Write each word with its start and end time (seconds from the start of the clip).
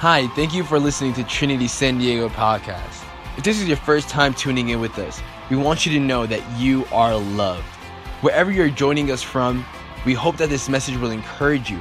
Hi, 0.00 0.28
thank 0.28 0.54
you 0.54 0.64
for 0.64 0.78
listening 0.78 1.12
to 1.12 1.24
Trinity 1.24 1.68
San 1.68 1.98
Diego 1.98 2.30
podcast. 2.30 3.04
If 3.36 3.44
this 3.44 3.60
is 3.60 3.68
your 3.68 3.76
first 3.76 4.08
time 4.08 4.32
tuning 4.32 4.70
in 4.70 4.80
with 4.80 4.98
us, 4.98 5.20
we 5.50 5.58
want 5.58 5.84
you 5.84 5.92
to 5.92 6.00
know 6.00 6.24
that 6.24 6.40
you 6.58 6.86
are 6.90 7.14
loved. 7.14 7.66
Wherever 8.22 8.50
you're 8.50 8.70
joining 8.70 9.10
us 9.10 9.22
from, 9.22 9.62
we 10.06 10.14
hope 10.14 10.38
that 10.38 10.48
this 10.48 10.70
message 10.70 10.96
will 10.96 11.10
encourage 11.10 11.70
you. 11.70 11.78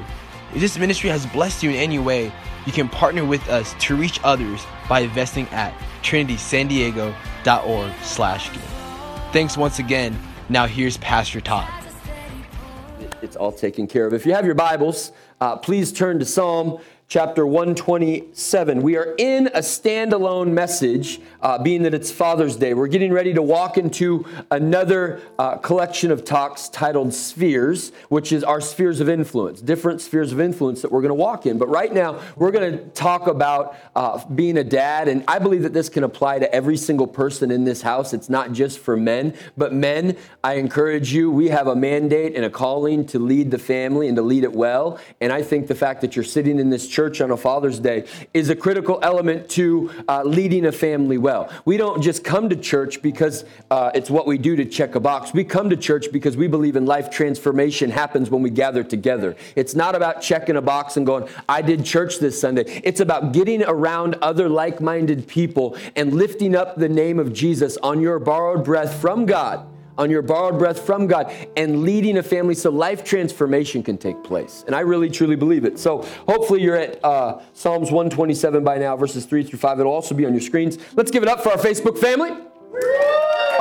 If 0.54 0.60
this 0.60 0.78
ministry 0.78 1.10
has 1.10 1.26
blessed 1.28 1.64
you 1.64 1.70
in 1.70 1.78
any 1.78 1.98
way, 1.98 2.30
you 2.66 2.74
can 2.74 2.90
partner 2.90 3.24
with 3.24 3.48
us 3.48 3.74
to 3.80 3.96
reach 3.96 4.20
others 4.26 4.66
by 4.90 5.00
investing 5.00 5.48
at 5.52 5.74
trinitysandiego.org 6.02 7.94
slash 8.04 8.52
give. 8.52 8.62
Thanks 9.32 9.56
once 9.56 9.80
again. 9.80 10.20
Now 10.50 10.68
here's 10.68 10.98
Pastor 10.98 11.40
Todd. 11.40 11.72
It's 13.22 13.38
all 13.38 13.54
taken 13.54 13.88
care 13.88 14.06
of. 14.06 14.14
If 14.14 14.26
you 14.26 14.34
have 14.34 14.46
your 14.46 14.56
Bibles, 14.56 15.14
uh, 15.40 15.56
please 15.56 15.94
turn 15.94 16.20
to 16.20 16.26
Psalm 16.26 16.80
chapter 17.10 17.44
127. 17.44 18.84
We 18.84 18.96
are 18.96 19.16
in 19.18 19.48
a 19.48 19.62
standalone 19.62 20.52
message, 20.52 21.20
uh, 21.42 21.58
being 21.58 21.82
that 21.82 21.96
it's 21.96 22.12
Father's 22.12 22.56
Day. 22.56 22.76
We're 22.76 22.86
getting 22.86 23.12
ready 23.12 23.34
to 23.34 23.42
walk 23.42 23.80
into 23.80 24.28
another 24.52 25.20
uh, 25.40 25.58
collection 25.58 26.12
of 26.12 26.24
talks 26.24 26.70
titled 26.70 27.12
Spheres, 27.12 27.92
which 28.10 28.32
is 28.32 28.44
our 28.44 28.62
spheres 28.62 29.00
of 29.00 29.10
influence, 29.10 29.60
different 29.60 30.02
spheres 30.02 30.32
of 30.32 30.40
influence 30.40 30.84
that 30.84 30.92
we're 30.92 31.02
going 31.02 31.10
to 31.10 31.16
walk 31.16 31.48
in. 31.48 31.58
But 31.58 31.70
right 31.70 31.92
now, 31.92 32.22
we're 32.36 32.52
going 32.52 32.74
to 32.74 32.86
talk 32.90 33.26
about 33.26 33.76
uh, 33.96 34.24
being 34.28 34.58
a 34.58 34.64
dad, 34.64 35.08
and 35.08 35.24
I 35.28 35.40
believe 35.40 35.64
that 35.64 35.74
this 35.74 35.90
can 35.90 36.04
apply 36.04 36.38
to 36.38 36.54
every 36.54 36.78
single 36.78 37.08
person 37.08 37.50
in 37.50 37.64
this 37.64 37.82
house. 37.82 38.14
It's 38.14 38.30
not 38.30 38.52
just 38.52 38.78
for 38.78 38.96
men, 38.96 39.34
but 39.58 39.74
men, 39.74 40.16
I 40.44 40.54
encourage 40.56 41.12
you, 41.12 41.32
we 41.32 41.48
have 41.48 41.66
a 41.66 41.76
mandate 41.76 42.36
and 42.36 42.46
a 42.46 42.52
calling 42.52 43.08
to 43.08 43.18
lead 43.18 43.50
the 43.50 43.58
family 43.58 44.10
and 44.10 44.16
to 44.16 44.22
lead 44.22 44.44
it 44.44 44.54
well. 44.54 45.00
And 45.20 45.34
I 45.34 45.42
think 45.42 45.66
the 45.66 45.74
fact 45.74 46.02
that 46.02 46.16
you're 46.16 46.24
sitting 46.24 46.60
in 46.60 46.70
this 46.70 46.88
church 46.88 46.99
church 47.00 47.22
on 47.22 47.32
a 47.32 47.38
Father's 47.38 47.80
Day 47.80 48.04
is 48.34 48.50
a 48.50 48.56
critical 48.58 49.00
element 49.02 49.48
to 49.48 49.90
uh, 50.10 50.22
leading 50.26 50.66
a 50.66 50.72
family 50.74 51.18
well. 51.18 51.50
We 51.64 51.78
don't 51.78 52.02
just 52.02 52.26
come 52.26 52.50
to 52.50 52.58
church 52.58 53.02
because 53.02 53.46
uh, 53.72 53.92
it's 53.96 54.10
what 54.10 54.28
we 54.28 54.38
do 54.38 54.58
to 54.58 54.66
check 54.66 54.96
a 54.96 55.00
box. 55.00 55.34
We 55.34 55.46
come 55.46 55.70
to 55.70 55.78
church 55.78 56.12
because 56.12 56.36
we 56.36 56.50
believe 56.50 56.76
in 56.76 56.86
life 56.86 57.10
transformation 57.10 57.90
happens 57.90 58.30
when 58.30 58.42
we 58.42 58.50
gather 58.50 58.84
together. 58.84 59.38
It's 59.56 59.76
not 59.76 59.96
about 59.96 60.22
checking 60.22 60.58
a 60.58 60.62
box 60.62 60.98
and 60.98 61.06
going, 61.06 61.30
I 61.48 61.62
did 61.62 61.86
church 61.86 62.20
this 62.20 62.38
Sunday. 62.38 62.82
It's 62.84 63.00
about 63.00 63.32
getting 63.32 63.64
around 63.64 64.16
other 64.22 64.50
like 64.50 64.82
minded 64.82 65.26
people 65.26 65.78
and 65.96 66.14
lifting 66.14 66.54
up 66.54 66.76
the 66.76 66.90
name 66.90 67.18
of 67.18 67.32
Jesus 67.32 67.78
on 67.78 68.02
your 68.02 68.20
borrowed 68.20 68.66
breath 68.66 69.00
from 69.00 69.26
God 69.26 69.66
on 70.00 70.10
your 70.10 70.22
borrowed 70.22 70.58
breath 70.58 70.80
from 70.80 71.06
God 71.06 71.32
and 71.58 71.84
leading 71.84 72.18
a 72.18 72.24
family 72.24 72.56
so 72.56 72.72
life 72.72 73.04
transformation 73.04 73.84
can 73.84 73.98
take 73.98 74.24
place. 74.24 74.64
And 74.66 74.76
I 74.76 74.80
really 74.80 75.10
truly 75.10 75.36
believe 75.36 75.66
it. 75.66 75.78
So 75.78 76.04
hopefully 76.28 76.64
you're 76.64 76.78
at 76.78 77.04
uh, 77.04 77.42
Psalms 77.54 77.92
127 77.92 78.64
by 78.64 78.78
now, 78.78 78.96
verses 78.96 79.26
3 79.26 79.44
through 79.44 79.60
5. 79.60 79.82
It'll 79.82 79.92
also 79.92 80.16
be 80.16 80.26
on 80.26 80.32
your 80.32 80.42
screens. 80.42 80.78
Let's 80.96 81.12
give 81.12 81.22
it 81.22 81.30
up 81.30 81.44
for 81.44 81.50
our 81.50 81.58
Facebook 81.58 82.00
family. 82.00 82.32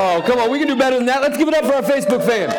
Oh, 0.01 0.23
come 0.25 0.39
on, 0.39 0.49
we 0.49 0.61
can 0.61 0.69
do 0.69 0.77
better 0.77 0.97
than 0.97 1.07
that. 1.07 1.21
Let's 1.23 1.37
give 1.37 1.49
it 1.49 1.55
up 1.55 1.65
for 1.65 1.75
our 1.75 1.83
Facebook 1.83 2.25
fam. 2.25 2.51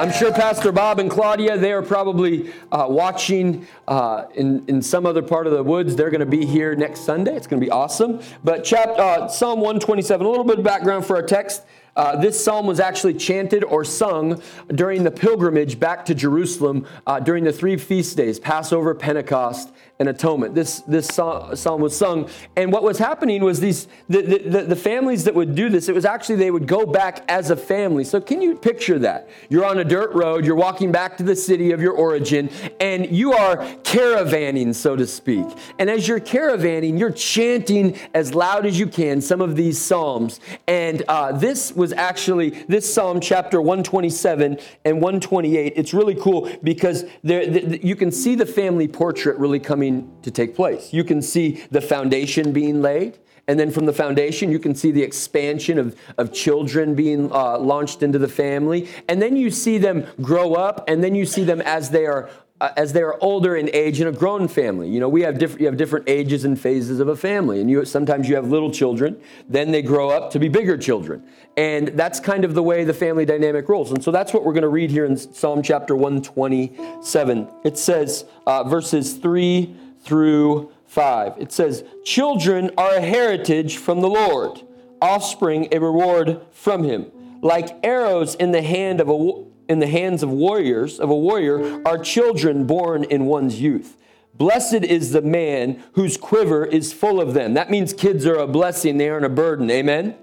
I'm 0.00 0.12
sure 0.12 0.32
Pastor 0.32 0.72
Bob 0.72 0.98
and 0.98 1.10
Claudia, 1.10 1.58
they 1.58 1.72
are 1.72 1.82
probably 1.82 2.52
uh, 2.72 2.86
watching 2.88 3.66
uh, 3.86 4.26
in, 4.34 4.64
in 4.66 4.80
some 4.80 5.04
other 5.04 5.20
part 5.20 5.46
of 5.46 5.52
the 5.52 5.62
woods. 5.62 5.94
They're 5.94 6.08
going 6.08 6.20
to 6.20 6.26
be 6.26 6.46
here 6.46 6.74
next 6.74 7.00
Sunday. 7.00 7.36
It's 7.36 7.46
going 7.46 7.60
to 7.60 7.66
be 7.66 7.70
awesome. 7.70 8.20
But 8.42 8.64
chapter, 8.64 8.98
uh, 8.98 9.28
Psalm 9.28 9.58
127, 9.58 10.24
a 10.24 10.30
little 10.30 10.44
bit 10.44 10.60
of 10.60 10.64
background 10.64 11.04
for 11.04 11.16
our 11.16 11.22
text. 11.22 11.66
Uh, 11.96 12.16
this 12.16 12.42
psalm 12.42 12.66
was 12.66 12.80
actually 12.80 13.14
chanted 13.14 13.64
or 13.64 13.84
sung 13.84 14.40
during 14.74 15.04
the 15.04 15.10
pilgrimage 15.10 15.78
back 15.78 16.04
to 16.04 16.14
Jerusalem 16.14 16.86
uh, 17.06 17.20
during 17.20 17.44
the 17.44 17.52
three 17.52 17.76
feast 17.76 18.16
days 18.16 18.38
Passover, 18.38 18.94
Pentecost, 18.94 19.72
and 20.00 20.08
atonement. 20.08 20.54
This, 20.54 20.80
this 20.80 21.06
psalm 21.06 21.80
was 21.80 21.96
sung. 21.96 22.28
And 22.56 22.72
what 22.72 22.82
was 22.82 22.96
happening 22.96 23.44
was 23.44 23.60
these 23.60 23.86
the, 24.08 24.22
the, 24.22 24.62
the, 24.62 24.76
families 24.76 25.24
that 25.24 25.34
would 25.34 25.54
do 25.54 25.68
this, 25.68 25.90
it 25.90 25.94
was 25.94 26.06
actually 26.06 26.36
they 26.36 26.50
would 26.50 26.66
go 26.66 26.86
back 26.86 27.22
as 27.28 27.50
a 27.50 27.56
family. 27.56 28.02
So 28.02 28.18
can 28.18 28.40
you 28.40 28.56
picture 28.56 28.98
that? 29.00 29.28
You're 29.50 29.66
on 29.66 29.78
a 29.78 29.84
dirt 29.84 30.12
road, 30.14 30.46
you're 30.46 30.56
walking 30.56 30.90
back 30.90 31.18
to 31.18 31.22
the 31.22 31.36
city 31.36 31.72
of 31.72 31.82
your 31.82 31.92
origin, 31.92 32.48
and 32.80 33.14
you 33.14 33.34
are 33.34 33.58
caravanning, 33.82 34.74
so 34.74 34.96
to 34.96 35.06
speak. 35.06 35.46
And 35.78 35.90
as 35.90 36.08
you're 36.08 36.18
caravanning, 36.18 36.98
you're 36.98 37.12
chanting 37.12 37.98
as 38.14 38.34
loud 38.34 38.64
as 38.64 38.78
you 38.78 38.86
can 38.86 39.20
some 39.20 39.42
of 39.42 39.54
these 39.54 39.78
psalms. 39.78 40.40
And 40.66 41.02
uh, 41.08 41.32
this 41.32 41.72
was 41.72 41.92
actually, 41.92 42.50
this 42.68 42.92
psalm, 42.92 43.20
chapter 43.20 43.60
127 43.60 44.58
and 44.86 44.96
128, 44.96 45.74
it's 45.76 45.92
really 45.92 46.14
cool 46.14 46.50
because 46.62 47.04
there, 47.22 47.46
the, 47.46 47.84
you 47.86 47.94
can 47.94 48.10
see 48.10 48.34
the 48.34 48.46
family 48.46 48.88
portrait 48.88 49.36
really 49.36 49.60
coming 49.60 49.89
to 50.22 50.30
take 50.30 50.54
place. 50.54 50.92
You 50.92 51.04
can 51.04 51.20
see 51.22 51.64
the 51.70 51.80
foundation 51.80 52.52
being 52.52 52.82
laid. 52.82 53.18
And 53.48 53.58
then 53.58 53.70
from 53.72 53.86
the 53.86 53.92
foundation, 53.92 54.52
you 54.52 54.60
can 54.60 54.74
see 54.74 54.92
the 54.92 55.02
expansion 55.02 55.76
of, 55.78 55.96
of 56.18 56.32
children 56.32 56.94
being 56.94 57.32
uh, 57.32 57.58
launched 57.58 58.00
into 58.02 58.18
the 58.18 58.28
family. 58.28 58.88
And 59.08 59.20
then 59.20 59.34
you 59.36 59.50
see 59.50 59.76
them 59.78 60.06
grow 60.22 60.54
up, 60.54 60.84
and 60.88 61.02
then 61.02 61.14
you 61.16 61.26
see 61.26 61.44
them 61.44 61.60
as 61.62 61.90
they 61.90 62.06
are 62.06 62.30
as 62.60 62.92
they 62.92 63.02
are 63.02 63.16
older 63.20 63.56
in 63.56 63.70
age 63.72 64.00
in 64.00 64.06
a 64.06 64.12
grown 64.12 64.46
family. 64.46 64.88
You 64.88 65.00
know, 65.00 65.08
we 65.08 65.22
have 65.22 65.38
different 65.38 65.60
you 65.60 65.66
have 65.66 65.76
different 65.76 66.08
ages 66.08 66.44
and 66.44 66.60
phases 66.60 67.00
of 67.00 67.08
a 67.08 67.16
family, 67.16 67.60
and 67.60 67.70
you 67.70 67.84
sometimes 67.84 68.28
you 68.28 68.34
have 68.34 68.50
little 68.50 68.70
children, 68.70 69.20
then 69.48 69.70
they 69.70 69.82
grow 69.82 70.10
up 70.10 70.30
to 70.32 70.38
be 70.38 70.48
bigger 70.48 70.76
children, 70.76 71.22
and 71.56 71.88
that's 71.88 72.20
kind 72.20 72.44
of 72.44 72.54
the 72.54 72.62
way 72.62 72.84
the 72.84 72.94
family 72.94 73.24
dynamic 73.24 73.68
rolls. 73.68 73.92
And 73.92 74.02
so 74.04 74.10
that's 74.10 74.32
what 74.32 74.44
we're 74.44 74.52
going 74.52 74.62
to 74.62 74.68
read 74.68 74.90
here 74.90 75.06
in 75.06 75.16
Psalm 75.16 75.62
chapter 75.62 75.96
127. 75.96 77.48
It 77.64 77.78
says 77.78 78.26
uh, 78.46 78.64
verses 78.64 79.14
three 79.14 79.74
through 80.00 80.70
five. 80.86 81.34
It 81.38 81.52
says, 81.52 81.84
"Children 82.04 82.70
are 82.76 82.96
a 82.96 83.00
heritage 83.00 83.78
from 83.78 84.00
the 84.00 84.08
Lord, 84.08 84.62
offspring 85.00 85.68
a 85.72 85.78
reward 85.78 86.42
from 86.52 86.84
Him." 86.84 87.10
Like 87.42 87.78
arrows 87.82 88.34
in 88.34 88.52
the 88.52 88.60
hand 88.60 89.00
of 89.00 89.08
a 89.08 89.44
in 89.70 89.78
the 89.78 89.86
hands 89.86 90.24
of 90.24 90.30
warriors, 90.30 90.98
of 90.98 91.10
a 91.10 91.16
warrior, 91.16 91.80
are 91.86 91.96
children 91.96 92.66
born 92.66 93.04
in 93.04 93.24
one's 93.24 93.60
youth. 93.60 93.96
Blessed 94.34 94.82
is 94.82 95.12
the 95.12 95.22
man 95.22 95.80
whose 95.92 96.16
quiver 96.16 96.64
is 96.64 96.92
full 96.92 97.20
of 97.20 97.34
them. 97.34 97.54
That 97.54 97.70
means 97.70 97.92
kids 97.92 98.26
are 98.26 98.34
a 98.34 98.48
blessing, 98.48 98.98
they 98.98 99.08
aren't 99.08 99.26
a 99.26 99.28
burden. 99.28 99.70
Amen? 99.70 100.16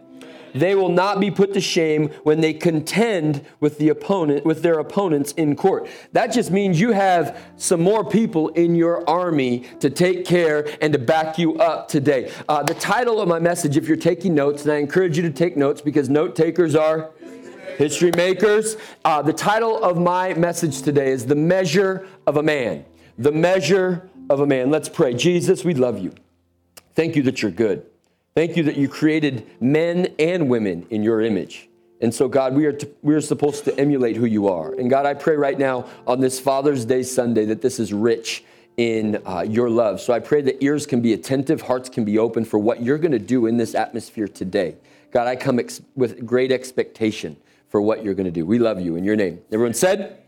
They 0.54 0.76
will 0.76 0.90
not 0.90 1.22
be 1.22 1.32
put 1.32 1.54
to 1.54 1.62
shame 1.62 2.10
when 2.24 2.42
they 2.42 2.54
contend 2.54 3.46
with 3.62 3.78
the 3.78 3.90
opponent, 3.90 4.46
with 4.46 4.64
their 4.64 4.80
opponents 4.80 5.32
in 5.34 5.56
court. 5.56 5.88
That 6.12 6.34
just 6.34 6.52
means 6.52 6.80
you 6.80 6.92
have 6.92 7.40
some 7.56 7.82
more 7.82 8.04
people 8.04 8.50
in 8.50 8.76
your 8.76 9.08
army 9.10 9.66
to 9.80 9.90
take 9.90 10.26
care 10.26 10.68
and 10.82 10.92
to 10.92 11.00
back 11.00 11.38
you 11.38 11.56
up 11.58 11.88
today. 11.88 12.32
Uh, 12.50 12.64
the 12.64 12.74
title 12.74 13.22
of 13.22 13.30
my 13.30 13.40
message, 13.40 13.78
if 13.78 13.88
you're 13.88 13.96
taking 13.96 14.36
notes, 14.36 14.64
and 14.64 14.74
I 14.74 14.78
encourage 14.78 15.16
you 15.16 15.24
to 15.24 15.32
take 15.32 15.56
notes 15.56 15.80
because 15.80 16.10
note 16.10 16.36
takers 16.36 16.76
are 16.76 17.12
history 17.78 18.12
makers. 18.12 18.76
Uh, 19.06 19.22
the 19.22 19.34
title 19.34 19.82
of 19.84 19.98
my 19.98 20.34
message 20.34 20.82
today 20.82 21.12
is 21.12 21.26
The 21.26 21.36
Measure 21.36 22.08
of 22.26 22.38
a 22.38 22.44
Man. 22.44 22.84
The 23.18 23.32
Measure 23.32 24.10
of 24.30 24.40
a 24.40 24.48
Man. 24.48 24.72
Let's 24.72 24.90
pray. 24.90 25.14
Jesus, 25.14 25.64
we 25.64 25.74
love 25.74 26.00
you. 26.00 26.14
Thank 26.96 27.16
you 27.16 27.24
that 27.24 27.42
you're 27.42 27.52
good. 27.52 27.86
Thank 28.36 28.58
you 28.58 28.64
that 28.64 28.78
you 28.78 28.88
created 28.88 29.48
men 29.62 30.14
and 30.20 30.50
women 30.50 30.88
in 30.90 31.04
your 31.04 31.22
image. 31.22 31.70
And 32.02 32.14
so, 32.14 32.28
God, 32.28 32.56
we 32.56 32.66
are, 32.66 32.74
to, 32.74 32.90
we 33.02 33.16
are 33.16 33.22
supposed 33.22 33.64
to 33.66 33.80
emulate 33.80 34.16
who 34.16 34.26
you 34.26 34.48
are. 34.48 34.74
And 34.74 34.90
God, 34.90 35.06
I 35.06 35.14
pray 35.14 35.36
right 35.36 35.58
now 35.58 35.88
on 36.06 36.20
this 36.20 36.40
Father's 36.40 36.86
Day 36.86 37.04
Sunday 37.04 37.46
that 37.46 37.62
this 37.62 37.80
is 37.80 37.94
rich 37.94 38.44
in 38.78 39.20
uh, 39.26 39.42
your 39.42 39.70
love. 39.70 40.00
So 40.00 40.14
I 40.14 40.20
pray 40.20 40.42
that 40.42 40.64
ears 40.64 40.86
can 40.86 41.02
be 41.02 41.14
attentive, 41.14 41.62
hearts 41.62 41.90
can 41.90 42.06
be 42.06 42.20
open 42.20 42.46
for 42.46 42.60
what 42.60 42.84
you're 42.84 43.00
going 43.00 43.12
to 43.12 43.20
do 43.20 43.48
in 43.48 43.58
this 43.58 43.74
atmosphere 43.74 44.28
today. 44.28 44.76
God, 45.12 45.28
I 45.28 45.36
come 45.36 45.58
ex- 45.58 45.82
with 45.96 46.26
great 46.26 46.52
expectation 46.52 47.38
for 47.70 47.82
what 47.82 48.04
you're 48.04 48.14
going 48.14 48.26
to 48.26 48.32
do. 48.32 48.46
We 48.46 48.60
love 48.60 48.80
you 48.80 48.96
in 48.96 49.04
your 49.04 49.16
name. 49.16 49.40
Everyone 49.52 49.74
said? 49.74 50.22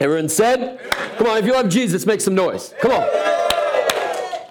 Everyone 0.00 0.28
said? 0.28 0.80
Come 1.16 1.26
on, 1.26 1.38
if 1.38 1.46
you 1.46 1.52
love 1.52 1.68
Jesus, 1.68 2.06
make 2.06 2.20
some 2.20 2.34
noise. 2.34 2.74
Come 2.80 2.92
on. 2.92 3.08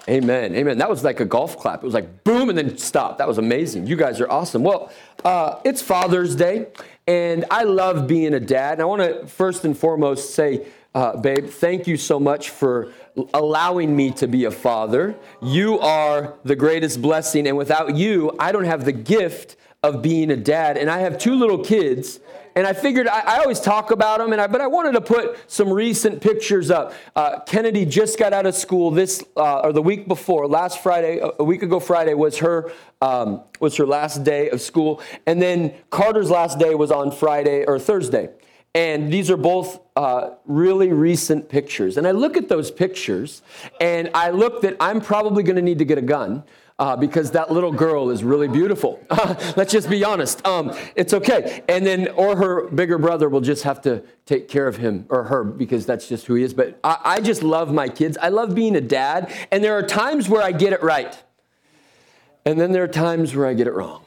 Amen. 0.08 0.54
Amen. 0.54 0.78
That 0.78 0.88
was 0.88 1.02
like 1.02 1.18
a 1.18 1.24
golf 1.24 1.58
clap. 1.58 1.82
It 1.82 1.84
was 1.84 1.94
like 1.94 2.22
boom 2.22 2.48
and 2.48 2.56
then 2.56 2.78
stop. 2.78 3.18
That 3.18 3.26
was 3.26 3.38
amazing. 3.38 3.88
You 3.88 3.96
guys 3.96 4.20
are 4.20 4.30
awesome. 4.30 4.62
Well, 4.62 4.92
uh, 5.24 5.60
it's 5.64 5.82
Father's 5.82 6.36
Day, 6.36 6.68
and 7.08 7.44
I 7.50 7.64
love 7.64 8.06
being 8.06 8.34
a 8.34 8.40
dad. 8.40 8.74
And 8.74 8.82
I 8.82 8.84
want 8.84 9.02
to 9.02 9.26
first 9.26 9.64
and 9.64 9.76
foremost 9.76 10.34
say, 10.34 10.66
uh, 10.94 11.16
babe, 11.16 11.46
thank 11.46 11.88
you 11.88 11.96
so 11.96 12.20
much 12.20 12.50
for 12.50 12.92
allowing 13.34 13.96
me 13.96 14.12
to 14.12 14.28
be 14.28 14.44
a 14.44 14.50
father. 14.50 15.16
You 15.42 15.80
are 15.80 16.34
the 16.44 16.54
greatest 16.54 17.02
blessing, 17.02 17.48
and 17.48 17.56
without 17.56 17.96
you, 17.96 18.32
I 18.38 18.52
don't 18.52 18.64
have 18.64 18.84
the 18.84 18.92
gift 18.92 19.56
of 19.86 20.02
being 20.02 20.30
a 20.30 20.36
dad. 20.36 20.76
And 20.76 20.90
I 20.90 20.98
have 20.98 21.16
two 21.16 21.34
little 21.36 21.62
kids 21.62 22.18
and 22.56 22.66
I 22.66 22.72
figured 22.72 23.06
I, 23.06 23.20
I, 23.20 23.38
always 23.40 23.60
talk 23.60 23.90
about 23.90 24.18
them, 24.18 24.32
and 24.32 24.40
I, 24.40 24.46
but 24.46 24.62
I 24.62 24.66
wanted 24.66 24.92
to 24.92 25.02
put 25.02 25.38
some 25.46 25.70
recent 25.70 26.22
pictures 26.22 26.70
up. 26.70 26.94
Uh, 27.14 27.40
Kennedy 27.40 27.84
just 27.84 28.18
got 28.18 28.32
out 28.32 28.46
of 28.46 28.54
school 28.54 28.90
this 28.90 29.22
uh, 29.36 29.60
or 29.60 29.74
the 29.74 29.82
week 29.82 30.08
before, 30.08 30.48
last 30.48 30.82
Friday, 30.82 31.20
a 31.38 31.44
week 31.44 31.62
ago 31.62 31.78
Friday 31.78 32.14
was 32.14 32.38
her 32.38 32.72
um, 33.02 33.42
was 33.60 33.76
her 33.76 33.86
last 33.86 34.24
day 34.24 34.48
of 34.48 34.62
school, 34.62 35.02
and 35.26 35.40
then 35.40 35.74
Carter's 35.90 36.30
last 36.30 36.58
day 36.58 36.74
was 36.74 36.90
on 36.90 37.12
Friday 37.12 37.62
or 37.66 37.78
Thursday. 37.78 38.30
And 38.74 39.10
these 39.10 39.30
are 39.30 39.38
both 39.38 39.80
uh, 39.94 40.30
really 40.44 40.92
recent 40.92 41.48
pictures. 41.48 41.96
And 41.96 42.06
I 42.06 42.10
look 42.10 42.36
at 42.36 42.50
those 42.50 42.70
pictures 42.70 43.40
and 43.80 44.10
I 44.12 44.28
look 44.28 44.60
that 44.62 44.76
I'm 44.80 45.00
probably 45.00 45.42
going 45.42 45.56
to 45.56 45.62
need 45.62 45.78
to 45.78 45.86
get 45.86 45.96
a 45.96 46.02
gun. 46.02 46.44
Uh, 46.78 46.94
because 46.94 47.30
that 47.30 47.50
little 47.50 47.72
girl 47.72 48.10
is 48.10 48.22
really 48.22 48.48
beautiful. 48.48 49.00
let's 49.56 49.72
just 49.72 49.88
be 49.88 50.04
honest. 50.04 50.46
Um, 50.46 50.76
it's 50.94 51.14
okay. 51.14 51.62
And 51.70 51.86
then, 51.86 52.08
or 52.08 52.36
her 52.36 52.68
bigger 52.68 52.98
brother 52.98 53.30
will 53.30 53.40
just 53.40 53.62
have 53.62 53.80
to 53.82 54.02
take 54.26 54.46
care 54.46 54.68
of 54.68 54.76
him 54.76 55.06
or 55.08 55.24
her 55.24 55.42
because 55.42 55.86
that's 55.86 56.06
just 56.06 56.26
who 56.26 56.34
he 56.34 56.42
is. 56.42 56.52
But 56.52 56.78
I, 56.84 56.98
I 57.02 57.20
just 57.20 57.42
love 57.42 57.72
my 57.72 57.88
kids. 57.88 58.18
I 58.20 58.28
love 58.28 58.54
being 58.54 58.76
a 58.76 58.82
dad. 58.82 59.32
And 59.50 59.64
there 59.64 59.72
are 59.72 59.82
times 59.82 60.28
where 60.28 60.42
I 60.42 60.52
get 60.52 60.74
it 60.74 60.82
right. 60.82 61.22
And 62.46 62.60
then 62.60 62.70
there 62.70 62.84
are 62.84 62.88
times 62.88 63.34
where 63.34 63.44
I 63.44 63.54
get 63.54 63.66
it 63.66 63.74
wrong. 63.74 64.04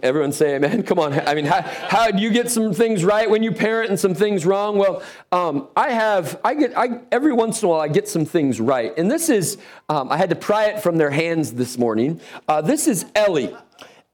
Everyone 0.00 0.30
say 0.30 0.54
amen. 0.54 0.84
Come 0.84 1.00
on. 1.00 1.12
I 1.12 1.34
mean, 1.34 1.44
how, 1.44 1.60
how 1.62 2.10
do 2.12 2.22
you 2.22 2.30
get 2.30 2.48
some 2.48 2.72
things 2.72 3.04
right 3.04 3.28
when 3.28 3.42
you 3.42 3.50
parent 3.50 3.90
and 3.90 3.98
some 3.98 4.14
things 4.14 4.46
wrong? 4.46 4.78
Well, 4.78 5.02
um, 5.32 5.66
I 5.76 5.90
have, 5.90 6.40
I 6.44 6.54
get, 6.54 6.78
I, 6.78 7.00
every 7.10 7.32
once 7.32 7.60
in 7.60 7.66
a 7.66 7.70
while, 7.70 7.80
I 7.80 7.88
get 7.88 8.08
some 8.08 8.24
things 8.24 8.60
right. 8.60 8.96
And 8.96 9.10
this 9.10 9.28
is, 9.28 9.58
um, 9.88 10.12
I 10.12 10.16
had 10.16 10.30
to 10.30 10.36
pry 10.36 10.66
it 10.66 10.82
from 10.84 10.98
their 10.98 11.10
hands 11.10 11.54
this 11.54 11.76
morning. 11.76 12.20
Uh, 12.46 12.60
this 12.62 12.86
is 12.86 13.06
Ellie. 13.16 13.54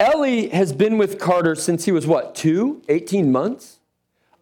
Ellie 0.01 0.49
has 0.49 0.73
been 0.73 0.97
with 0.97 1.19
Carter 1.19 1.55
since 1.55 1.85
he 1.85 1.93
was 1.93 2.07
what, 2.07 2.35
two, 2.35 2.81
18 2.89 3.31
months? 3.31 3.79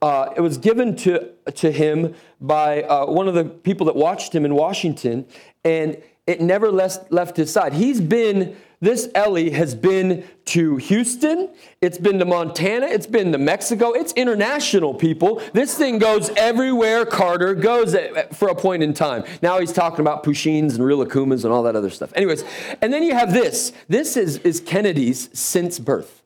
Uh, 0.00 0.32
it 0.36 0.40
was 0.40 0.58
given 0.58 0.94
to, 0.94 1.30
to 1.56 1.72
him 1.72 2.14
by 2.40 2.84
uh, 2.84 3.04
one 3.06 3.26
of 3.26 3.34
the 3.34 3.44
people 3.44 3.84
that 3.86 3.96
watched 3.96 4.32
him 4.32 4.44
in 4.44 4.54
Washington, 4.54 5.26
and 5.64 6.00
it 6.28 6.40
never 6.40 6.70
left, 6.70 7.10
left 7.10 7.36
his 7.36 7.52
side. 7.52 7.72
He's 7.72 8.00
been 8.00 8.56
this 8.80 9.08
Ellie 9.14 9.50
has 9.50 9.74
been 9.74 10.24
to 10.46 10.76
Houston, 10.76 11.50
it's 11.80 11.98
been 11.98 12.18
to 12.18 12.24
Montana, 12.24 12.86
it's 12.86 13.06
been 13.06 13.32
to 13.32 13.38
Mexico, 13.38 13.92
it's 13.92 14.12
international, 14.12 14.94
people. 14.94 15.42
This 15.52 15.76
thing 15.76 15.98
goes 15.98 16.30
everywhere 16.36 17.04
Carter 17.04 17.54
goes 17.54 17.94
at, 17.94 18.34
for 18.34 18.48
a 18.48 18.54
point 18.54 18.82
in 18.82 18.94
time. 18.94 19.24
Now 19.42 19.58
he's 19.58 19.72
talking 19.72 20.00
about 20.00 20.24
Pusheens 20.24 20.76
and 20.76 20.80
Rilakkumas 20.80 21.44
and 21.44 21.52
all 21.52 21.64
that 21.64 21.76
other 21.76 21.90
stuff. 21.90 22.12
Anyways, 22.14 22.44
and 22.80 22.92
then 22.92 23.02
you 23.02 23.14
have 23.14 23.32
this. 23.32 23.72
This 23.88 24.16
is, 24.16 24.38
is 24.38 24.60
Kennedy's 24.60 25.28
since 25.38 25.78
birth. 25.78 26.22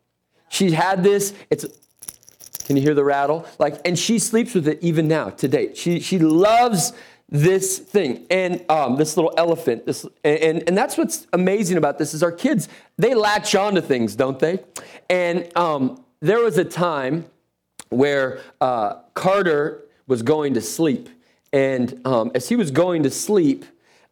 She 0.48 0.72
had 0.72 1.02
this, 1.02 1.32
it's 1.50 1.66
can 2.66 2.76
you 2.76 2.82
hear 2.82 2.94
the 2.94 3.04
rattle? 3.04 3.44
Like, 3.58 3.80
and 3.84 3.98
she 3.98 4.18
sleeps 4.18 4.54
with 4.54 4.68
it 4.68 4.78
even 4.82 5.08
now 5.08 5.30
to 5.30 5.48
date. 5.48 5.76
She 5.76 6.00
she 6.00 6.18
loves 6.18 6.92
this 7.32 7.78
thing. 7.78 8.26
And 8.30 8.62
um, 8.68 8.96
this 8.96 9.16
little 9.16 9.32
elephant 9.38 9.86
this 9.86 10.04
and, 10.22 10.62
and 10.68 10.76
that's 10.76 10.98
what's 10.98 11.26
amazing 11.32 11.78
about 11.78 11.98
this 11.98 12.12
is 12.12 12.22
our 12.22 12.30
kids 12.30 12.68
they 12.98 13.14
latch 13.14 13.54
on 13.54 13.74
to 13.74 13.82
things 13.82 14.14
don't 14.14 14.38
they? 14.38 14.60
And 15.08 15.50
um, 15.56 16.04
there 16.20 16.40
was 16.40 16.58
a 16.58 16.64
time 16.64 17.24
where 17.88 18.40
uh, 18.60 18.96
carter 19.14 19.82
was 20.06 20.22
going 20.22 20.54
to 20.54 20.60
sleep. 20.60 21.08
And 21.54 22.00
um, 22.06 22.30
as 22.34 22.50
he 22.50 22.56
was 22.56 22.70
going 22.70 23.02
to 23.02 23.10
sleep 23.10 23.64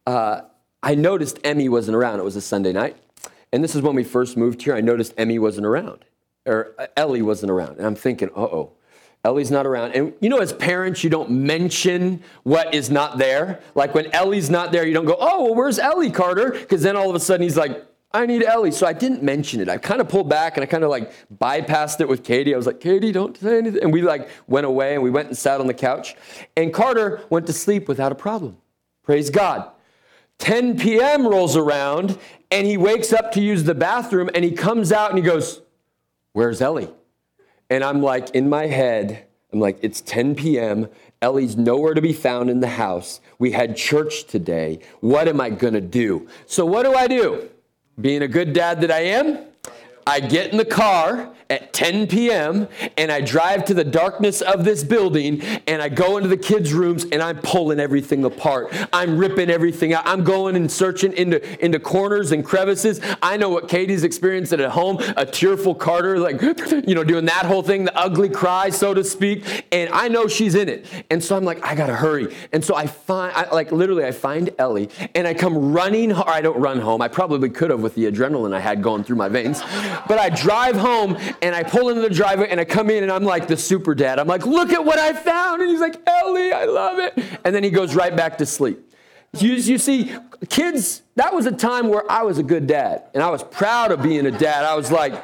uh, 0.06 0.40
i 0.82 0.94
noticed 0.94 1.38
emmy 1.44 1.69
wasn't 1.69 1.94
around. 1.94 2.20
It 2.20 2.25
was 2.25 2.37
a 2.37 2.40
sunday 2.40 2.73
night. 2.73 2.96
And 3.52 3.62
this 3.62 3.75
is 3.75 3.82
when 3.82 3.94
we 3.94 4.02
first 4.02 4.38
moved 4.38 4.62
here. 4.62 4.75
I 4.75 4.81
noticed 4.81 5.12
emmy 5.19 5.38
wasn't 5.38 5.66
around 5.66 6.06
or 6.46 6.75
uh, 6.78 6.87
ellie 6.96 7.20
wasn't 7.20 7.52
around. 7.52 7.76
And 7.76 7.87
i'm 7.87 7.96
thinking 7.96 8.31
uh-oh 8.31 8.73
Ellie's 9.25 9.50
not 9.50 9.67
around. 9.67 9.93
And 9.93 10.14
you 10.20 10.28
know, 10.28 10.38
as 10.38 10.52
parents, 10.52 11.05
you 11.05 11.11
don't 11.11 11.31
mention 11.31 12.22
what 12.43 12.75
is 12.75 12.90
not 12.90 13.19
there. 13.19 13.61
Like 13.75 13.94
when 13.94 14.06
Ellie's 14.14 14.49
not 14.49 14.72
there, 14.72 14.87
you 14.87 14.94
don't 14.94 15.05
go, 15.05 15.17
oh, 15.20 15.44
well, 15.44 15.55
where's 15.55 15.78
Ellie, 15.78 16.11
Carter? 16.11 16.52
Because 16.52 16.82
then 16.82 16.96
all 16.96 17.11
of 17.11 17.17
a 17.17 17.20
sudden 17.20 17.43
he's 17.43 17.56
like, 17.56 17.84
I 18.12 18.26
need 18.26 18.43
Ellie. 18.43 18.72
So 18.72 18.87
I 18.87 18.93
didn't 18.93 19.22
mention 19.22 19.61
it. 19.61 19.69
I 19.69 19.76
kind 19.76 20.00
of 20.00 20.08
pulled 20.08 20.28
back 20.28 20.56
and 20.56 20.64
I 20.64 20.67
kind 20.67 20.82
of 20.82 20.90
like 20.90 21.12
bypassed 21.38 22.00
it 22.00 22.08
with 22.08 22.25
Katie. 22.25 22.55
I 22.55 22.56
was 22.56 22.67
like, 22.67 22.81
Katie, 22.81 23.12
don't 23.12 23.37
say 23.37 23.58
anything. 23.58 23.82
And 23.82 23.93
we 23.93 24.02
like 24.02 24.28
went 24.49 24.67
away 24.67 24.94
and 24.94 25.02
we 25.02 25.11
went 25.11 25.28
and 25.28 25.37
sat 25.37 25.61
on 25.61 25.66
the 25.66 25.75
couch. 25.75 26.16
And 26.56 26.73
Carter 26.73 27.20
went 27.31 27.46
to 27.46 27.52
sleep 27.52 27.88
without 27.88 28.11
a 28.11 28.16
problem. 28.16 28.56
Praise 29.05 29.31
God. 29.31 29.70
10 30.38 30.78
p.m. 30.78 31.26
rolls 31.26 31.56
around 31.56 32.19
and 32.50 32.66
he 32.66 32.76
wakes 32.76 33.12
up 33.12 33.31
to 33.32 33.40
use 33.40 33.64
the 33.64 33.75
bathroom 33.75 34.31
and 34.34 34.44
he 34.44 34.50
comes 34.50 34.90
out 34.90 35.11
and 35.11 35.19
he 35.19 35.25
goes, 35.25 35.61
Where's 36.32 36.61
Ellie? 36.62 36.88
And 37.70 37.84
I'm 37.84 38.02
like, 38.02 38.31
in 38.31 38.49
my 38.49 38.67
head, 38.67 39.26
I'm 39.52 39.61
like, 39.61 39.78
it's 39.81 40.00
10 40.00 40.34
p.m. 40.34 40.88
Ellie's 41.22 41.56
nowhere 41.56 41.94
to 41.94 42.02
be 42.02 42.12
found 42.12 42.50
in 42.50 42.61
the 42.61 42.69
house. 42.69 43.20
We 43.38 43.52
had 43.52 43.76
church 43.76 44.25
today. 44.25 44.81
What 45.00 45.28
am 45.28 45.40
I 45.40 45.50
going 45.50 45.75
to 45.75 45.81
do? 45.81 46.28
So, 46.46 46.67
what 46.67 46.84
do 46.84 46.94
I 46.94 47.06
do? 47.06 47.49
Being 48.00 48.22
a 48.22 48.28
good 48.28 48.52
dad 48.52 48.81
that 48.81 48.90
I 48.90 49.00
am, 49.00 49.38
I 50.06 50.20
get 50.20 50.50
in 50.50 50.56
the 50.56 50.64
car 50.64 51.32
at 51.50 51.73
10 51.73 52.06
p.m. 52.06 52.69
and 52.97 53.11
I 53.11 53.20
drive 53.20 53.64
to 53.67 53.75
the 53.75 53.85
darkness 53.85 54.41
of 54.41 54.64
this 54.64 54.85
building 54.85 55.43
and 55.67 55.82
I 55.82 55.88
go 55.88 56.17
into 56.17 56.29
the 56.29 56.37
kids' 56.37 56.73
rooms 56.73 57.05
and 57.05 57.20
I'm 57.20 57.38
pulling 57.38 57.81
everything 57.81 58.25
apart. 58.25 58.73
I'm 58.93 59.19
ripping 59.19 59.50
everything 59.50 59.93
out. 59.93 60.06
I'm 60.06 60.23
going 60.25 60.56
and 60.56 60.70
searching 60.70 61.12
into, 61.14 61.43
into 61.62 61.81
corners 61.81 62.32
and 62.32 62.44
crevices. 62.44 63.00
I 63.20 63.37
know 63.37 63.49
what 63.49 63.69
Katie's 63.69 64.05
experienced 64.05 64.52
at 64.52 64.61
home, 64.70 64.99
a 65.17 65.26
tearful 65.26 65.75
Carter, 65.75 66.19
like, 66.19 66.41
you 66.87 66.94
know, 66.94 67.02
doing 67.02 67.25
that 67.26 67.47
whole 67.47 67.62
thing, 67.62 67.85
the 67.85 67.99
ugly 67.99 68.29
cry, 68.29 68.70
so 68.70 68.94
to 68.94 69.02
speak. 69.02 69.67
And 69.73 69.91
I 69.93 70.08
know 70.08 70.29
she's 70.29 70.55
in 70.55 70.69
it. 70.69 70.87
And 71.11 71.23
so 71.23 71.37
I'm 71.37 71.44
like, 71.44 71.64
I 71.64 71.75
gotta 71.75 71.97
hurry. 71.97 72.35
And 72.52 72.64
so 72.64 72.76
I 72.76 72.87
find, 72.87 73.35
I, 73.35 73.52
like, 73.52 73.73
literally, 73.73 74.05
I 74.05 74.12
find 74.12 74.50
Ellie 74.58 74.88
and 75.14 75.26
I 75.26 75.35
come 75.35 75.73
running, 75.73 76.12
or 76.12 76.29
I 76.29 76.41
don't 76.41 76.61
run 76.61 76.79
home. 76.81 77.02
I 77.02 77.08
probably 77.08 77.50
could 77.50 77.70
have 77.70 77.81
with 77.81 77.94
the 77.97 78.11
adrenaline 78.11 78.55
I 78.55 78.61
had 78.61 78.82
going 78.82 79.02
through 79.02 79.17
my 79.17 79.29
veins. 79.29 79.61
But 80.06 80.19
I 80.19 80.29
drive 80.29 80.76
home 80.76 81.17
and 81.42 81.54
I 81.54 81.62
pull 81.62 81.88
into 81.88 82.02
the 82.02 82.10
driveway 82.10 82.48
and 82.50 82.60
I 82.60 82.64
come 82.64 82.90
in 82.90 83.02
and 83.02 83.10
I'm 83.10 83.25
like 83.25 83.48
the 83.48 83.56
super 83.56 83.94
dad. 83.94 84.19
I'm 84.19 84.26
like, 84.26 84.46
look 84.46 84.72
at 84.72 84.84
what 84.84 84.98
I 84.98 85.12
found. 85.12 85.62
And 85.62 85.70
he's 85.70 85.81
like, 85.81 85.96
Ellie, 86.06 86.52
I 86.52 86.64
love 86.64 86.98
it. 86.98 87.19
And 87.44 87.54
then 87.54 87.64
he 87.64 87.70
goes 87.70 87.94
right 87.94 88.14
back 88.14 88.38
to 88.38 88.46
sleep. 88.46 88.78
You, 89.38 89.52
you 89.52 89.78
see, 89.78 90.12
kids, 90.48 91.02
that 91.14 91.32
was 91.34 91.46
a 91.46 91.52
time 91.52 91.88
where 91.88 92.10
I 92.10 92.22
was 92.22 92.38
a 92.38 92.42
good 92.42 92.66
dad 92.66 93.04
and 93.14 93.22
I 93.22 93.31
was 93.31 93.42
proud 93.44 93.92
of 93.92 94.02
being 94.02 94.26
a 94.26 94.31
dad. 94.31 94.64
I 94.64 94.75
was 94.75 94.90
like, 94.90 95.14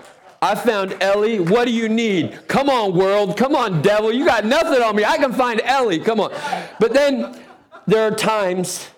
I 0.40 0.54
found 0.54 0.96
Ellie. 1.00 1.40
What 1.40 1.64
do 1.64 1.72
you 1.72 1.88
need? 1.88 2.46
Come 2.46 2.68
on, 2.70 2.94
world. 2.94 3.36
Come 3.36 3.56
on, 3.56 3.82
devil. 3.82 4.12
You 4.12 4.24
got 4.24 4.44
nothing 4.44 4.82
on 4.82 4.94
me. 4.94 5.04
I 5.04 5.16
can 5.16 5.32
find 5.32 5.60
Ellie. 5.62 5.98
Come 5.98 6.20
on. 6.20 6.32
But 6.78 6.92
then 6.92 7.42
there 7.86 8.06
are 8.06 8.14
times 8.14 8.88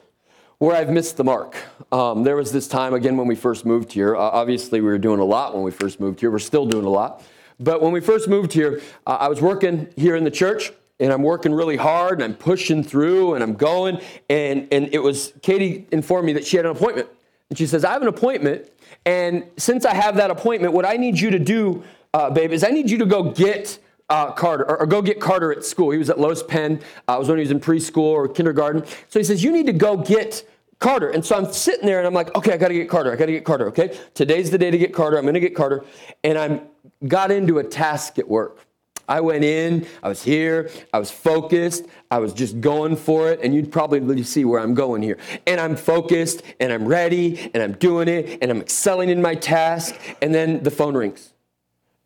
where 0.59 0.75
I've 0.77 0.91
missed 0.91 1.17
the 1.17 1.25
mark. 1.25 1.57
Um, 1.93 2.25
there 2.25 2.35
was 2.35 2.51
this 2.51 2.67
time, 2.67 2.93
again, 2.93 3.17
when 3.17 3.29
we 3.29 3.37
first 3.37 3.65
moved 3.65 3.93
here. 3.93 4.17
Uh, 4.17 4.21
obviously, 4.21 4.81
we 4.81 4.89
were 4.89 4.99
doing 4.99 5.21
a 5.21 5.25
lot 5.25 5.55
when 5.55 5.63
we 5.63 5.71
first 5.71 6.01
moved 6.01 6.19
here. 6.19 6.31
We're 6.31 6.41
still 6.41 6.67
doing 6.67 6.85
a 6.85 6.91
lot. 6.91 7.23
But 7.61 7.81
when 7.81 7.93
we 7.93 8.01
first 8.01 8.29
moved 8.29 8.53
here, 8.53 8.81
uh, 9.07 9.19
I 9.21 9.29
was 9.29 9.41
working 9.41 9.89
here 9.97 10.17
in 10.17 10.25
the 10.25 10.31
church, 10.31 10.73
and 10.99 11.13
I'm 11.13 11.23
working 11.23 11.53
really 11.53 11.77
hard, 11.77 12.15
and 12.15 12.25
I'm 12.25 12.35
pushing 12.35 12.83
through, 12.83 13.35
and 13.35 13.43
I'm 13.43 13.55
going. 13.55 14.01
And, 14.29 14.67
and 14.73 14.93
it 14.93 14.99
was, 14.99 15.33
Katie 15.43 15.87
informed 15.93 16.27
me 16.27 16.33
that 16.33 16.45
she 16.45 16.57
had 16.57 16.67
an 16.67 16.73
appointment. 16.73 17.09
And 17.51 17.57
she 17.57 17.67
says, 17.67 17.85
I 17.85 17.93
have 17.93 18.03
an 18.03 18.09
appointment, 18.09 18.69
and 19.07 19.45
since 19.57 19.87
I 19.87 19.95
have 19.95 20.17
that 20.17 20.31
appointment, 20.31 20.75
what 20.75 20.85
I 20.85 20.99
need 20.99 21.19
you 21.19 21.31
to 21.31 21.39
do, 21.39 21.83
uh, 22.13 22.29
babe, 22.29 22.53
is 22.53 22.63
I 22.63 22.69
need 22.69 22.91
you 22.91 22.99
to 22.99 23.07
go 23.07 23.31
get 23.31 23.79
uh, 24.09 24.33
Carter, 24.33 24.65
or, 24.69 24.81
or, 24.81 24.87
go 24.87 25.03
get 25.03 25.21
Carter 25.21 25.53
at 25.53 25.65
school. 25.65 25.91
He 25.91 25.99
was 25.99 26.09
at 26.09 26.19
Los 26.19 26.43
Penn. 26.43 26.81
Uh, 27.09 27.15
it 27.15 27.19
was 27.19 27.29
when 27.29 27.39
he 27.39 27.43
was 27.43 27.51
in 27.51 27.61
preschool 27.61 27.99
or 27.99 28.29
kindergarten. 28.29 28.85
So 29.09 29.19
he 29.19 29.25
says, 29.25 29.45
You 29.45 29.53
need 29.53 29.67
to 29.67 29.73
go 29.73 29.97
get 29.97 30.49
Carter. 30.79 31.11
And 31.11 31.25
so 31.25 31.37
I'm 31.37 31.53
sitting 31.53 31.87
there 31.87 31.99
and 31.99 32.07
I'm 32.07 32.15
like, 32.15 32.35
Okay, 32.35 32.53
I 32.53 32.57
got 32.57 32.69
to 32.69 32.75
get 32.75 32.89
Carter. 32.89 33.13
I 33.13 33.17
got 33.17 33.27
to 33.27 33.33
get 33.33 33.45
Carter. 33.45 33.69
Okay. 33.69 33.99
Today's 34.15 34.51
the 34.51 34.59
day 34.59 34.71
to 34.71 34.79
get 34.79 34.95
Carter. 34.95 35.19
I'm 35.19 35.25
going 35.25 35.35
to 35.35 35.41
get 35.41 35.55
Carter. 35.55 35.85
And 36.25 36.39
I 36.39 36.63
got 37.07 37.31
into 37.31 37.59
a 37.59 37.65
task 37.65 38.19
at 38.19 38.29
work. 38.29 38.65
I 39.11 39.23
went 39.23 39.43
in, 39.43 39.87
I 40.03 40.09
was 40.09 40.23
here, 40.23 40.71
I 40.93 40.99
was 40.99 41.11
focused, 41.11 41.87
I 42.11 42.19
was 42.19 42.35
just 42.35 42.61
going 42.61 42.95
for 42.95 43.31
it, 43.31 43.41
and 43.43 43.55
you'd 43.55 43.73
probably 43.73 44.23
see 44.23 44.45
where 44.45 44.61
I'm 44.61 44.75
going 44.75 45.01
here. 45.01 45.17
And 45.47 45.59
I'm 45.59 45.77
focused, 45.77 46.43
and 46.61 46.71
I'm 46.71 46.87
ready, 46.87 47.51
and 47.55 47.63
I'm 47.63 47.73
doing 47.73 48.07
it, 48.07 48.39
and 48.43 48.51
I'm 48.51 48.61
excelling 48.61 49.09
in 49.09 49.23
my 49.23 49.35
task, 49.35 49.95
and 50.21 50.35
then 50.35 50.63
the 50.63 50.71
phone 50.71 50.95
rings. 50.95 51.33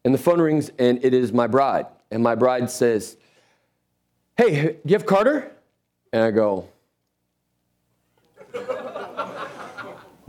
And 0.05 0.13
the 0.13 0.19
phone 0.19 0.41
rings, 0.41 0.71
and 0.79 1.05
it 1.05 1.15
is 1.15 1.33
my 1.33 1.47
bride. 1.47 1.87
And 2.11 2.23
my 2.23 2.35
bride 2.35 2.71
says, 2.71 3.17
Hey, 4.37 4.63
do 4.63 4.79
you 4.87 4.95
have 4.95 5.07
Carter? 5.07 5.53
And 6.13 6.23
I 6.23 6.31
go, 6.31 6.69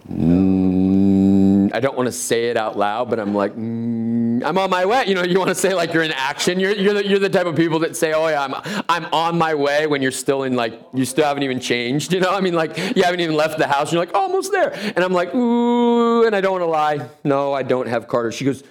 mm, 0.09 1.73
I 1.73 1.79
don't 1.79 1.97
want 1.97 2.07
to 2.07 2.11
say 2.11 2.49
it 2.49 2.57
out 2.57 2.77
loud, 2.77 3.09
but 3.09 3.19
I'm 3.19 3.33
like, 3.33 3.55
mm, 3.55 4.43
I'm 4.45 4.57
on 4.57 4.69
my 4.69 4.85
way. 4.85 5.05
You 5.07 5.15
know, 5.15 5.23
you 5.23 5.39
want 5.39 5.49
to 5.49 5.55
say 5.55 5.73
like 5.73 5.93
you're 5.93 6.03
in 6.03 6.11
action. 6.11 6.59
You're, 6.59 6.71
you're, 6.71 6.93
the, 6.93 7.07
you're 7.07 7.19
the 7.19 7.29
type 7.29 7.45
of 7.45 7.55
people 7.55 7.79
that 7.79 7.95
say, 7.95 8.13
oh 8.13 8.27
yeah, 8.27 8.43
I'm, 8.43 8.83
I'm 8.89 9.05
on 9.13 9.37
my 9.37 9.55
way 9.55 9.87
when 9.87 10.01
you're 10.01 10.11
still 10.11 10.43
in 10.43 10.55
like, 10.55 10.79
you 10.93 11.05
still 11.05 11.25
haven't 11.25 11.43
even 11.43 11.59
changed. 11.59 12.13
You 12.13 12.19
know, 12.19 12.31
I 12.31 12.41
mean, 12.41 12.53
like 12.53 12.77
you 12.95 13.03
haven't 13.03 13.21
even 13.21 13.35
left 13.35 13.57
the 13.57 13.67
house. 13.67 13.91
You're 13.91 14.01
like, 14.01 14.13
almost 14.13 14.51
there. 14.51 14.73
And 14.73 14.99
I'm 14.99 15.13
like, 15.13 15.33
ooh, 15.33 16.25
and 16.25 16.35
I 16.35 16.41
don't 16.41 16.51
want 16.51 16.63
to 16.63 16.67
lie. 16.67 17.09
No, 17.23 17.53
I 17.53 17.63
don't 17.63 17.87
have 17.87 18.07
Carter. 18.07 18.31
She 18.31 18.45
goes, 18.45 18.63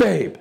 babe, 0.00 0.36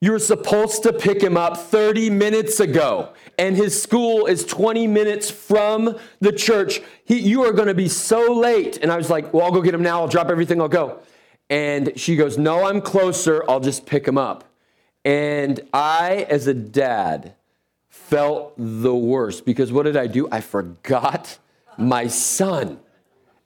you 0.00 0.12
were 0.12 0.18
supposed 0.20 0.84
to 0.84 0.92
pick 0.92 1.20
him 1.20 1.36
up 1.36 1.56
30 1.56 2.10
minutes 2.10 2.60
ago, 2.60 3.08
and 3.36 3.56
his 3.56 3.82
school 3.82 4.26
is 4.26 4.44
20 4.44 4.86
minutes 4.86 5.28
from 5.30 5.98
the 6.20 6.30
church. 6.30 6.80
He, 7.04 7.18
you 7.18 7.42
are 7.42 7.52
going 7.52 7.66
to 7.66 7.74
be 7.74 7.88
so 7.88 8.32
late. 8.32 8.78
And 8.80 8.92
I 8.92 8.96
was 8.96 9.10
like, 9.10 9.32
Well, 9.32 9.44
I'll 9.44 9.50
go 9.50 9.62
get 9.62 9.74
him 9.74 9.82
now. 9.82 10.02
I'll 10.02 10.08
drop 10.08 10.28
everything. 10.28 10.60
I'll 10.60 10.68
go. 10.68 11.00
And 11.50 11.98
she 11.98 12.14
goes, 12.14 12.38
No, 12.38 12.64
I'm 12.64 12.80
closer. 12.80 13.42
I'll 13.48 13.60
just 13.60 13.86
pick 13.86 14.06
him 14.06 14.18
up. 14.18 14.44
And 15.04 15.60
I, 15.72 16.26
as 16.28 16.46
a 16.46 16.54
dad, 16.54 17.34
felt 17.88 18.54
the 18.56 18.94
worst 18.94 19.44
because 19.44 19.72
what 19.72 19.84
did 19.84 19.96
I 19.96 20.06
do? 20.06 20.28
I 20.30 20.40
forgot 20.40 21.38
my 21.76 22.06
son 22.06 22.78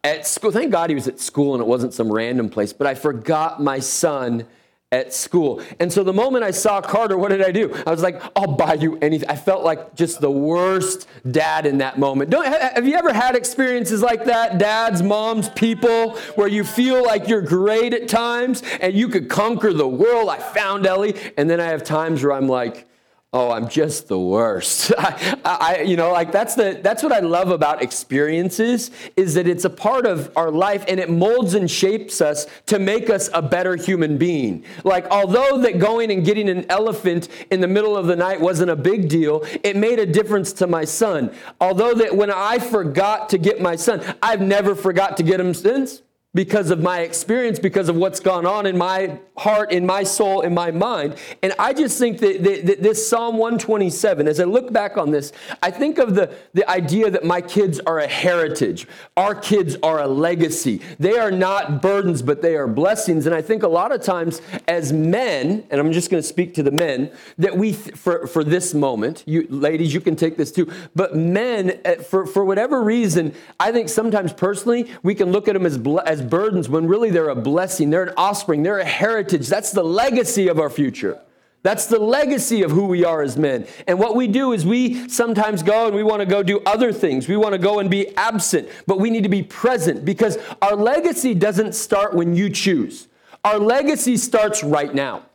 at 0.05 0.27
school. 0.27 0.51
Thank 0.51 0.73
God 0.73 0.91
he 0.91 0.95
was 0.95 1.09
at 1.09 1.19
school 1.19 1.55
and 1.55 1.63
it 1.63 1.67
wasn't 1.67 1.95
some 1.95 2.13
random 2.13 2.49
place, 2.49 2.73
but 2.73 2.87
I 2.87 2.95
forgot 2.95 3.63
my 3.63 3.79
son 3.79 4.47
at 4.93 5.13
school. 5.13 5.63
And 5.81 5.93
so 5.93 6.05
the 6.05 6.13
moment 6.13 6.45
I 6.45 6.51
saw 6.51 6.81
Carter, 6.81 7.17
what 7.17 7.31
did 7.31 7.43
I 7.43 7.51
do? 7.51 7.75
I 7.87 7.91
was 7.91 8.03
like, 8.03 8.23
I'll 8.37 8.55
buy 8.55 8.75
you 8.75 8.99
anything. 8.99 9.29
I 9.29 9.37
felt 9.37 9.65
like 9.65 9.95
just 9.95 10.21
the 10.21 10.31
worst 10.31 11.09
dad 11.31 11.67
in 11.67 11.79
that 11.79 11.99
moment. 11.99 12.31
Don't, 12.31 12.47
have 12.47 12.87
you 12.87 12.95
ever 12.95 13.13
had 13.13 13.35
experiences 13.35 14.03
like 14.03 14.27
that? 14.27 14.59
Dads, 14.59 15.03
moms, 15.03 15.49
people, 15.49 16.17
where 16.37 16.49
you 16.49 16.63
feel 16.63 17.03
like 17.03 17.27
you're 17.27 17.43
great 17.43 17.95
at 17.95 18.07
times 18.07 18.63
and 18.81 18.95
you 18.95 19.09
could 19.09 19.29
conquer 19.29 19.73
the 19.73 19.89
world. 19.89 20.29
I 20.29 20.39
found 20.39 20.87
Ellie. 20.87 21.17
And 21.37 21.49
then 21.49 21.59
I 21.59 21.67
have 21.67 21.83
times 21.83 22.23
where 22.23 22.33
I'm 22.33 22.49
like, 22.49 22.87
oh 23.33 23.51
i'm 23.51 23.69
just 23.69 24.09
the 24.09 24.19
worst. 24.19 24.93
I, 24.99 25.39
I, 25.45 25.81
you 25.83 25.97
know 25.97 26.13
like 26.13 26.33
that's 26.33 26.55
the 26.55 26.81
that's 26.83 27.03
what 27.03 27.13
i 27.13 27.21
love 27.21 27.51
about 27.51 27.83
experiences 27.83 28.91
is 29.17 29.35
that 29.35 29.49
it's 29.49 29.65
a 29.65 29.71
part 29.71 30.07
of 30.07 30.31
our 30.37 30.51
life 30.51 30.85
and 30.89 31.01
it 31.01 31.11
molds 31.11 31.55
and 31.55 31.71
shapes 31.71 32.21
us 32.21 32.47
to 32.67 32.79
make 32.79 33.11
us 33.11 33.31
a 33.33 33.43
better 33.43 33.77
human 33.77 34.19
being. 34.19 34.65
Like 34.85 35.07
although 35.11 35.59
that 35.59 35.79
going 35.79 36.11
and 36.11 36.25
getting 36.25 36.49
an 36.49 36.67
elephant 36.69 37.29
in 37.51 37.61
the 37.61 37.69
middle 37.69 37.97
of 37.97 38.07
the 38.07 38.17
night 38.17 38.41
wasn't 38.41 38.71
a 38.71 38.77
big 38.77 39.09
deal 39.09 39.45
it 39.63 39.77
made 39.77 39.99
a 39.99 40.07
difference 40.07 40.53
to 40.55 40.67
my 40.67 40.85
son. 40.85 41.33
Although 41.61 41.95
that 41.95 42.17
when 42.17 42.31
i 42.31 42.59
forgot 42.59 43.29
to 43.31 43.39
get 43.39 43.61
my 43.61 43.77
son 43.77 44.03
i've 44.23 44.41
never 44.41 44.75
forgot 44.75 45.17
to 45.17 45.23
get 45.23 45.41
him 45.41 45.55
since 45.55 46.03
because 46.35 46.71
of 46.71 46.81
my 46.81 47.01
experience, 47.01 47.59
because 47.59 47.89
of 47.89 47.97
what's 47.97 48.19
gone 48.19 48.47
on 48.47 48.65
in 48.65 48.77
my 48.79 49.19
heart, 49.37 49.71
in 49.71 49.85
my 49.85 50.03
soul, 50.03 50.41
in 50.41 50.55
my 50.55 50.71
mind. 50.71 51.17
And 51.43 51.53
I 51.59 51.75
just 51.75 51.99
think 51.99 52.19
that, 52.19 52.43
that, 52.43 52.67
that, 52.67 52.83
this 52.83 53.07
Psalm 53.07 53.37
127, 53.37 54.27
as 54.27 54.41
I 54.41 54.45
look 54.45 54.73
back 54.73 54.97
on 54.97 55.11
this, 55.11 55.33
I 55.63 55.71
think 55.71 55.99
of 55.99 56.15
the, 56.15 56.35
the 56.55 56.69
idea 56.71 57.11
that 57.11 57.25
my 57.25 57.41
kids 57.41 57.81
are 57.81 57.99
a 57.99 58.07
heritage. 58.07 58.87
Our 59.17 59.35
kids 59.35 59.77
are 59.83 60.01
a 60.01 60.07
legacy. 60.07 60.81
They 60.99 61.19
are 61.19 61.31
not 61.31 61.83
burdens, 61.83 62.23
but 62.23 62.41
they 62.41 62.57
are 62.57 62.67
blessings. 62.67 63.27
And 63.27 63.35
I 63.35 63.43
think 63.43 63.63
a 63.63 63.69
lot 63.69 63.93
of 63.93 64.03
times 64.03 64.41
as 64.69 64.93
men, 64.93 65.67
and 65.71 65.81
I'm 65.81 65.93
just 65.93 66.11
going 66.11 66.23
to 66.23 66.29
speak 66.29 66.55
to 66.55 66.63
the 66.63 66.71
men, 66.71 67.11
that 67.39 67.57
we, 67.57 67.75
for, 67.75 68.27
for 68.27 68.43
this 68.43 68.73
moment, 68.73 69.23
you 69.27 69.47
ladies, 69.51 69.93
you 69.93 70.01
can 70.01 70.17
take 70.17 70.39
this 70.39 70.51
too, 70.51 70.71
but 70.95 71.15
men, 71.15 71.79
eh, 71.85 71.97
for, 71.97 72.27
for 72.27 72.45
whatever 72.45 72.83
reason, 72.83 73.35
I 73.61 73.71
think 73.73 73.89
sometimes 73.91 74.33
personally, 74.33 74.91
we 75.03 75.15
can 75.15 75.31
look 75.31 75.49
at 75.49 75.55
them 75.55 75.67
as, 75.67 75.79
as 76.07 76.22
burdens 76.23 76.69
when 76.69 76.87
really 76.87 77.11
they're 77.11 77.29
a 77.29 77.37
blessing. 77.37 77.91
They're 77.91 78.05
an 78.05 78.15
offspring. 78.17 78.63
They're 78.63 78.79
a 78.79 78.85
heritage. 78.85 79.49
That's 79.49 79.71
the 79.73 79.83
legacy 79.83 80.49
of 80.49 80.59
our 80.59 80.71
future. 80.71 81.21
That's 81.63 81.87
the 81.87 81.99
legacy 82.01 82.63
of 82.63 82.73
who 82.73 82.87
we 82.87 83.05
are 83.05 83.23
as 83.23 83.37
men. 83.37 83.67
And 83.87 83.99
what 83.99 84.17
we 84.17 84.27
do 84.27 84.53
is 84.53 84.67
we 84.67 85.09
sometimes 85.09 85.63
go 85.63 85.87
and 85.87 85.95
we 85.95 86.03
want 86.03 86.21
to 86.21 86.27
go 86.27 86.43
do 86.43 86.61
other 86.67 86.93
things. 86.93 87.29
We 87.29 87.37
want 87.37 87.53
to 87.53 87.59
go 87.59 87.79
and 87.79 87.89
be 87.89 88.17
absent, 88.17 88.69
but 88.87 88.99
we 88.99 89.11
need 89.11 89.23
to 89.23 89.29
be 89.29 89.45
present 89.45 90.05
because 90.05 90.39
our 90.61 90.75
legacy 90.75 91.35
doesn't 91.35 91.75
start 91.75 92.15
when 92.15 92.35
you 92.35 92.51
choose. 92.51 93.07
Our 93.45 93.59
legacy 93.59 94.17
starts 94.17 94.65
right 94.65 94.93
now. 94.93 95.27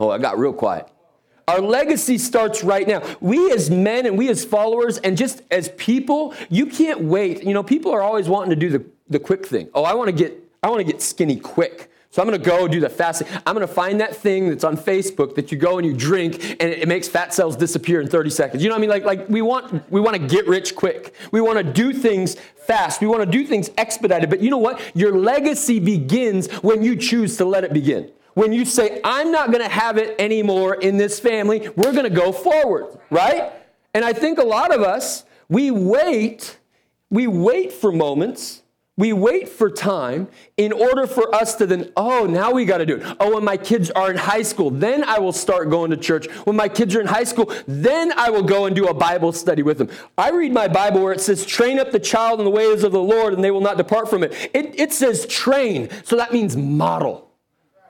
Oh, 0.00 0.10
I 0.10 0.18
got 0.18 0.36
real 0.36 0.52
quiet. 0.52 0.88
Our 1.46 1.60
legacy 1.60 2.18
starts 2.18 2.64
right 2.64 2.88
now. 2.88 3.02
We 3.20 3.52
as 3.52 3.70
men 3.70 4.06
and 4.06 4.16
we 4.18 4.28
as 4.30 4.44
followers 4.44 4.98
and 4.98 5.16
just 5.16 5.42
as 5.50 5.68
people, 5.76 6.34
you 6.48 6.66
can't 6.66 7.02
wait. 7.02 7.44
You 7.44 7.52
know, 7.52 7.62
people 7.62 7.92
are 7.92 8.02
always 8.02 8.28
wanting 8.28 8.50
to 8.50 8.56
do 8.56 8.70
the 8.70 8.84
the 9.08 9.18
quick 9.18 9.46
thing. 9.46 9.68
Oh, 9.74 9.84
I 9.84 9.94
want 9.94 10.08
to 10.08 10.14
get 10.14 10.40
I 10.62 10.68
want 10.68 10.80
to 10.80 10.84
get 10.84 11.02
skinny 11.02 11.36
quick. 11.36 11.90
So 12.14 12.22
I'm 12.22 12.28
going 12.28 12.40
to 12.40 12.48
go 12.48 12.68
do 12.68 12.78
the 12.78 12.88
fasting. 12.88 13.26
I'm 13.44 13.56
going 13.56 13.66
to 13.66 13.74
find 13.74 14.00
that 14.00 14.14
thing 14.14 14.48
that's 14.48 14.62
on 14.62 14.76
Facebook 14.76 15.34
that 15.34 15.50
you 15.50 15.58
go 15.58 15.78
and 15.78 15.86
you 15.86 15.92
drink 15.92 16.40
and 16.60 16.70
it, 16.70 16.86
makes 16.86 17.08
fat 17.08 17.34
cells 17.34 17.56
disappear 17.56 18.00
in 18.00 18.06
30 18.06 18.30
seconds. 18.30 18.62
You 18.62 18.68
know 18.68 18.76
what 18.76 18.78
I 18.78 18.80
mean? 18.82 18.90
Like, 18.90 19.04
like 19.04 19.28
we 19.28 19.42
want 19.42 19.90
we 19.90 20.00
want 20.00 20.16
to 20.16 20.24
get 20.24 20.46
rich 20.46 20.76
quick. 20.76 21.12
We 21.32 21.40
want 21.40 21.58
to 21.58 21.64
do 21.64 21.92
things 21.92 22.36
fast. 22.56 23.00
We 23.00 23.08
want 23.08 23.24
to 23.24 23.30
do 23.30 23.44
things 23.44 23.68
expedited. 23.76 24.30
But 24.30 24.40
you 24.40 24.48
know 24.48 24.58
what? 24.58 24.80
Your 24.94 25.18
legacy 25.18 25.80
begins 25.80 26.46
when 26.62 26.84
you 26.84 26.94
choose 26.94 27.36
to 27.38 27.44
let 27.44 27.64
it 27.64 27.72
begin. 27.72 28.10
When 28.34 28.52
you 28.52 28.64
say, 28.64 29.00
I'm 29.04 29.32
not 29.32 29.50
going 29.50 29.62
to 29.62 29.68
have 29.68 29.98
it 29.98 30.14
anymore 30.20 30.74
in 30.74 30.96
this 30.96 31.20
family, 31.20 31.68
we're 31.76 31.92
going 31.92 32.04
to 32.04 32.10
go 32.10 32.32
forward, 32.32 32.96
right? 33.10 33.52
And 33.92 34.04
I 34.04 34.12
think 34.12 34.38
a 34.38 34.44
lot 34.44 34.72
of 34.74 34.82
us, 34.82 35.24
we 35.48 35.70
wait, 35.70 36.58
we 37.10 37.26
wait 37.26 37.72
for 37.72 37.92
moments 37.92 38.62
we 38.96 39.12
wait 39.12 39.48
for 39.48 39.68
time 39.70 40.28
in 40.56 40.72
order 40.72 41.06
for 41.06 41.34
us 41.34 41.56
to 41.56 41.66
then, 41.66 41.92
oh, 41.96 42.26
now 42.26 42.52
we 42.52 42.64
got 42.64 42.78
to 42.78 42.86
do 42.86 42.96
it. 42.96 43.16
Oh, 43.18 43.34
when 43.34 43.44
my 43.44 43.56
kids 43.56 43.90
are 43.90 44.10
in 44.10 44.16
high 44.16 44.42
school, 44.42 44.70
then 44.70 45.02
I 45.02 45.18
will 45.18 45.32
start 45.32 45.68
going 45.68 45.90
to 45.90 45.96
church. 45.96 46.30
When 46.44 46.54
my 46.54 46.68
kids 46.68 46.94
are 46.94 47.00
in 47.00 47.08
high 47.08 47.24
school, 47.24 47.52
then 47.66 48.12
I 48.16 48.30
will 48.30 48.44
go 48.44 48.66
and 48.66 48.76
do 48.76 48.86
a 48.86 48.94
Bible 48.94 49.32
study 49.32 49.62
with 49.62 49.78
them. 49.78 49.90
I 50.16 50.30
read 50.30 50.52
my 50.52 50.68
Bible 50.68 51.02
where 51.02 51.12
it 51.12 51.20
says, 51.20 51.44
train 51.44 51.80
up 51.80 51.90
the 51.90 51.98
child 51.98 52.38
in 52.38 52.44
the 52.44 52.52
ways 52.52 52.84
of 52.84 52.92
the 52.92 53.02
Lord 53.02 53.34
and 53.34 53.42
they 53.42 53.50
will 53.50 53.60
not 53.60 53.78
depart 53.78 54.08
from 54.08 54.22
it. 54.22 54.32
It, 54.54 54.78
it 54.78 54.92
says 54.92 55.26
train, 55.26 55.88
so 56.04 56.16
that 56.16 56.32
means 56.32 56.56
model. 56.56 57.32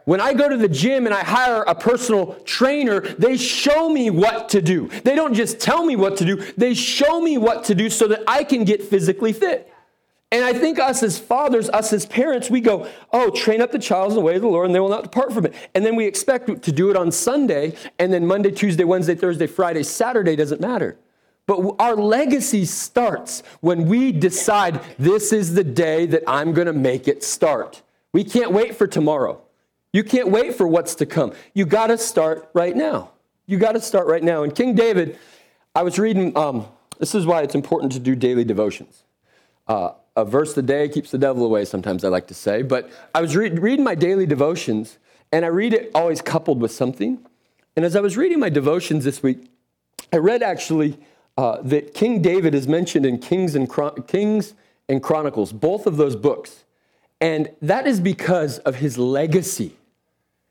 When 0.06 0.20
I 0.20 0.32
go 0.32 0.48
to 0.48 0.56
the 0.56 0.68
gym 0.68 1.06
and 1.06 1.14
I 1.14 1.22
hire 1.22 1.62
a 1.62 1.74
personal 1.74 2.34
trainer, 2.44 3.00
they 3.00 3.36
show 3.36 3.90
me 3.90 4.08
what 4.08 4.50
to 4.50 4.62
do. 4.62 4.88
They 5.02 5.14
don't 5.14 5.34
just 5.34 5.60
tell 5.60 5.84
me 5.84 5.96
what 5.96 6.16
to 6.18 6.24
do, 6.24 6.36
they 6.56 6.72
show 6.72 7.20
me 7.20 7.36
what 7.36 7.64
to 7.64 7.74
do 7.74 7.90
so 7.90 8.08
that 8.08 8.22
I 8.26 8.42
can 8.44 8.64
get 8.64 8.82
physically 8.82 9.34
fit. 9.34 9.70
And 10.34 10.44
I 10.44 10.52
think 10.52 10.80
us 10.80 11.04
as 11.04 11.16
fathers, 11.16 11.70
us 11.70 11.92
as 11.92 12.06
parents, 12.06 12.50
we 12.50 12.60
go, 12.60 12.90
oh, 13.12 13.30
train 13.30 13.62
up 13.62 13.70
the 13.70 13.78
child 13.78 14.08
in 14.08 14.16
the 14.16 14.20
way 14.20 14.34
of 14.34 14.42
the 14.42 14.48
Lord 14.48 14.66
and 14.66 14.74
they 14.74 14.80
will 14.80 14.88
not 14.88 15.04
depart 15.04 15.32
from 15.32 15.46
it. 15.46 15.54
And 15.76 15.86
then 15.86 15.94
we 15.94 16.06
expect 16.06 16.60
to 16.60 16.72
do 16.72 16.90
it 16.90 16.96
on 16.96 17.12
Sunday, 17.12 17.76
and 18.00 18.12
then 18.12 18.26
Monday, 18.26 18.50
Tuesday, 18.50 18.82
Wednesday, 18.82 19.14
Thursday, 19.14 19.46
Friday, 19.46 19.84
Saturday 19.84 20.34
doesn't 20.34 20.60
matter. 20.60 20.98
But 21.46 21.76
our 21.78 21.94
legacy 21.94 22.64
starts 22.64 23.44
when 23.60 23.86
we 23.86 24.10
decide 24.10 24.80
this 24.98 25.32
is 25.32 25.54
the 25.54 25.62
day 25.62 26.04
that 26.06 26.24
I'm 26.26 26.52
going 26.52 26.66
to 26.66 26.72
make 26.72 27.06
it 27.06 27.22
start. 27.22 27.82
We 28.12 28.24
can't 28.24 28.50
wait 28.50 28.74
for 28.74 28.88
tomorrow. 28.88 29.40
You 29.92 30.02
can't 30.02 30.30
wait 30.30 30.56
for 30.56 30.66
what's 30.66 30.96
to 30.96 31.06
come. 31.06 31.32
You 31.52 31.64
got 31.64 31.88
to 31.88 31.96
start 31.96 32.50
right 32.54 32.74
now. 32.74 33.12
You 33.46 33.56
got 33.56 33.72
to 33.72 33.80
start 33.80 34.08
right 34.08 34.24
now. 34.24 34.42
And 34.42 34.52
King 34.52 34.74
David, 34.74 35.16
I 35.76 35.84
was 35.84 35.96
reading, 35.96 36.36
um, 36.36 36.66
this 36.98 37.14
is 37.14 37.24
why 37.24 37.42
it's 37.42 37.54
important 37.54 37.92
to 37.92 38.00
do 38.00 38.16
daily 38.16 38.42
devotions. 38.42 39.04
Uh, 39.68 39.90
a 40.16 40.24
verse 40.24 40.56
a 40.56 40.62
day 40.62 40.88
keeps 40.88 41.10
the 41.10 41.18
devil 41.18 41.44
away, 41.44 41.64
sometimes 41.64 42.04
I 42.04 42.08
like 42.08 42.26
to 42.28 42.34
say. 42.34 42.62
But 42.62 42.90
I 43.14 43.20
was 43.20 43.34
re- 43.36 43.50
reading 43.50 43.84
my 43.84 43.94
daily 43.94 44.26
devotions, 44.26 44.98
and 45.32 45.44
I 45.44 45.48
read 45.48 45.72
it 45.72 45.90
always 45.94 46.22
coupled 46.22 46.60
with 46.60 46.70
something. 46.70 47.24
And 47.76 47.84
as 47.84 47.96
I 47.96 48.00
was 48.00 48.16
reading 48.16 48.38
my 48.38 48.48
devotions 48.48 49.04
this 49.04 49.22
week, 49.22 49.46
I 50.12 50.18
read 50.18 50.42
actually 50.42 50.98
uh, 51.36 51.60
that 51.62 51.94
King 51.94 52.22
David 52.22 52.54
is 52.54 52.68
mentioned 52.68 53.04
in 53.04 53.18
Kings 53.18 53.54
and, 53.56 53.68
Chron- 53.68 54.02
Kings 54.02 54.54
and 54.88 55.02
Chronicles, 55.02 55.52
both 55.52 55.86
of 55.86 55.96
those 55.96 56.14
books. 56.14 56.64
And 57.20 57.50
that 57.62 57.86
is 57.86 58.00
because 58.00 58.58
of 58.60 58.76
his 58.76 58.98
legacy. 58.98 59.76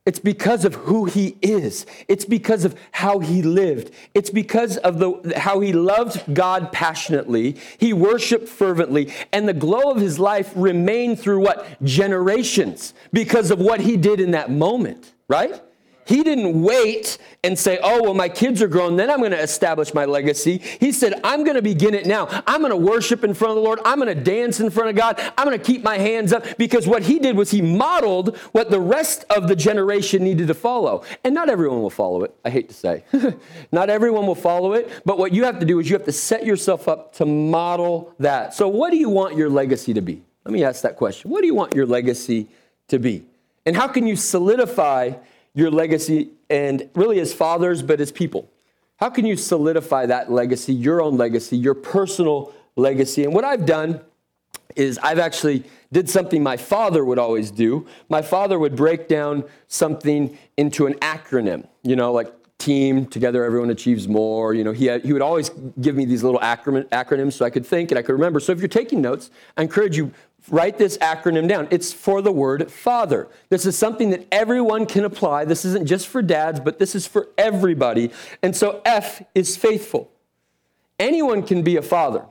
It's 0.06 0.20
because 0.20 0.66
of 0.66 0.76
who 0.76 1.06
he 1.06 1.38
is. 1.42 1.86
It's 2.10 2.26
because 2.26 2.66
of 2.66 2.78
how 2.92 3.20
he 3.20 3.42
lived. 3.42 3.92
It's 4.14 4.30
because 4.30 4.76
of 4.78 5.00
the, 5.00 5.34
how 5.38 5.62
he 5.62 5.72
loved 5.72 6.34
God 6.34 6.74
passionately. 6.74 7.56
He 7.78 7.94
worshiped 7.94 8.50
fervently. 8.50 9.14
And 9.32 9.48
the 9.48 9.54
glow 9.54 9.92
of 9.92 9.98
his 9.98 10.20
life 10.20 10.52
remained 10.56 11.20
through 11.20 11.40
what? 11.40 11.82
Generations 11.84 12.94
because 13.14 13.50
of 13.50 13.60
what 13.60 13.80
he 13.80 13.96
did 13.96 14.20
in 14.20 14.32
that 14.32 14.52
moment, 14.52 15.14
right? 15.30 15.62
He 16.06 16.24
didn't 16.24 16.62
wait 16.62 17.18
and 17.44 17.58
say, 17.58 17.80
oh, 17.84 18.04
well, 18.04 18.14
my 18.14 18.30
kids 18.30 18.62
are 18.62 18.68
grown, 18.68 18.96
then 18.96 19.10
I'm 19.10 19.20
going 19.20 19.32
to 19.32 19.42
establish 19.42 19.94
my 19.94 20.06
legacy. 20.06 20.58
He 20.58 20.92
said, 20.92 21.20
I'm 21.24 21.44
going 21.44 21.56
to 21.56 21.62
begin 21.62 21.94
it 21.94 22.06
now. 22.06 22.28
I'm 22.48 22.62
going 22.62 22.72
to 22.72 22.78
worship 22.78 23.24
in 23.24 23.34
front 23.34 23.52
of 23.52 23.56
the 23.58 23.62
Lord. 23.62 23.80
I'm 23.86 24.00
going 24.00 24.16
to 24.16 24.24
dance 24.24 24.60
in 24.60 24.70
front 24.70 24.90
of 24.90 24.96
God. 24.96 25.20
I'm 25.38 25.46
going 25.46 25.58
to 25.58 25.64
keep 25.64 25.84
my 25.84 25.98
hands 25.98 26.32
up 26.32 26.46
because 26.58 26.88
what 26.88 27.04
he 27.04 27.20
did 27.20 27.36
was 27.36 27.52
he 27.52 27.62
modeled 27.62 28.38
what 28.54 28.70
the 28.70 28.80
rest 28.80 29.26
of 29.30 29.48
the 29.48 29.56
generation 29.56 30.24
needed 30.24 30.48
to 30.48 30.54
follow. 30.54 31.04
And 31.24 31.34
not 31.34 31.50
everyone 31.50 31.82
will 31.82 31.90
follow 31.90 32.24
it, 32.24 32.34
I 32.46 32.50
hate 32.50 32.70
to 32.70 32.76
say. 32.76 33.04
not 33.72 33.90
everyone 33.90 34.26
will 34.26 34.36
follow 34.36 34.74
it, 34.74 35.02
but 35.06 35.18
what 35.18 35.34
you 35.34 35.44
have 35.44 35.60
to 35.60 35.66
do 35.66 35.80
is 35.80 35.90
you 35.90 35.96
have 35.96 36.06
to 36.06 36.12
set 36.12 36.46
yourself 36.46 36.88
up 36.88 37.14
to 37.16 37.26
model 37.26 38.14
that. 38.20 38.54
So, 38.54 38.68
what 38.68 38.92
do 38.92 38.98
you 38.98 39.10
want 39.10 39.36
your 39.36 39.50
legacy 39.50 39.94
to 39.94 40.02
be? 40.02 40.24
Let 40.46 40.54
me 40.54 40.64
ask 40.64 40.82
that 40.84 40.98
question. 40.98 41.32
What 41.32 41.42
do 41.42 41.48
you 41.48 41.56
want 41.56 41.74
your 41.74 41.86
legacy 41.86 42.48
to 42.90 43.00
be? 43.00 43.26
And 43.66 43.76
how 43.76 43.88
can 43.88 44.06
you 44.08 44.16
solidify 44.16 45.14
your 45.54 45.72
legacy 45.72 46.32
and 46.50 46.90
really 46.96 47.20
as 47.20 47.34
fathers, 47.34 47.82
but 47.82 48.02
as 48.02 48.12
people? 48.12 48.50
How 48.98 49.10
can 49.10 49.26
you 49.26 49.36
solidify 49.36 50.06
that 50.08 50.32
legacy, 50.32 50.74
your 50.74 51.02
own 51.02 51.18
legacy, 51.18 51.58
your 51.58 51.74
personal 51.74 52.54
legacy? 52.76 53.24
And 53.24 53.34
what 53.34 53.44
I've 53.44 53.66
done 53.66 54.02
is 54.76 54.98
I've 55.00 55.20
actually 55.20 55.64
did 55.92 56.10
something 56.10 56.42
my 56.42 56.58
father 56.58 57.06
would 57.06 57.20
always 57.20 57.52
do. 57.52 57.86
My 58.10 58.22
father 58.22 58.58
would 58.58 58.76
break 58.76 59.08
down 59.08 59.44
something 59.68 60.38
into 60.58 60.88
an 60.88 60.96
acronym, 60.96 61.68
you 61.84 61.96
know, 61.96 62.12
like 62.12 62.34
team, 62.58 63.06
together 63.06 63.44
everyone 63.44 63.70
achieves 63.70 64.08
more. 64.08 64.54
You 64.54 64.64
know, 64.64 64.72
he, 64.72 64.86
had, 64.86 65.04
he 65.04 65.14
would 65.14 65.22
always 65.22 65.50
give 65.82 65.96
me 65.96 66.06
these 66.06 66.24
little 66.24 66.40
acronyms 66.40 67.34
so 67.34 67.46
I 67.46 67.50
could 67.50 67.66
think 67.66 67.92
and 67.92 68.00
I 68.00 68.02
could 68.02 68.14
remember. 68.14 68.40
So 68.40 68.52
if 68.52 68.60
you're 68.60 68.68
taking 68.68 69.02
notes, 69.02 69.30
I 69.58 69.64
encourage 69.64 69.98
you, 69.98 70.12
write 70.50 70.78
this 70.78 70.98
acronym 70.98 71.48
down. 71.48 71.68
It's 71.72 71.94
for 71.94 72.22
the 72.22 72.32
word 72.32 72.72
father. 72.72 73.28
This 73.50 73.66
is 73.66 73.78
something 73.78 74.10
that 74.10 74.28
everyone 74.32 74.86
can 74.86 75.06
apply. 75.06 75.46
This 75.46 75.66
isn't 75.66 75.86
just 75.86 76.08
for 76.08 76.22
dads, 76.22 76.60
but 76.60 76.80
this 76.80 76.96
is 76.96 77.08
for 77.08 77.30
everybody. 77.38 78.12
And 78.42 78.56
so 78.56 78.82
F 78.86 79.22
is 79.34 79.56
faithful. 79.58 80.12
Anyone 81.00 81.44
can 81.44 81.64
be 81.64 81.76
a 81.78 81.82
father. 81.82 82.26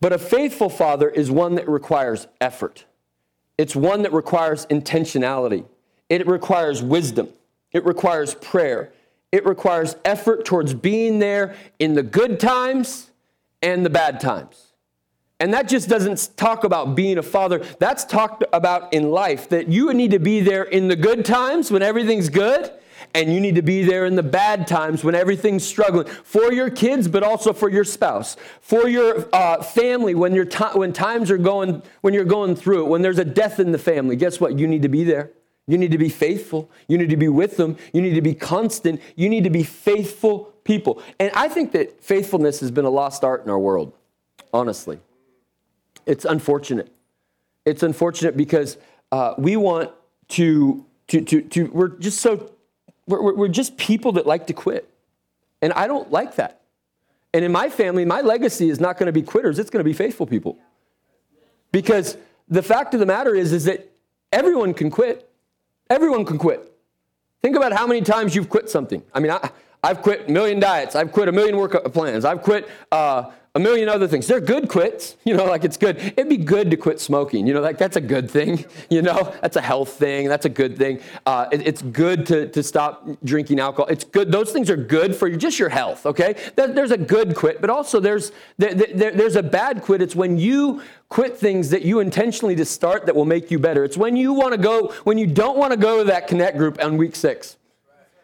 But 0.00 0.12
a 0.12 0.18
faithful 0.18 0.70
father 0.70 1.08
is 1.08 1.30
one 1.30 1.56
that 1.56 1.68
requires 1.68 2.26
effort. 2.40 2.86
It's 3.58 3.76
one 3.76 4.02
that 4.02 4.12
requires 4.12 4.64
intentionality. 4.66 5.66
It 6.08 6.26
requires 6.26 6.82
wisdom. 6.82 7.28
It 7.72 7.84
requires 7.84 8.34
prayer. 8.34 8.92
It 9.30 9.44
requires 9.44 9.96
effort 10.04 10.44
towards 10.44 10.74
being 10.74 11.18
there 11.18 11.54
in 11.78 11.94
the 11.94 12.02
good 12.02 12.40
times 12.40 13.10
and 13.62 13.84
the 13.84 13.90
bad 13.90 14.20
times. 14.20 14.69
And 15.40 15.54
that 15.54 15.68
just 15.68 15.88
doesn't 15.88 16.36
talk 16.36 16.64
about 16.64 16.94
being 16.94 17.16
a 17.16 17.22
father. 17.22 17.64
That's 17.78 18.04
talked 18.04 18.44
about 18.52 18.92
in 18.92 19.10
life 19.10 19.48
that 19.48 19.68
you 19.68 19.92
need 19.94 20.10
to 20.10 20.18
be 20.18 20.40
there 20.40 20.64
in 20.64 20.88
the 20.88 20.96
good 20.96 21.24
times 21.24 21.70
when 21.70 21.82
everything's 21.82 22.28
good, 22.28 22.70
and 23.14 23.32
you 23.32 23.40
need 23.40 23.54
to 23.54 23.62
be 23.62 23.82
there 23.82 24.04
in 24.04 24.14
the 24.14 24.22
bad 24.22 24.66
times 24.66 25.02
when 25.02 25.14
everything's 25.14 25.64
struggling 25.64 26.06
for 26.06 26.52
your 26.52 26.70
kids, 26.70 27.08
but 27.08 27.22
also 27.22 27.52
for 27.52 27.70
your 27.70 27.84
spouse, 27.84 28.36
for 28.60 28.86
your 28.86 29.28
uh, 29.32 29.62
family 29.62 30.14
when, 30.14 30.34
your 30.34 30.46
when 30.74 30.92
times 30.92 31.30
are 31.30 31.38
going, 31.38 31.82
when 32.02 32.14
you're 32.14 32.24
going 32.24 32.54
through 32.54 32.84
it, 32.84 32.88
when 32.88 33.02
there's 33.02 33.18
a 33.18 33.24
death 33.24 33.58
in 33.58 33.72
the 33.72 33.78
family. 33.78 34.16
Guess 34.16 34.40
what? 34.40 34.58
You 34.58 34.68
need 34.68 34.82
to 34.82 34.88
be 34.88 35.02
there. 35.02 35.32
You 35.66 35.78
need 35.78 35.92
to 35.92 35.98
be 35.98 36.08
faithful. 36.08 36.70
You 36.86 36.98
need 36.98 37.10
to 37.10 37.16
be 37.16 37.28
with 37.28 37.56
them. 37.56 37.76
You 37.92 38.02
need 38.02 38.14
to 38.14 38.22
be 38.22 38.34
constant. 38.34 39.00
You 39.16 39.28
need 39.28 39.44
to 39.44 39.50
be 39.50 39.62
faithful 39.62 40.52
people. 40.64 41.02
And 41.18 41.30
I 41.34 41.48
think 41.48 41.72
that 41.72 42.02
faithfulness 42.02 42.60
has 42.60 42.70
been 42.70 42.84
a 42.84 42.90
lost 42.90 43.24
art 43.24 43.44
in 43.44 43.50
our 43.50 43.58
world, 43.58 43.92
honestly. 44.52 45.00
It's 46.10 46.24
unfortunate. 46.24 46.92
It's 47.64 47.84
unfortunate 47.84 48.36
because 48.36 48.78
uh, 49.12 49.34
we 49.38 49.54
want 49.56 49.92
to, 50.30 50.84
to, 51.06 51.20
to, 51.20 51.40
to, 51.42 51.66
we're 51.66 51.88
just 51.88 52.18
so, 52.20 52.50
we're, 53.06 53.32
we're 53.32 53.46
just 53.46 53.76
people 53.76 54.10
that 54.12 54.26
like 54.26 54.48
to 54.48 54.52
quit. 54.52 54.92
And 55.62 55.72
I 55.74 55.86
don't 55.86 56.10
like 56.10 56.34
that. 56.34 56.62
And 57.32 57.44
in 57.44 57.52
my 57.52 57.68
family, 57.70 58.04
my 58.04 58.22
legacy 58.22 58.70
is 58.70 58.80
not 58.80 58.98
going 58.98 59.06
to 59.06 59.12
be 59.12 59.22
quitters, 59.22 59.60
it's 59.60 59.70
going 59.70 59.84
to 59.84 59.88
be 59.88 59.92
faithful 59.92 60.26
people. 60.26 60.58
Because 61.70 62.16
the 62.48 62.62
fact 62.62 62.92
of 62.92 62.98
the 62.98 63.06
matter 63.06 63.36
is, 63.36 63.52
is 63.52 63.66
that 63.66 63.88
everyone 64.32 64.74
can 64.74 64.90
quit. 64.90 65.30
Everyone 65.88 66.24
can 66.24 66.38
quit. 66.38 66.72
Think 67.40 67.54
about 67.54 67.72
how 67.72 67.86
many 67.86 68.00
times 68.00 68.34
you've 68.34 68.48
quit 68.48 68.68
something. 68.68 69.04
I 69.14 69.20
mean, 69.20 69.30
I, 69.30 69.48
have 69.88 70.02
quit 70.02 70.28
a 70.28 70.32
million 70.32 70.60
diets. 70.60 70.94
I've 70.94 71.12
quit 71.12 71.28
a 71.28 71.32
million 71.32 71.56
workout 71.56 71.92
plans. 71.92 72.24
I've 72.24 72.42
quit 72.42 72.68
uh, 72.92 73.30
a 73.54 73.58
million 73.58 73.88
other 73.88 74.06
things. 74.06 74.28
They're 74.28 74.40
good 74.40 74.68
quits, 74.68 75.16
you 75.24 75.36
know, 75.36 75.44
like 75.44 75.64
it's 75.64 75.76
good. 75.76 75.98
It'd 75.98 76.28
be 76.28 76.36
good 76.36 76.70
to 76.70 76.76
quit 76.76 77.00
smoking, 77.00 77.46
you 77.46 77.54
know, 77.54 77.60
like 77.60 77.78
that's 77.78 77.96
a 77.96 78.00
good 78.00 78.30
thing, 78.30 78.64
you 78.90 79.02
know, 79.02 79.34
that's 79.40 79.56
a 79.56 79.60
health 79.60 79.90
thing, 79.90 80.28
that's 80.28 80.46
a 80.46 80.50
good 80.50 80.76
thing. 80.76 81.00
Uh, 81.26 81.48
it, 81.50 81.66
it's 81.66 81.82
good 81.82 82.26
to, 82.26 82.48
to 82.48 82.62
stop 82.62 83.08
drinking 83.24 83.58
alcohol. 83.58 83.88
It's 83.88 84.04
good. 84.04 84.30
Those 84.30 84.52
things 84.52 84.70
are 84.70 84.76
good 84.76 85.16
for 85.16 85.28
just 85.30 85.58
your 85.58 85.68
health, 85.68 86.06
okay? 86.06 86.36
there's 86.54 86.90
a 86.90 86.98
good 86.98 87.34
quit, 87.34 87.60
but 87.60 87.70
also 87.70 88.00
there's, 88.00 88.32
there, 88.58 88.74
there, 88.74 89.10
there's 89.10 89.36
a 89.36 89.42
bad 89.42 89.82
quit. 89.82 90.00
It's 90.02 90.14
when 90.14 90.38
you 90.38 90.82
quit 91.08 91.36
things 91.36 91.70
that 91.70 91.82
you 91.82 92.00
intentionally 92.00 92.54
to 92.56 92.64
start 92.64 93.06
that 93.06 93.16
will 93.16 93.24
make 93.24 93.50
you 93.50 93.58
better. 93.58 93.84
It's 93.84 93.96
when 93.96 94.14
you 94.14 94.32
want 94.32 94.52
to 94.52 94.58
go, 94.58 94.88
when 95.04 95.18
you 95.18 95.26
don't 95.26 95.56
want 95.56 95.72
to 95.72 95.76
go 95.76 95.98
to 95.98 96.04
that 96.04 96.28
connect 96.28 96.56
group 96.56 96.82
on 96.82 96.96
week 96.96 97.16
six. 97.16 97.56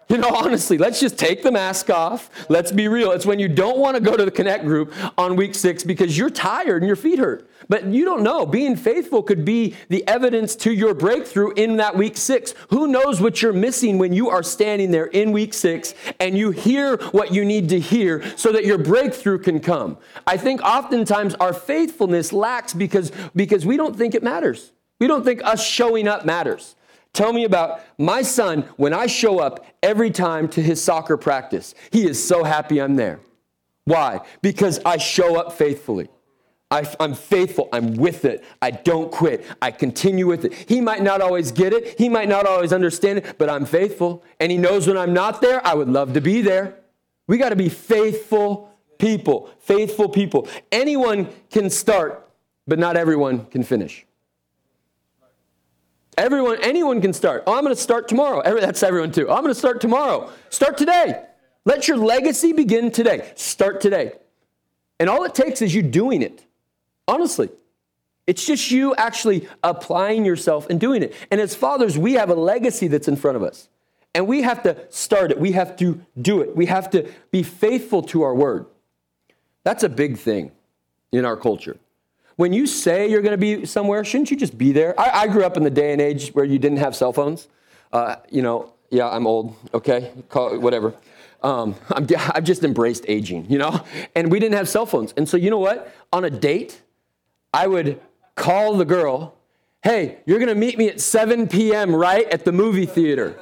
You 0.08 0.18
know, 0.18 0.30
honestly, 0.30 0.78
let's 0.78 1.00
just 1.00 1.18
take 1.18 1.42
the 1.42 1.50
mask 1.50 1.90
off. 1.90 2.30
Let's 2.48 2.70
be 2.70 2.86
real. 2.86 3.10
It's 3.10 3.26
when 3.26 3.40
you 3.40 3.48
don't 3.48 3.78
want 3.78 3.96
to 3.96 4.02
go 4.02 4.16
to 4.16 4.24
the 4.24 4.30
Connect 4.30 4.64
group 4.64 4.92
on 5.18 5.34
week 5.34 5.52
six 5.56 5.82
because 5.82 6.16
you're 6.16 6.30
tired 6.30 6.82
and 6.82 6.86
your 6.86 6.94
feet 6.94 7.18
hurt. 7.18 7.50
But 7.68 7.86
you 7.86 8.04
don't 8.04 8.22
know. 8.22 8.46
Being 8.46 8.76
faithful 8.76 9.24
could 9.24 9.44
be 9.44 9.74
the 9.88 10.06
evidence 10.06 10.54
to 10.56 10.72
your 10.72 10.94
breakthrough 10.94 11.50
in 11.54 11.78
that 11.78 11.96
week 11.96 12.16
six. 12.16 12.54
Who 12.70 12.86
knows 12.86 13.20
what 13.20 13.42
you're 13.42 13.52
missing 13.52 13.98
when 13.98 14.12
you 14.12 14.30
are 14.30 14.44
standing 14.44 14.92
there 14.92 15.06
in 15.06 15.32
week 15.32 15.52
six 15.52 15.92
and 16.20 16.38
you 16.38 16.52
hear 16.52 16.98
what 17.10 17.32
you 17.34 17.44
need 17.44 17.68
to 17.70 17.80
hear 17.80 18.22
so 18.36 18.52
that 18.52 18.64
your 18.64 18.78
breakthrough 18.78 19.38
can 19.38 19.58
come? 19.58 19.98
I 20.24 20.36
think 20.36 20.62
oftentimes 20.62 21.34
our 21.36 21.52
faithfulness 21.52 22.32
lacks 22.32 22.72
because, 22.72 23.10
because 23.34 23.66
we 23.66 23.76
don't 23.76 23.96
think 23.96 24.14
it 24.14 24.22
matters. 24.22 24.70
We 25.00 25.08
don't 25.08 25.24
think 25.24 25.44
us 25.44 25.66
showing 25.66 26.06
up 26.06 26.24
matters. 26.24 26.76
Tell 27.16 27.32
me 27.32 27.44
about 27.44 27.80
my 27.96 28.20
son 28.20 28.68
when 28.76 28.92
I 28.92 29.06
show 29.06 29.38
up 29.38 29.64
every 29.82 30.10
time 30.10 30.48
to 30.48 30.60
his 30.60 30.84
soccer 30.84 31.16
practice. 31.16 31.74
He 31.90 32.06
is 32.06 32.22
so 32.22 32.44
happy 32.44 32.78
I'm 32.78 32.96
there. 32.96 33.20
Why? 33.84 34.20
Because 34.42 34.80
I 34.84 34.98
show 34.98 35.36
up 35.36 35.54
faithfully. 35.54 36.08
I, 36.70 36.86
am 37.00 37.14
faithful. 37.14 37.70
I'm 37.72 37.94
with 37.94 38.26
it. 38.26 38.44
I 38.60 38.70
don't 38.70 39.10
quit. 39.10 39.46
I 39.62 39.70
continue 39.70 40.26
with 40.26 40.44
it. 40.44 40.52
He 40.68 40.82
might 40.82 41.02
not 41.02 41.22
always 41.22 41.52
get 41.52 41.72
it. 41.72 41.98
He 41.98 42.10
might 42.10 42.28
not 42.28 42.44
always 42.44 42.70
understand 42.70 43.20
it, 43.20 43.38
but 43.38 43.48
I'm 43.48 43.64
faithful. 43.64 44.22
And 44.38 44.52
he 44.52 44.58
knows 44.58 44.86
when 44.86 44.98
I'm 44.98 45.14
not 45.14 45.40
there, 45.40 45.66
I 45.66 45.72
would 45.72 45.88
love 45.88 46.12
to 46.12 46.20
be 46.20 46.42
there. 46.42 46.76
We 47.28 47.38
got 47.38 47.48
to 47.48 47.56
be 47.56 47.70
faithful 47.70 48.70
people. 48.98 49.48
Faithful 49.60 50.10
people. 50.10 50.48
Anyone 50.70 51.28
can 51.50 51.70
start, 51.70 52.28
but 52.66 52.78
not 52.78 52.94
everyone 52.94 53.46
can 53.46 53.62
finish. 53.62 54.04
Everyone, 56.16 56.58
anyone 56.62 57.00
can 57.00 57.12
start. 57.12 57.44
Oh, 57.46 57.54
I'm 57.54 57.62
going 57.62 57.74
to 57.74 57.80
start 57.80 58.08
tomorrow. 58.08 58.40
Every, 58.40 58.60
that's 58.60 58.82
everyone 58.82 59.12
too. 59.12 59.30
I'm 59.30 59.42
going 59.42 59.54
to 59.54 59.54
start 59.54 59.80
tomorrow. 59.80 60.30
Start 60.50 60.78
today. 60.78 61.22
Let 61.64 61.88
your 61.88 61.98
legacy 61.98 62.52
begin 62.52 62.90
today. 62.90 63.32
Start 63.34 63.80
today. 63.80 64.12
And 64.98 65.10
all 65.10 65.24
it 65.24 65.34
takes 65.34 65.60
is 65.60 65.74
you 65.74 65.82
doing 65.82 66.22
it. 66.22 66.44
Honestly. 67.06 67.50
It's 68.26 68.44
just 68.44 68.70
you 68.70 68.94
actually 68.96 69.48
applying 69.62 70.24
yourself 70.24 70.68
and 70.68 70.80
doing 70.80 71.02
it. 71.02 71.14
And 71.30 71.40
as 71.40 71.54
fathers, 71.54 71.96
we 71.96 72.14
have 72.14 72.28
a 72.28 72.34
legacy 72.34 72.88
that's 72.88 73.06
in 73.06 73.16
front 73.16 73.36
of 73.36 73.42
us. 73.42 73.68
And 74.14 74.26
we 74.26 74.42
have 74.42 74.62
to 74.64 74.84
start 74.90 75.30
it. 75.30 75.38
We 75.38 75.52
have 75.52 75.76
to 75.76 76.00
do 76.20 76.40
it. 76.40 76.56
We 76.56 76.66
have 76.66 76.90
to 76.90 77.08
be 77.30 77.42
faithful 77.42 78.02
to 78.04 78.22
our 78.22 78.34
word. 78.34 78.66
That's 79.62 79.84
a 79.84 79.88
big 79.88 80.18
thing 80.18 80.52
in 81.12 81.24
our 81.24 81.36
culture. 81.36 81.76
When 82.36 82.52
you 82.52 82.66
say 82.66 83.08
you're 83.08 83.22
going 83.22 83.32
to 83.32 83.38
be 83.38 83.64
somewhere, 83.64 84.04
shouldn't 84.04 84.30
you 84.30 84.36
just 84.36 84.56
be 84.56 84.72
there? 84.72 84.98
I, 85.00 85.22
I, 85.22 85.26
grew 85.26 85.44
up 85.44 85.56
in 85.56 85.64
the 85.64 85.70
day 85.70 85.92
and 85.92 86.00
age 86.02 86.30
where 86.30 86.44
you 86.44 86.58
didn't 86.58 86.78
have 86.78 86.94
cell 86.94 87.12
phones. 87.12 87.48
Uh, 87.92 88.16
you 88.30 88.42
know, 88.42 88.74
yeah, 88.90 89.08
I'm 89.08 89.26
old, 89.26 89.56
okay? 89.72 90.12
Call 90.28 90.58
whatever. 90.58 90.94
Um, 91.42 91.74
I'm, 91.88 92.06
I've 92.34 92.44
just 92.44 92.62
embraced 92.62 93.06
aging, 93.08 93.50
you 93.50 93.58
know? 93.58 93.82
And 94.14 94.30
we 94.30 94.38
didn't 94.38 94.56
have 94.56 94.68
cell 94.68 94.84
phones. 94.84 95.14
And 95.16 95.26
so, 95.28 95.36
you 95.38 95.50
know 95.50 95.58
what? 95.58 95.92
On 96.12 96.24
a 96.24 96.30
date, 96.30 96.82
I 97.54 97.66
would 97.66 98.00
call 98.34 98.76
the 98.76 98.84
girl, 98.84 99.34
hey, 99.82 100.18
you're 100.26 100.38
going 100.38 100.48
to 100.48 100.54
meet 100.54 100.76
me 100.76 100.88
at 100.88 101.00
7 101.00 101.48
p.m., 101.48 101.94
right? 101.94 102.28
At 102.28 102.44
the 102.44 102.52
movie 102.52 102.86
theater. 102.86 103.40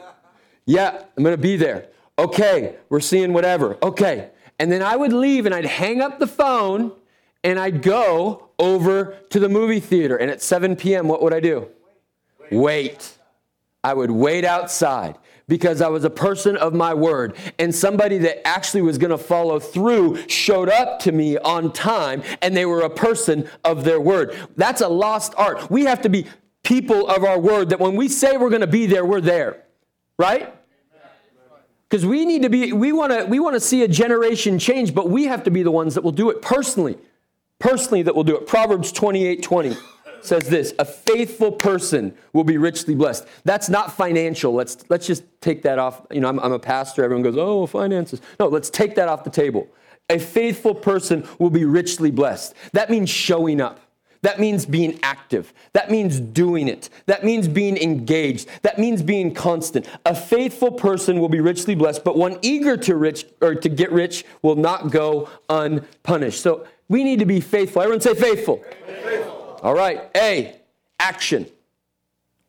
Yeah, 0.67 1.03
I'm 1.17 1.25
going 1.25 1.37
to 1.37 1.43
be 1.43 1.57
there. 1.57 1.89
Okay, 2.19 2.77
we're 2.89 3.01
seeing 3.01 3.33
whatever. 3.33 3.77
Okay. 3.83 4.31
And 4.61 4.71
then 4.71 4.83
I 4.83 4.95
would 4.95 5.13
leave 5.13 5.47
and 5.47 5.55
I'd 5.55 5.65
hang 5.65 6.01
up 6.01 6.21
the 6.21 6.29
phone 6.29 6.93
and 7.45 7.61
I'd 7.61 7.83
go 7.83 8.49
over 8.59 9.19
to 9.31 9.39
the 9.39 9.49
movie 9.49 9.81
theater. 9.81 10.17
And 10.17 10.31
at 10.31 10.43
7 10.43 10.75
p.m., 10.75 11.07
what 11.07 11.23
would 11.23 11.35
I 11.35 11.41
do? 11.41 11.69
Wait. 12.51 13.19
I 13.85 13.93
would 13.93 14.11
wait 14.11 14.47
outside 14.47 15.19
because 15.47 15.83
I 15.83 15.89
was 15.89 16.05
a 16.05 16.11
person 16.11 16.57
of 16.57 16.73
my 16.73 16.95
word. 16.95 17.37
And 17.59 17.75
somebody 17.75 18.17
that 18.19 18.47
actually 18.49 18.81
was 18.81 18.97
going 18.97 19.11
to 19.11 19.19
follow 19.19 19.61
through 19.61 20.27
showed 20.27 20.71
up 20.71 21.01
to 21.01 21.13
me 21.13 21.37
on 21.37 21.71
time, 21.71 22.23
and 22.41 22.57
they 22.57 22.65
were 22.65 22.81
a 22.81 22.89
person 22.89 23.49
of 23.63 23.85
their 23.85 24.01
word. 24.01 24.35
That's 24.57 24.81
a 24.81 24.89
lost 24.89 25.35
art. 25.37 25.71
We 25.71 25.85
have 25.85 26.01
to 26.03 26.09
be 26.09 26.27
people 26.63 27.07
of 27.09 27.25
our 27.25 27.39
word 27.39 27.69
that 27.69 27.79
when 27.79 27.95
we 27.95 28.09
say 28.09 28.39
we're 28.39 28.49
going 28.49 28.63
to 28.63 28.67
be 28.67 28.87
there, 28.87 29.05
we're 29.05 29.21
there. 29.21 29.65
Right? 30.19 30.55
Because 31.91 32.07
we 32.07 32.25
need 32.25 32.43
to 32.43 32.49
be, 32.49 32.73
we 32.73 32.93
want 32.93 33.13
to 33.13 33.27
we 33.27 33.39
want 33.39 33.55
to 33.55 33.61
see 33.61 33.83
a 33.83 33.89
generation 33.89 34.59
change, 34.59 34.95
but 34.95 35.11
we 35.11 35.25
have 35.25 35.45
to 35.45 35.51
be 35.51 35.63
the 35.63 35.71
ones 35.71 35.95
that 35.95 36.03
will 36.03 36.13
do 36.13 36.31
it 36.31 36.41
personally 36.41 36.97
personally 37.59 38.03
that 38.03 38.15
will 38.15 38.25
do 38.25 38.37
it. 38.37 38.47
Proverbs 38.47 38.93
28 38.93 39.43
20 39.43 39.77
says 40.25 40.49
this 40.49 40.73
a 40.79 40.85
faithful 40.85 41.53
person 41.53 42.15
will 42.33 42.45
be 42.45 42.59
richly 42.59 42.95
blessed. 42.95 43.27
That's 43.45 43.69
not 43.69 43.93
financial. 43.93 44.53
Let's, 44.53 44.85
let's 44.89 45.07
just 45.07 45.25
take 45.41 45.63
that 45.63 45.79
off. 45.79 46.03
You 46.11 46.21
know, 46.21 46.29
I'm, 46.29 46.41
I'm 46.41 46.53
a 46.53 46.59
pastor. 46.59 47.05
Everyone 47.05 47.23
goes, 47.23 47.37
oh, 47.37 47.67
finances. 47.67 48.21
No, 48.41 48.49
let's 48.49 48.71
take 48.71 48.95
that 48.97 49.09
off 49.09 49.25
the 49.25 49.31
table. 49.31 49.69
A 50.11 50.19
faithful 50.19 50.75
person 50.75 51.27
will 51.39 51.51
be 51.51 51.65
richly 51.65 52.11
blessed. 52.11 52.55
That 52.73 52.91
means 52.91 53.09
showing 53.09 53.61
up. 53.61 53.81
That 54.25 54.41
means 54.41 54.65
being 54.65 54.99
active. 55.03 55.53
That 55.75 55.91
means 55.91 56.19
doing 56.19 56.67
it. 56.67 56.89
That 57.05 57.25
means 57.25 57.47
being 57.47 57.77
engaged. 57.77 58.49
That 58.63 58.79
means 58.79 59.03
being 59.03 59.35
constant. 59.35 59.87
A 60.07 60.15
faithful 60.15 60.73
person 60.73 61.21
will 61.21 61.29
be 61.29 61.41
richly 61.41 61.75
blessed, 61.75 62.05
but 62.05 62.17
one 62.17 62.39
eager 62.41 62.79
to 62.79 62.97
rich 62.97 63.27
or 63.43 63.55
to 63.55 63.69
get 63.69 63.93
rich 63.93 64.25
will 64.41 64.57
not 64.57 64.91
go 64.91 65.29
unpunished. 65.51 66.41
So 66.41 66.67
we 66.89 67.05
need 67.05 67.21
to 67.21 67.27
be 67.27 67.41
faithful. 67.41 67.83
Everyone 67.83 68.01
say 68.01 68.15
faithful. 68.15 68.63
faithful. 68.87 69.61
All 69.63 69.75
right. 69.75 70.03
A, 70.17 70.57
action. 71.01 71.47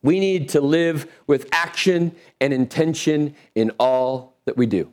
We 0.02 0.20
need 0.20 0.50
to 0.50 0.60
live 0.60 1.10
with 1.26 1.48
action 1.52 2.14
and 2.40 2.52
intention 2.52 3.34
in 3.54 3.70
all 3.78 4.34
that 4.44 4.56
we 4.56 4.66
do. 4.66 4.90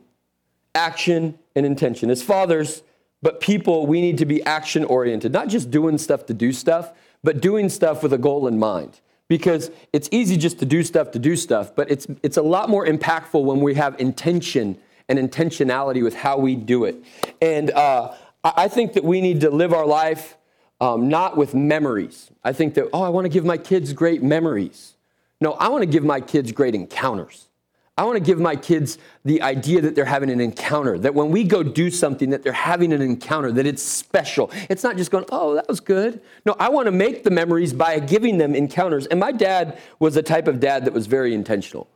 Action 0.74 1.38
and 1.54 1.64
intention. 1.64 2.10
As 2.10 2.22
fathers, 2.22 2.82
but 3.22 3.40
people, 3.40 3.86
we 3.86 4.00
need 4.00 4.18
to 4.18 4.26
be 4.26 4.42
action 4.44 4.84
oriented, 4.84 5.32
not 5.32 5.48
just 5.48 5.70
doing 5.70 5.98
stuff 5.98 6.26
to 6.26 6.34
do 6.34 6.52
stuff, 6.52 6.92
but 7.22 7.40
doing 7.40 7.68
stuff 7.68 8.02
with 8.02 8.12
a 8.12 8.18
goal 8.18 8.46
in 8.46 8.58
mind. 8.58 9.00
Because 9.28 9.70
it's 9.92 10.08
easy 10.12 10.36
just 10.36 10.58
to 10.58 10.66
do 10.66 10.82
stuff 10.82 11.10
to 11.12 11.18
do 11.18 11.34
stuff, 11.36 11.74
but 11.74 11.90
it's, 11.90 12.06
it's 12.22 12.36
a 12.36 12.42
lot 12.42 12.68
more 12.68 12.86
impactful 12.86 13.42
when 13.42 13.60
we 13.60 13.74
have 13.74 13.98
intention 13.98 14.78
and 15.08 15.18
intentionality 15.18 16.02
with 16.02 16.14
how 16.14 16.38
we 16.38 16.54
do 16.54 16.84
it. 16.84 17.02
And 17.40 17.70
uh, 17.70 18.14
I 18.44 18.68
think 18.68 18.92
that 18.92 19.04
we 19.04 19.20
need 19.22 19.40
to 19.40 19.50
live 19.50 19.72
our 19.72 19.86
life 19.86 20.36
um, 20.80 21.08
not 21.08 21.36
with 21.36 21.54
memories. 21.54 22.30
I 22.42 22.52
think 22.52 22.74
that, 22.74 22.88
oh, 22.92 23.02
I 23.02 23.08
want 23.08 23.24
to 23.24 23.30
give 23.30 23.44
my 23.44 23.56
kids 23.56 23.92
great 23.92 24.22
memories. 24.22 24.94
No, 25.40 25.52
I 25.52 25.68
want 25.68 25.82
to 25.82 25.86
give 25.86 26.04
my 26.04 26.20
kids 26.20 26.52
great 26.52 26.74
encounters. 26.74 27.48
I 27.96 28.02
want 28.04 28.16
to 28.16 28.24
give 28.24 28.40
my 28.40 28.56
kids 28.56 28.98
the 29.24 29.40
idea 29.40 29.80
that 29.80 29.94
they're 29.94 30.04
having 30.04 30.28
an 30.28 30.40
encounter, 30.40 30.98
that 30.98 31.14
when 31.14 31.30
we 31.30 31.44
go 31.44 31.62
do 31.62 31.90
something, 31.90 32.30
that 32.30 32.42
they're 32.42 32.52
having 32.52 32.92
an 32.92 33.00
encounter, 33.00 33.52
that 33.52 33.66
it's 33.66 33.82
special. 33.82 34.50
It's 34.68 34.82
not 34.82 34.96
just 34.96 35.12
going, 35.12 35.26
oh, 35.30 35.54
that 35.54 35.68
was 35.68 35.78
good. 35.78 36.20
No, 36.44 36.56
I 36.58 36.70
want 36.70 36.86
to 36.86 36.92
make 36.92 37.22
the 37.22 37.30
memories 37.30 37.72
by 37.72 38.00
giving 38.00 38.38
them 38.38 38.56
encounters. 38.56 39.06
And 39.06 39.20
my 39.20 39.30
dad 39.30 39.78
was 40.00 40.16
a 40.16 40.22
type 40.22 40.48
of 40.48 40.58
dad 40.58 40.86
that 40.86 40.92
was 40.92 41.06
very 41.06 41.34
intentional. 41.34 41.88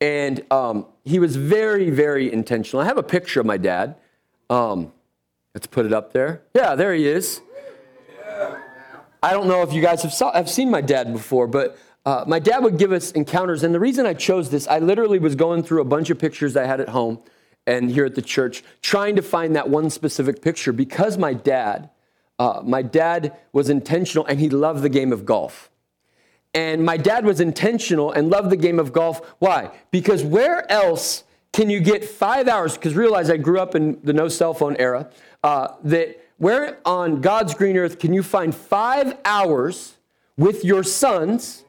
And 0.00 0.42
um, 0.50 0.86
he 1.04 1.18
was 1.18 1.36
very, 1.36 1.90
very 1.90 2.32
intentional. 2.32 2.82
I 2.82 2.86
have 2.86 2.98
a 2.98 3.02
picture 3.02 3.38
of 3.38 3.46
my 3.46 3.58
dad. 3.58 3.96
Um, 4.48 4.90
let's 5.54 5.66
put 5.66 5.86
it 5.86 5.92
up 5.92 6.12
there. 6.12 6.42
Yeah, 6.54 6.74
there 6.74 6.94
he 6.94 7.06
is. 7.06 7.40
I 9.22 9.32
don't 9.32 9.46
know 9.46 9.62
if 9.62 9.72
you 9.72 9.80
guys 9.80 10.02
have, 10.02 10.12
saw, 10.12 10.32
have 10.32 10.50
seen 10.50 10.70
my 10.70 10.80
dad 10.80 11.12
before, 11.12 11.46
but 11.46 11.78
uh, 12.04 12.24
my 12.26 12.40
dad 12.40 12.64
would 12.64 12.78
give 12.78 12.90
us 12.90 13.12
encounters, 13.12 13.62
and 13.62 13.72
the 13.72 13.78
reason 13.78 14.04
I 14.06 14.14
chose 14.14 14.50
this, 14.50 14.66
I 14.66 14.80
literally 14.80 15.20
was 15.20 15.36
going 15.36 15.62
through 15.62 15.80
a 15.80 15.84
bunch 15.84 16.10
of 16.10 16.18
pictures 16.18 16.56
I 16.56 16.64
had 16.64 16.80
at 16.80 16.88
home 16.88 17.20
and 17.66 17.90
here 17.90 18.04
at 18.04 18.16
the 18.16 18.22
church, 18.22 18.64
trying 18.80 19.16
to 19.16 19.22
find 19.22 19.54
that 19.54 19.68
one 19.68 19.90
specific 19.90 20.42
picture 20.42 20.72
because 20.72 21.16
my 21.16 21.32
dad, 21.32 21.90
uh, 22.38 22.60
my 22.64 22.82
dad 22.82 23.36
was 23.52 23.70
intentional 23.70 24.26
and 24.26 24.40
he 24.40 24.48
loved 24.48 24.82
the 24.82 24.88
game 24.88 25.12
of 25.12 25.24
golf. 25.24 25.70
And 26.54 26.84
my 26.84 26.96
dad 26.96 27.24
was 27.24 27.40
intentional 27.40 28.12
and 28.12 28.28
loved 28.28 28.50
the 28.50 28.56
game 28.56 28.78
of 28.78 28.92
golf. 28.92 29.34
Why? 29.38 29.70
Because 29.90 30.22
where 30.22 30.70
else 30.70 31.24
can 31.52 31.70
you 31.70 31.80
get 31.80 32.04
five 32.04 32.48
hours? 32.48 32.74
Because 32.74 32.94
realize 32.94 33.30
I 33.30 33.36
grew 33.36 33.60
up 33.60 33.74
in 33.74 33.98
the 34.02 34.12
no 34.12 34.28
cell 34.28 34.52
phone 34.52 34.76
era. 34.76 35.08
Uh, 35.42 35.74
that 35.84 36.20
where 36.38 36.78
on 36.84 37.20
God's 37.20 37.54
green 37.54 37.76
earth 37.76 37.98
can 37.98 38.12
you 38.12 38.22
find 38.22 38.54
five 38.54 39.16
hours 39.24 39.96
with 40.36 40.64
your 40.64 40.82
sons? 40.82 41.64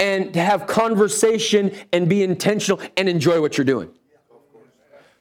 and 0.00 0.32
to 0.32 0.40
have 0.40 0.66
conversation 0.66 1.72
and 1.92 2.08
be 2.08 2.22
intentional 2.22 2.80
and 2.96 3.08
enjoy 3.08 3.40
what 3.40 3.56
you're 3.56 3.66
doing. 3.66 3.90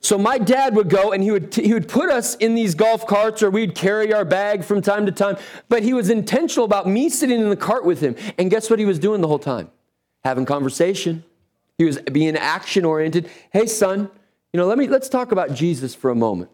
So 0.02 0.18
my 0.18 0.38
dad 0.38 0.76
would 0.76 0.90
go 0.90 1.12
and 1.12 1.22
he 1.22 1.30
would, 1.30 1.54
he 1.54 1.74
would 1.74 1.90
put 1.90 2.10
us 2.10 2.36
in 2.36 2.56
these 2.56 2.74
golf 2.74 3.06
carts 3.06 3.44
or 3.44 3.50
we'd 3.50 3.76
carry 3.76 4.14
our 4.14 4.24
bag 4.24 4.64
from 4.64 4.82
time 4.82 5.06
to 5.06 5.12
time. 5.12 5.36
But 5.68 5.84
he 5.84 5.92
was 5.92 6.10
intentional 6.10 6.64
about 6.64 6.88
me 6.88 7.10
sitting 7.10 7.42
in 7.42 7.50
the 7.50 7.58
cart 7.58 7.84
with 7.84 8.00
him. 8.00 8.16
And 8.38 8.50
guess 8.50 8.70
what 8.70 8.80
he 8.80 8.86
was 8.86 8.98
doing 8.98 9.20
the 9.20 9.28
whole 9.28 9.40
time? 9.40 9.70
Having 10.24 10.46
conversation. 10.46 11.26
He 11.78 11.84
was 11.84 12.00
being 12.00 12.38
action 12.38 12.86
oriented. 12.86 13.30
Hey, 13.52 13.66
son, 13.66 14.10
you 14.54 14.58
know, 14.58 14.68
let 14.68 14.78
me, 14.78 14.88
let's 14.88 15.10
talk 15.10 15.34
about 15.34 15.54
Jesus 15.54 15.94
for 15.94 16.10
a 16.10 16.16
moment. 16.16 16.50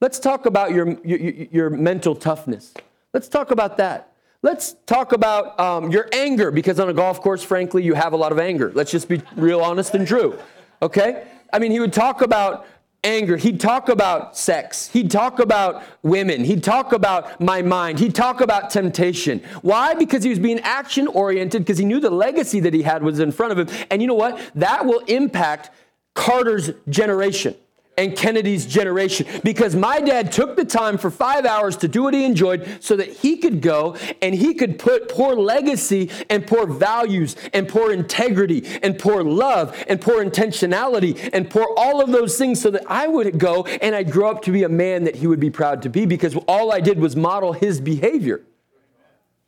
Let's 0.00 0.18
talk 0.18 0.46
about 0.46 0.72
your, 0.72 0.98
your, 1.04 1.18
your 1.18 1.70
mental 1.70 2.14
toughness. 2.14 2.74
Let's 3.12 3.28
talk 3.28 3.50
about 3.50 3.76
that. 3.78 4.12
Let's 4.42 4.74
talk 4.84 5.12
about 5.12 5.58
um, 5.58 5.90
your 5.90 6.08
anger, 6.12 6.50
because 6.50 6.78
on 6.78 6.90
a 6.90 6.92
golf 6.92 7.20
course, 7.22 7.42
frankly, 7.42 7.82
you 7.82 7.94
have 7.94 8.12
a 8.12 8.16
lot 8.16 8.30
of 8.30 8.38
anger. 8.38 8.70
Let's 8.74 8.90
just 8.90 9.08
be 9.08 9.22
real 9.36 9.60
honest 9.60 9.94
and 9.94 10.06
true. 10.06 10.38
Okay? 10.82 11.26
I 11.52 11.58
mean, 11.58 11.70
he 11.70 11.80
would 11.80 11.94
talk 11.94 12.20
about 12.20 12.66
anger. 13.02 13.36
He'd 13.36 13.60
talk 13.60 13.88
about 13.88 14.36
sex. 14.36 14.88
He'd 14.88 15.10
talk 15.10 15.38
about 15.38 15.82
women. 16.02 16.44
He'd 16.44 16.64
talk 16.64 16.92
about 16.92 17.40
my 17.40 17.62
mind. 17.62 18.00
He'd 18.00 18.14
talk 18.14 18.42
about 18.42 18.68
temptation. 18.70 19.42
Why? 19.62 19.94
Because 19.94 20.24
he 20.24 20.30
was 20.30 20.38
being 20.38 20.60
action 20.60 21.06
oriented, 21.06 21.62
because 21.62 21.78
he 21.78 21.84
knew 21.84 22.00
the 22.00 22.10
legacy 22.10 22.60
that 22.60 22.74
he 22.74 22.82
had 22.82 23.02
was 23.02 23.20
in 23.20 23.32
front 23.32 23.58
of 23.58 23.58
him. 23.58 23.86
And 23.90 24.02
you 24.02 24.08
know 24.08 24.14
what? 24.14 24.38
That 24.56 24.84
will 24.84 25.00
impact 25.06 25.70
Carter's 26.14 26.70
generation 26.88 27.54
and 27.96 28.16
Kennedy's 28.16 28.66
generation 28.66 29.26
because 29.42 29.76
my 29.76 30.00
dad 30.00 30.32
took 30.32 30.56
the 30.56 30.64
time 30.64 30.98
for 30.98 31.10
five 31.10 31.46
hours 31.46 31.76
to 31.78 31.88
do 31.88 32.02
what 32.02 32.14
he 32.14 32.24
enjoyed 32.24 32.78
so 32.80 32.96
that 32.96 33.08
he 33.08 33.36
could 33.36 33.60
go 33.60 33.96
and 34.20 34.34
he 34.34 34.54
could 34.54 34.78
put 34.78 35.08
pour 35.08 35.34
legacy 35.34 36.10
and 36.30 36.46
pour 36.46 36.66
values 36.66 37.36
and 37.52 37.68
pour 37.68 37.92
integrity 37.92 38.64
and 38.82 38.98
pour 38.98 39.22
love 39.22 39.76
and 39.88 40.00
pour 40.00 40.22
intentionality 40.22 41.30
and 41.32 41.50
pour 41.50 41.78
all 41.78 42.00
of 42.00 42.10
those 42.10 42.36
things 42.36 42.60
so 42.60 42.70
that 42.70 42.84
I 42.88 43.06
would 43.06 43.38
go 43.38 43.64
and 43.64 43.94
I'd 43.94 44.10
grow 44.10 44.30
up 44.30 44.42
to 44.42 44.52
be 44.52 44.64
a 44.64 44.68
man 44.68 45.04
that 45.04 45.16
he 45.16 45.26
would 45.26 45.40
be 45.40 45.50
proud 45.50 45.82
to 45.82 45.88
be 45.88 46.06
because 46.06 46.36
all 46.48 46.72
I 46.72 46.80
did 46.80 46.98
was 46.98 47.14
model 47.14 47.52
his 47.52 47.80
behavior. 47.80 48.42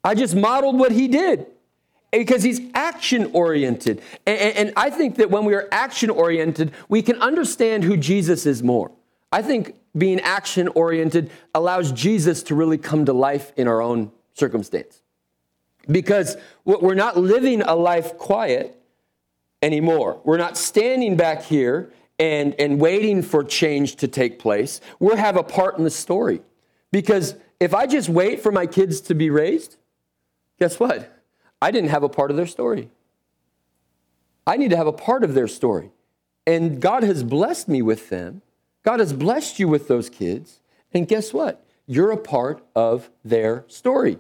I 0.05 0.15
just 0.15 0.37
modeled 0.37 0.79
what 0.79 0.93
he 0.93 1.09
did 1.09 1.47
because 2.19 2.43
he's 2.43 2.61
action 2.75 3.31
oriented. 3.33 4.01
And, 4.27 4.39
and, 4.39 4.73
I 4.77 4.91
think 4.91 5.17
that 5.17 5.31
when 5.31 5.45
we 5.45 5.55
are 5.55 5.69
action 5.73 6.11
oriented, 6.11 6.73
we 6.89 7.03
can 7.03 7.21
understand 7.21 7.85
who 7.85 7.97
Jesus 7.97 8.47
is 8.47 8.63
more. 8.63 8.91
I 9.33 9.43
think 9.43 9.75
being 9.97 10.21
action 10.21 10.69
oriented 10.69 11.31
allows 11.55 11.93
Jesus 11.93 12.43
to 12.45 12.55
really 12.55 12.79
come 12.79 13.05
to 13.07 13.13
life 13.13 13.53
in 13.57 13.69
our 13.69 13.83
own 13.83 14.13
circumstance. 14.35 15.03
Because 15.91 16.37
we're 16.65 16.95
not 16.95 17.17
living 17.17 17.63
a 17.63 17.75
life 17.75 18.19
quiet 18.19 18.81
anymore. 19.63 20.21
We're 20.25 20.39
not 20.39 20.57
standing 20.57 21.17
back 21.17 21.43
here 21.43 21.93
and, 22.19 22.55
and 22.59 22.81
waiting 22.81 23.23
for 23.23 23.45
change 23.45 23.97
to 23.97 24.09
take 24.09 24.39
place. 24.39 24.81
We 24.99 25.15
have 25.17 25.37
a 25.37 25.43
part 25.43 25.79
in 25.79 25.85
the 25.85 25.91
story. 25.91 26.41
Because 26.91 27.35
if 27.61 27.75
I 27.75 27.87
just 27.87 28.09
wait 28.09 28.41
for 28.41 28.51
my 28.51 28.67
kids 28.67 29.01
to 29.03 29.15
be 29.15 29.31
raised, 29.31 29.77
guess 30.59 30.81
what? 30.81 31.16
I 31.61 31.71
didn't 31.71 31.91
have 31.91 32.03
a 32.03 32.09
part 32.09 32.31
of 32.31 32.37
their 32.37 32.47
story. 32.47 32.91
I 34.47 34.57
need 34.57 34.71
to 34.71 34.77
have 34.77 34.87
a 34.87 34.93
part 34.93 35.25
of 35.25 35.35
their 35.35 35.49
story. 35.49 35.91
And 36.47 36.81
God 36.81 37.03
has 37.03 37.25
blessed 37.25 37.69
me 37.69 37.83
with 37.83 38.09
them. 38.09 38.43
God 38.85 39.01
has 39.01 39.13
blessed 39.13 39.59
you 39.59 39.67
with 39.67 39.89
those 39.89 40.09
kids. 40.09 40.61
And 40.93 41.09
guess 41.09 41.33
what? 41.33 41.65
You're 41.87 42.13
a 42.13 42.17
part 42.17 42.65
of 42.75 43.11
their 43.25 43.65
story. 43.69 44.19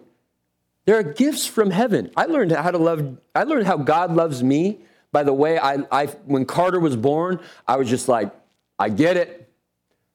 There 0.85 0.99
are 0.99 1.03
gifts 1.03 1.46
from 1.46 1.70
heaven. 1.70 2.11
I 2.16 2.27
learned 2.27 2.53
how 2.53 2.70
to 2.70 2.79
love, 2.79 3.18
I 3.35 3.44
learned 3.44 3.66
how 3.66 3.77
God 3.77 4.14
loves 4.14 4.42
me 4.42 4.81
by 5.12 5.22
the 5.22 5.33
way 5.33 5.59
I, 5.59 5.79
I 5.90 6.07
when 6.27 6.44
Carter 6.44 6.81
was 6.81 6.96
born, 6.96 7.40
I 7.66 7.77
was 7.77 7.88
just 7.88 8.09
like, 8.09 8.33
I 8.79 8.88
get 8.88 9.16
it. 9.16 9.49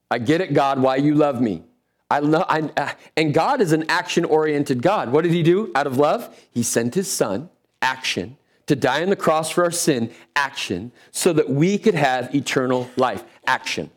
I 0.09 0.17
get 0.19 0.41
it, 0.41 0.53
God, 0.53 0.79
why 0.79 0.97
you 0.97 1.15
love 1.15 1.41
me. 1.41 1.63
I 2.11 2.19
love, 2.19 2.45
I, 2.49 2.59
uh, 2.75 2.91
and 3.15 3.33
God 3.33 3.61
is 3.61 3.71
an 3.71 3.85
action 3.87 4.25
oriented 4.25 4.81
God. 4.81 5.13
What 5.13 5.23
did 5.23 5.31
He 5.31 5.43
do 5.43 5.71
out 5.73 5.87
of 5.87 5.97
love? 5.97 6.37
He 6.51 6.61
sent 6.61 6.93
His 6.93 7.09
Son, 7.09 7.49
action, 7.81 8.35
to 8.67 8.75
die 8.75 9.01
on 9.01 9.09
the 9.09 9.15
cross 9.15 9.49
for 9.49 9.63
our 9.63 9.71
sin, 9.71 10.11
action, 10.35 10.91
so 11.11 11.31
that 11.31 11.49
we 11.49 11.77
could 11.77 11.95
have 11.95 12.35
eternal 12.35 12.89
life, 12.97 13.23
action. 13.47 13.89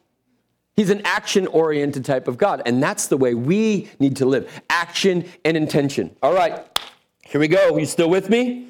He's 0.77 0.90
an 0.90 1.03
action 1.05 1.48
oriented 1.48 2.05
type 2.05 2.29
of 2.29 2.38
God, 2.38 2.62
and 2.66 2.81
that's 2.81 3.09
the 3.09 3.16
way 3.16 3.35
we 3.35 3.90
need 3.98 4.14
to 4.16 4.27
live 4.27 4.62
action 4.70 5.24
and 5.44 5.57
intention. 5.57 6.14
All 6.22 6.35
right, 6.35 6.64
here 7.22 7.40
we 7.40 7.48
go. 7.48 7.77
You 7.77 7.85
still 7.85 8.11
with 8.11 8.31
me? 8.31 8.68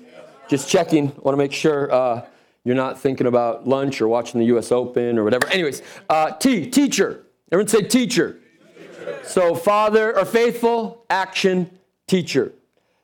Just 0.48 0.70
checking. 0.70 1.08
I 1.08 1.20
Want 1.20 1.34
to 1.34 1.36
make 1.36 1.52
sure 1.52 1.92
uh, 1.92 2.24
you're 2.64 2.74
not 2.74 2.98
thinking 2.98 3.26
about 3.26 3.68
lunch 3.68 4.00
or 4.00 4.08
watching 4.08 4.40
the 4.40 4.46
U.S. 4.46 4.72
Open 4.72 5.18
or 5.18 5.24
whatever. 5.24 5.46
Anyways, 5.48 5.82
uh, 6.08 6.30
T, 6.30 6.70
teacher. 6.70 7.26
Everyone 7.52 7.68
say 7.68 7.82
teacher. 7.82 8.38
So, 9.24 9.54
father 9.54 10.16
or 10.18 10.24
faithful, 10.24 11.04
action, 11.10 11.70
teacher. 12.06 12.52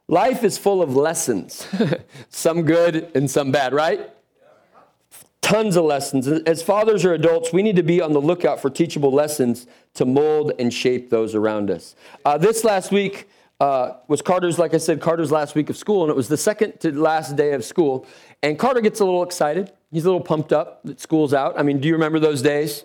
Life 0.08 0.42
is 0.42 0.58
full 0.58 0.82
of 0.82 0.96
lessons, 0.96 1.66
some 2.30 2.62
good 2.62 3.10
and 3.14 3.30
some 3.30 3.52
bad, 3.52 3.72
right? 3.72 4.10
Tons 5.40 5.76
of 5.76 5.84
lessons. 5.84 6.26
As 6.26 6.62
fathers 6.62 7.04
or 7.04 7.14
adults, 7.14 7.52
we 7.52 7.62
need 7.62 7.76
to 7.76 7.82
be 7.82 8.00
on 8.00 8.12
the 8.12 8.20
lookout 8.20 8.60
for 8.60 8.70
teachable 8.70 9.12
lessons 9.12 9.66
to 9.94 10.04
mold 10.04 10.52
and 10.58 10.74
shape 10.74 11.10
those 11.10 11.34
around 11.34 11.70
us. 11.70 11.94
Uh, 12.24 12.36
this 12.36 12.64
last 12.64 12.90
week 12.90 13.28
uh, 13.60 13.98
was 14.08 14.22
Carter's, 14.22 14.58
like 14.58 14.74
I 14.74 14.78
said, 14.78 15.00
Carter's 15.00 15.30
last 15.30 15.54
week 15.54 15.70
of 15.70 15.76
school, 15.76 16.02
and 16.02 16.10
it 16.10 16.16
was 16.16 16.28
the 16.28 16.36
second 16.36 16.80
to 16.80 16.92
last 16.98 17.36
day 17.36 17.52
of 17.52 17.64
school. 17.64 18.06
And 18.42 18.58
Carter 18.58 18.80
gets 18.80 19.00
a 19.00 19.04
little 19.04 19.22
excited. 19.22 19.72
He's 19.92 20.04
a 20.04 20.08
little 20.08 20.24
pumped 20.24 20.52
up 20.52 20.82
that 20.84 20.98
school's 20.98 21.34
out. 21.34 21.58
I 21.58 21.62
mean, 21.62 21.80
do 21.80 21.86
you 21.86 21.94
remember 21.94 22.18
those 22.18 22.42
days? 22.42 22.84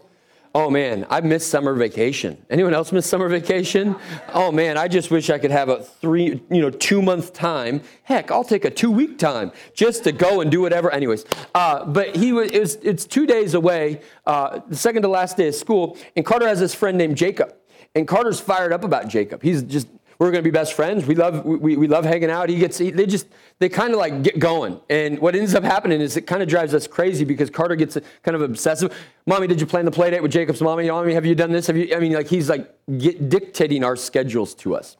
Oh 0.55 0.69
man, 0.69 1.05
I 1.09 1.19
missed 1.19 1.49
summer 1.49 1.73
vacation. 1.73 2.37
Anyone 2.49 2.73
else 2.73 2.93
miss 2.93 3.05
summer 3.05 3.27
vacation? 3.27 3.93
Oh 4.33 4.53
man, 4.53 4.77
I 4.77 4.87
just 4.87 5.11
wish 5.11 5.29
I 5.29 5.37
could 5.37 5.51
have 5.51 5.67
a 5.67 5.83
three, 5.83 6.41
you 6.49 6.61
know, 6.61 6.69
two 6.69 7.01
month 7.01 7.33
time. 7.33 7.81
Heck, 8.03 8.31
I'll 8.31 8.45
take 8.45 8.63
a 8.63 8.69
two 8.69 8.89
week 8.89 9.19
time 9.19 9.51
just 9.73 10.05
to 10.05 10.13
go 10.13 10.39
and 10.39 10.49
do 10.49 10.61
whatever. 10.61 10.89
Anyways, 10.91 11.25
uh, 11.53 11.83
but 11.83 12.15
he 12.15 12.31
was, 12.31 12.51
it 12.51 12.59
was, 12.61 12.75
it's 12.75 13.03
two 13.03 13.27
days 13.27 13.53
away, 13.53 13.99
uh, 14.25 14.61
the 14.69 14.77
second 14.77 15.01
to 15.01 15.09
last 15.09 15.35
day 15.35 15.49
of 15.49 15.55
school, 15.55 15.97
and 16.15 16.25
Carter 16.25 16.47
has 16.47 16.61
this 16.61 16.73
friend 16.73 16.97
named 16.97 17.17
Jacob. 17.17 17.53
And 17.93 18.07
Carter's 18.07 18.39
fired 18.39 18.71
up 18.71 18.85
about 18.85 19.09
Jacob. 19.09 19.43
He's 19.43 19.61
just, 19.61 19.89
we're 20.19 20.32
going 20.32 20.43
to 20.43 20.47
be 20.47 20.51
best 20.51 20.73
friends. 20.73 21.06
We 21.06 21.15
love, 21.15 21.45
we, 21.45 21.75
we 21.75 21.88
love 21.88 22.06
hanging 22.06 22.30
out. 22.30 22.49
He 22.49 22.58
gets, 22.58 22.78
he, 22.78 22.91
they 22.91 23.06
just, 23.06 23.28
they 23.60 23.69
kind 23.69 23.93
of 23.93 23.99
like 23.99 24.23
get 24.23 24.39
going. 24.39 24.80
And 24.89 25.19
what 25.19 25.36
ends 25.36 25.56
up 25.56 25.63
happening 25.63 26.01
is 26.01 26.15
it 26.15 26.28
kind 26.28 26.41
of 26.41 26.47
drives 26.47 26.73
us 26.73 26.88
crazy 26.88 27.25
because 27.25 27.49
Carter 27.49 27.75
gets 27.75 27.97
kind 28.23 28.36
of 28.36 28.41
obsessive. 28.41 28.95
Mommy, 29.25 29.47
did 29.47 29.60
you 29.60 29.67
plan 29.67 29.86
the 29.86 29.91
play 29.91 30.12
date 30.12 30.21
with 30.21 30.32
Jacob's 30.32 30.62
mommy? 30.62 30.88
Mommy, 30.89 31.13
have 31.13 31.25
you 31.25 31.36
done 31.36 31.51
this? 31.51 31.67
Have 31.67 31.78
you, 31.78 31.95
I 31.95 31.99
mean, 31.99 32.13
like 32.13 32.28
he's 32.28 32.49
like 32.49 32.73
get, 32.97 33.30
dictating 33.30 33.84
our 33.84 33.95
schedules 33.95 34.54
to 34.56 34.75
us 34.75 34.97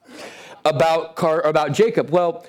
about 0.64 1.16
Car, 1.16 1.40
about 1.42 1.72
Jacob. 1.72 2.10
Well, 2.10 2.46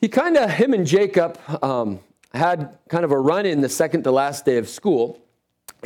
he 0.00 0.08
kind 0.08 0.36
of, 0.36 0.50
him 0.50 0.74
and 0.74 0.86
Jacob 0.86 1.38
um, 1.62 2.00
had 2.32 2.78
kind 2.88 3.04
of 3.04 3.10
a 3.12 3.18
run 3.18 3.46
in 3.46 3.62
the 3.62 3.68
second 3.68 4.04
to 4.04 4.10
last 4.10 4.44
day 4.44 4.58
of 4.58 4.68
school. 4.68 5.18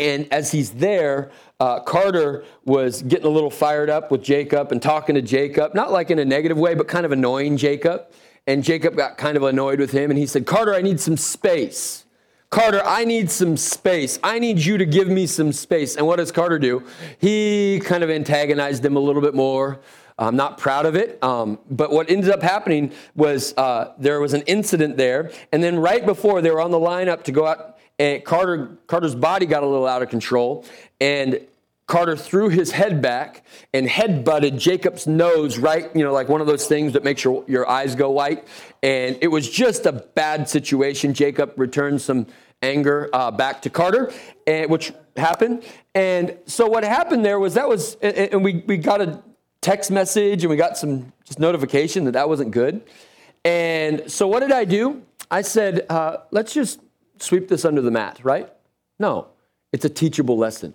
And 0.01 0.33
as 0.33 0.51
he's 0.51 0.71
there, 0.71 1.31
uh, 1.61 1.81
Carter 1.81 2.45
was 2.65 3.03
getting 3.03 3.27
a 3.27 3.31
little 3.31 3.51
fired 3.51 3.91
up 3.91 4.11
with 4.11 4.23
Jacob 4.23 4.73
and 4.73 4.81
talking 4.81 5.15
to 5.15 5.23
Jacob, 5.23 5.75
not 5.75 5.93
like 5.93 6.11
in 6.11 6.19
a 6.19 6.25
negative 6.25 6.57
way, 6.57 6.75
but 6.75 6.89
kind 6.89 7.05
of 7.05 7.13
annoying 7.13 7.59
Jacob. 7.59 8.07
And 8.47 8.65
Jacob 8.65 8.97
got 8.97 9.19
kind 9.19 9.37
of 9.37 9.43
annoyed 9.43 9.79
with 9.79 9.93
him 9.93 10.11
and 10.11 10.19
he 10.19 10.27
said, 10.27 10.47
Carter, 10.47 10.75
I 10.75 10.81
need 10.81 10.99
some 11.01 11.19
space. 11.19 12.07
Carter, 12.49 12.83
I 12.85 13.05
need 13.05 13.31
some 13.31 13.57
space. 13.57 14.19
I 14.25 14.39
need 14.39 14.59
you 14.59 14.79
to 14.79 14.87
give 14.87 15.07
me 15.07 15.27
some 15.27 15.53
space. 15.53 15.97
And 15.97 16.07
what 16.07 16.17
does 16.17 16.33
Carter 16.33 16.59
do? 16.59 16.83
He 17.19 17.81
kind 17.85 18.03
of 18.03 18.11
antagonized 18.11 18.85
him 18.85 18.97
a 18.97 19.01
little 19.01 19.23
bit 19.23 19.35
more. 19.35 19.81
I'm 20.19 20.37
not 20.37 20.59
proud 20.59 20.85
of 20.85 20.97
it. 20.97 21.23
Um, 21.23 21.59
but 21.71 21.93
what 21.93 22.11
ended 22.11 22.31
up 22.31 22.43
happening 22.43 22.93
was 23.15 23.55
uh, 23.57 23.93
there 23.99 24.21
was 24.21 24.33
an 24.33 24.43
incident 24.43 24.97
there. 24.97 25.31
And 25.53 25.63
then 25.63 25.79
right 25.79 26.05
before 26.05 26.43
they 26.43 26.51
were 26.51 26.61
on 26.61 26.71
the 26.71 26.79
lineup 26.79 27.23
to 27.25 27.33
go 27.33 27.47
out, 27.47 27.79
and 28.01 28.25
Carter, 28.25 28.79
Carter's 28.87 29.15
body 29.15 29.45
got 29.45 29.63
a 29.63 29.67
little 29.67 29.87
out 29.87 30.01
of 30.01 30.09
control. 30.09 30.65
And 31.03 31.39
Carter 31.87 32.17
threw 32.17 32.49
his 32.49 32.71
head 32.71 33.03
back 33.03 33.45
and 33.75 33.87
head 33.87 34.25
butted 34.25 34.57
Jacob's 34.57 35.07
nose 35.07 35.59
right, 35.59 35.95
you 35.95 36.03
know, 36.03 36.13
like 36.13 36.27
one 36.29 36.41
of 36.41 36.47
those 36.47 36.67
things 36.67 36.95
that 36.95 37.05
makes 37.05 37.23
your, 37.23 37.45
your 37.47 37.69
eyes 37.69 37.95
go 37.95 38.11
white. 38.11 38.49
And 38.83 39.19
it 39.21 39.29
was 39.29 39.51
just 39.51 39.85
a 39.85 39.93
bad 39.93 40.49
situation. 40.49 41.13
Jacob 41.13 41.53
returned 41.59 42.01
some 42.01 42.27
anger 42.63 43.11
uh, 43.13 43.31
back 43.33 43.61
to 43.63 43.71
Carter, 43.71 44.11
and, 44.47 44.71
which 44.71 44.95
happened. 45.17 45.63
And 45.95 46.39
so 46.47 46.67
what 46.67 46.85
happened 46.85 47.23
there 47.23 47.39
was 47.39 47.53
that 47.55 47.69
was, 47.69 47.97
and 47.97 48.43
we, 48.43 48.65
we 48.67 48.79
got 48.79 49.03
a 49.03 49.23
text 49.61 49.91
message 49.91 50.43
and 50.43 50.51
we 50.51 50.57
got 50.57 50.79
some 50.79 51.13
just 51.25 51.39
notification 51.39 52.05
that 52.05 52.13
that 52.13 52.31
wasn't 52.31 52.51
good. 52.51 52.81
And 53.45 54.11
so 54.11 54.27
what 54.27 54.41
did 54.41 54.53
I 54.53 54.65
do? 54.65 55.03
I 55.31 55.43
said, 55.43 55.85
uh, 55.91 56.19
let's 56.31 56.55
just 56.55 56.81
sweep 57.23 57.49
this 57.49 57.65
under 57.65 57.81
the 57.81 57.91
mat, 57.91 58.21
right? 58.23 58.53
No, 58.99 59.29
it's 59.73 59.85
a 59.85 59.89
teachable 59.89 60.37
lesson. 60.37 60.75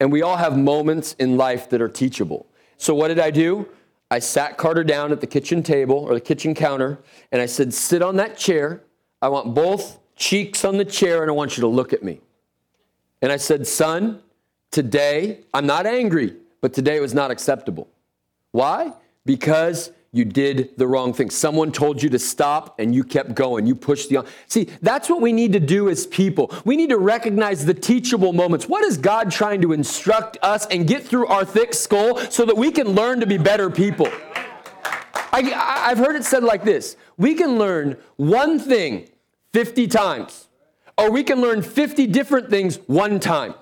And 0.00 0.12
we 0.12 0.22
all 0.22 0.36
have 0.36 0.58
moments 0.58 1.14
in 1.14 1.36
life 1.36 1.70
that 1.70 1.80
are 1.80 1.88
teachable. 1.88 2.46
So 2.76 2.94
what 2.94 3.08
did 3.08 3.18
I 3.18 3.30
do? 3.30 3.68
I 4.10 4.18
sat 4.18 4.56
Carter 4.56 4.84
down 4.84 5.10
at 5.10 5.20
the 5.20 5.26
kitchen 5.26 5.62
table 5.62 5.96
or 5.96 6.14
the 6.14 6.20
kitchen 6.20 6.54
counter 6.54 6.98
and 7.32 7.40
I 7.40 7.46
said, 7.46 7.72
sit 7.72 8.02
on 8.02 8.16
that 8.16 8.36
chair. 8.36 8.82
I 9.20 9.28
want 9.28 9.54
both 9.54 9.98
cheeks 10.14 10.64
on 10.64 10.76
the 10.76 10.84
chair 10.84 11.22
and 11.22 11.30
I 11.30 11.34
want 11.34 11.56
you 11.56 11.62
to 11.62 11.66
look 11.66 11.92
at 11.92 12.02
me. 12.02 12.20
And 13.22 13.32
I 13.32 13.36
said, 13.36 13.66
son, 13.66 14.20
today, 14.70 15.40
I'm 15.54 15.66
not 15.66 15.86
angry, 15.86 16.36
but 16.60 16.72
today 16.72 17.00
was 17.00 17.14
not 17.14 17.30
acceptable. 17.30 17.88
Why? 18.52 18.92
Because 19.24 19.90
you 20.16 20.24
did 20.24 20.76
the 20.76 20.86
wrong 20.86 21.12
thing. 21.12 21.30
Someone 21.30 21.70
told 21.70 22.02
you 22.02 22.08
to 22.10 22.18
stop 22.18 22.78
and 22.78 22.94
you 22.94 23.04
kept 23.04 23.34
going. 23.34 23.66
You 23.66 23.74
pushed 23.74 24.08
the. 24.08 24.18
On. 24.18 24.26
See, 24.48 24.68
that's 24.80 25.08
what 25.08 25.20
we 25.20 25.32
need 25.32 25.52
to 25.52 25.60
do 25.60 25.88
as 25.88 26.06
people. 26.06 26.52
We 26.64 26.76
need 26.76 26.90
to 26.90 26.98
recognize 26.98 27.64
the 27.64 27.74
teachable 27.74 28.32
moments. 28.32 28.68
What 28.68 28.84
is 28.84 28.96
God 28.96 29.30
trying 29.30 29.60
to 29.62 29.72
instruct 29.72 30.38
us 30.42 30.66
and 30.66 30.86
get 30.86 31.04
through 31.04 31.26
our 31.26 31.44
thick 31.44 31.74
skull 31.74 32.18
so 32.30 32.44
that 32.46 32.56
we 32.56 32.70
can 32.70 32.88
learn 32.88 33.20
to 33.20 33.26
be 33.26 33.38
better 33.38 33.70
people? 33.70 34.08
I, 35.32 35.88
have 35.88 35.98
heard 35.98 36.16
it 36.16 36.24
said 36.24 36.42
like 36.42 36.64
this 36.64 36.96
we 37.16 37.34
can 37.34 37.58
learn 37.58 37.96
one 38.16 38.58
thing 38.58 39.08
50 39.52 39.86
times, 39.88 40.48
or 40.98 41.10
we 41.10 41.22
can 41.24 41.40
learn 41.40 41.62
50 41.62 42.06
different 42.06 42.50
things 42.50 42.76
one 42.86 43.20
time. 43.20 43.54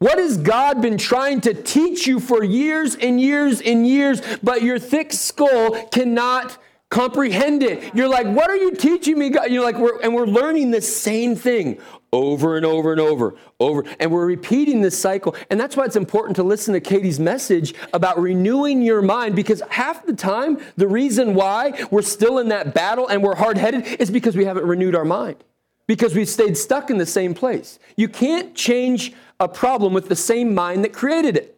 What 0.00 0.18
has 0.18 0.38
God 0.38 0.80
been 0.80 0.96
trying 0.96 1.42
to 1.42 1.52
teach 1.52 2.06
you 2.06 2.20
for 2.20 2.42
years 2.42 2.96
and 2.96 3.20
years 3.20 3.60
and 3.60 3.86
years, 3.86 4.22
but 4.42 4.62
your 4.62 4.78
thick 4.78 5.12
skull 5.12 5.72
cannot 5.88 6.56
comprehend 6.88 7.62
it? 7.62 7.94
You're 7.94 8.08
like, 8.08 8.26
what 8.26 8.48
are 8.48 8.56
you 8.56 8.70
teaching 8.74 9.18
me, 9.18 9.28
God? 9.28 9.50
You're 9.50 9.62
like, 9.62 9.76
we're, 9.76 10.00
and 10.00 10.14
we're 10.14 10.24
learning 10.24 10.70
the 10.70 10.80
same 10.80 11.36
thing 11.36 11.78
over 12.14 12.56
and 12.56 12.64
over 12.64 12.92
and 12.92 13.00
over, 13.00 13.34
over, 13.60 13.84
and 14.00 14.10
we're 14.10 14.24
repeating 14.24 14.80
this 14.80 14.98
cycle. 14.98 15.36
And 15.50 15.60
that's 15.60 15.76
why 15.76 15.84
it's 15.84 15.96
important 15.96 16.34
to 16.36 16.44
listen 16.44 16.72
to 16.72 16.80
Katie's 16.80 17.20
message 17.20 17.74
about 17.92 18.18
renewing 18.18 18.80
your 18.80 19.02
mind, 19.02 19.36
because 19.36 19.62
half 19.68 20.06
the 20.06 20.14
time, 20.14 20.60
the 20.78 20.88
reason 20.88 21.34
why 21.34 21.78
we're 21.90 22.00
still 22.00 22.38
in 22.38 22.48
that 22.48 22.72
battle 22.72 23.06
and 23.06 23.22
we're 23.22 23.36
hard 23.36 23.58
headed 23.58 24.00
is 24.00 24.10
because 24.10 24.34
we 24.34 24.46
haven't 24.46 24.64
renewed 24.64 24.96
our 24.96 25.04
mind, 25.04 25.44
because 25.86 26.14
we've 26.14 26.26
stayed 26.26 26.56
stuck 26.56 26.88
in 26.88 26.96
the 26.96 27.04
same 27.04 27.34
place. 27.34 27.78
You 27.96 28.08
can't 28.08 28.54
change 28.54 29.12
a 29.40 29.48
problem 29.48 29.92
with 29.92 30.08
the 30.08 30.16
same 30.16 30.54
mind 30.54 30.84
that 30.84 30.92
created 30.92 31.36
it. 31.36 31.56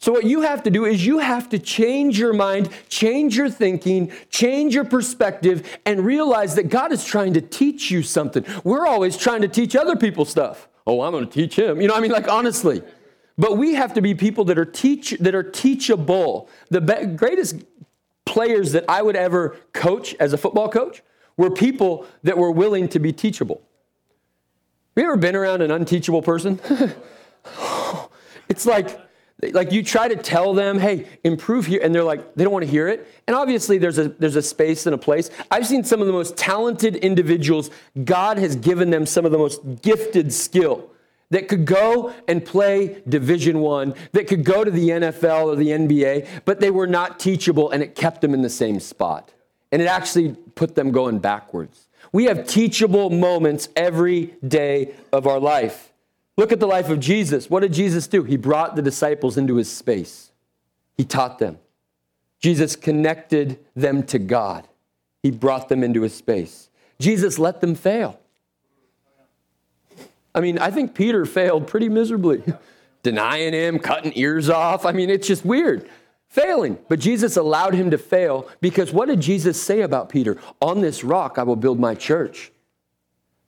So, 0.00 0.12
what 0.12 0.24
you 0.24 0.42
have 0.42 0.62
to 0.64 0.70
do 0.70 0.84
is 0.84 1.04
you 1.04 1.18
have 1.18 1.48
to 1.48 1.58
change 1.58 2.18
your 2.18 2.32
mind, 2.32 2.68
change 2.88 3.36
your 3.36 3.50
thinking, 3.50 4.12
change 4.30 4.74
your 4.74 4.84
perspective, 4.84 5.78
and 5.86 6.04
realize 6.04 6.54
that 6.54 6.68
God 6.68 6.92
is 6.92 7.04
trying 7.04 7.34
to 7.34 7.40
teach 7.40 7.90
you 7.90 8.02
something. 8.02 8.44
We're 8.62 8.86
always 8.86 9.16
trying 9.16 9.42
to 9.42 9.48
teach 9.48 9.74
other 9.74 9.96
people 9.96 10.24
stuff. 10.24 10.68
Oh, 10.86 11.00
I'm 11.00 11.12
going 11.12 11.26
to 11.26 11.32
teach 11.32 11.58
him. 11.58 11.80
You 11.80 11.88
know, 11.88 11.94
I 11.94 12.00
mean, 12.00 12.12
like, 12.12 12.28
honestly. 12.28 12.82
But 13.36 13.56
we 13.56 13.74
have 13.74 13.94
to 13.94 14.00
be 14.00 14.14
people 14.14 14.44
that 14.46 14.58
are, 14.58 14.64
teach, 14.64 15.10
that 15.20 15.34
are 15.34 15.44
teachable. 15.44 16.48
The 16.70 16.80
be- 16.80 17.06
greatest 17.06 17.62
players 18.24 18.72
that 18.72 18.84
I 18.88 19.02
would 19.02 19.16
ever 19.16 19.56
coach 19.72 20.14
as 20.20 20.32
a 20.32 20.38
football 20.38 20.68
coach 20.68 21.02
were 21.36 21.50
people 21.50 22.06
that 22.22 22.36
were 22.36 22.50
willing 22.50 22.88
to 22.88 22.98
be 22.98 23.12
teachable. 23.12 23.62
Have 24.98 25.04
you 25.04 25.12
ever 25.12 25.16
been 25.16 25.36
around 25.36 25.62
an 25.62 25.70
unteachable 25.70 26.22
person? 26.22 26.58
it's 28.48 28.66
like, 28.66 28.98
like 29.52 29.70
you 29.70 29.84
try 29.84 30.08
to 30.08 30.16
tell 30.16 30.54
them, 30.54 30.80
hey, 30.80 31.06
improve 31.22 31.66
here, 31.66 31.80
and 31.84 31.94
they're 31.94 32.02
like, 32.02 32.34
they 32.34 32.42
don't 32.42 32.52
want 32.52 32.64
to 32.64 32.70
hear 32.70 32.88
it. 32.88 33.06
And 33.28 33.36
obviously, 33.36 33.78
there's 33.78 33.98
a, 33.98 34.08
there's 34.08 34.34
a 34.34 34.42
space 34.42 34.86
and 34.86 34.96
a 34.96 34.98
place. 34.98 35.30
I've 35.52 35.68
seen 35.68 35.84
some 35.84 36.00
of 36.00 36.08
the 36.08 36.12
most 36.12 36.36
talented 36.36 36.96
individuals, 36.96 37.70
God 38.04 38.38
has 38.38 38.56
given 38.56 38.90
them 38.90 39.06
some 39.06 39.24
of 39.24 39.30
the 39.30 39.38
most 39.38 39.60
gifted 39.82 40.32
skill 40.32 40.90
that 41.30 41.46
could 41.46 41.64
go 41.64 42.12
and 42.26 42.44
play 42.44 43.00
division 43.08 43.60
one 43.60 43.94
that 44.10 44.26
could 44.26 44.44
go 44.44 44.64
to 44.64 44.70
the 44.70 44.88
nfl 44.88 45.44
or 45.44 45.56
the 45.56 45.68
nba 45.68 46.26
but 46.46 46.58
they 46.58 46.70
were 46.70 46.86
not 46.86 47.20
teachable 47.20 47.70
and 47.70 47.82
it 47.82 47.94
kept 47.94 48.22
them 48.22 48.32
in 48.32 48.40
the 48.40 48.48
same 48.48 48.80
spot 48.80 49.30
and 49.70 49.82
it 49.82 49.86
actually 49.86 50.34
put 50.54 50.74
them 50.74 50.90
going 50.92 51.18
backwards 51.18 51.88
we 52.12 52.24
have 52.24 52.46
teachable 52.46 53.10
moments 53.10 53.68
every 53.76 54.34
day 54.46 54.94
of 55.12 55.26
our 55.26 55.40
life. 55.40 55.92
Look 56.36 56.52
at 56.52 56.60
the 56.60 56.66
life 56.66 56.88
of 56.88 57.00
Jesus. 57.00 57.50
What 57.50 57.60
did 57.60 57.72
Jesus 57.72 58.06
do? 58.06 58.22
He 58.22 58.36
brought 58.36 58.76
the 58.76 58.82
disciples 58.82 59.36
into 59.36 59.56
his 59.56 59.70
space, 59.70 60.32
he 60.96 61.04
taught 61.04 61.38
them. 61.38 61.58
Jesus 62.40 62.76
connected 62.76 63.58
them 63.74 64.04
to 64.04 64.18
God, 64.18 64.68
he 65.22 65.30
brought 65.30 65.68
them 65.68 65.82
into 65.82 66.02
his 66.02 66.14
space. 66.14 66.70
Jesus 67.00 67.38
let 67.38 67.60
them 67.60 67.74
fail. 67.74 68.18
I 70.34 70.40
mean, 70.40 70.58
I 70.58 70.70
think 70.70 70.94
Peter 70.94 71.24
failed 71.24 71.66
pretty 71.66 71.88
miserably, 71.88 72.42
denying 73.02 73.52
him, 73.52 73.78
cutting 73.78 74.12
ears 74.14 74.48
off. 74.48 74.84
I 74.84 74.92
mean, 74.92 75.10
it's 75.10 75.26
just 75.26 75.44
weird 75.44 75.88
failing. 76.28 76.78
But 76.88 77.00
Jesus 77.00 77.36
allowed 77.36 77.74
him 77.74 77.90
to 77.90 77.98
fail 77.98 78.48
because 78.60 78.92
what 78.92 79.08
did 79.08 79.20
Jesus 79.20 79.60
say 79.60 79.80
about 79.80 80.08
Peter? 80.08 80.38
On 80.60 80.80
this 80.80 81.02
rock 81.02 81.38
I 81.38 81.42
will 81.42 81.56
build 81.56 81.80
my 81.80 81.94
church. 81.94 82.52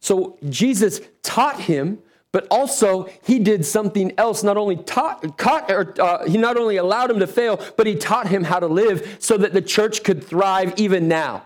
So 0.01 0.39
Jesus 0.49 1.01
taught 1.23 1.61
him, 1.61 1.99
but 2.33 2.47
also 2.51 3.09
he 3.23 3.39
did 3.39 3.67
something 3.67 4.13
else. 4.19 4.43
Not 4.43 4.57
only 4.57 4.77
taught, 4.77 5.37
caught, 5.37 5.71
or, 5.71 5.95
uh, 6.01 6.27
he 6.27 6.39
not 6.39 6.57
only 6.57 6.77
allowed 6.77 7.11
him 7.11 7.19
to 7.19 7.27
fail, 7.27 7.61
but 7.77 7.87
he 7.87 7.95
taught 7.95 8.27
him 8.27 8.45
how 8.45 8.59
to 8.59 8.67
live 8.67 9.17
so 9.21 9.37
that 9.37 9.53
the 9.53 9.63
church 9.63 10.03
could 10.03 10.25
thrive 10.25 10.73
even 10.79 11.07
now. 11.07 11.45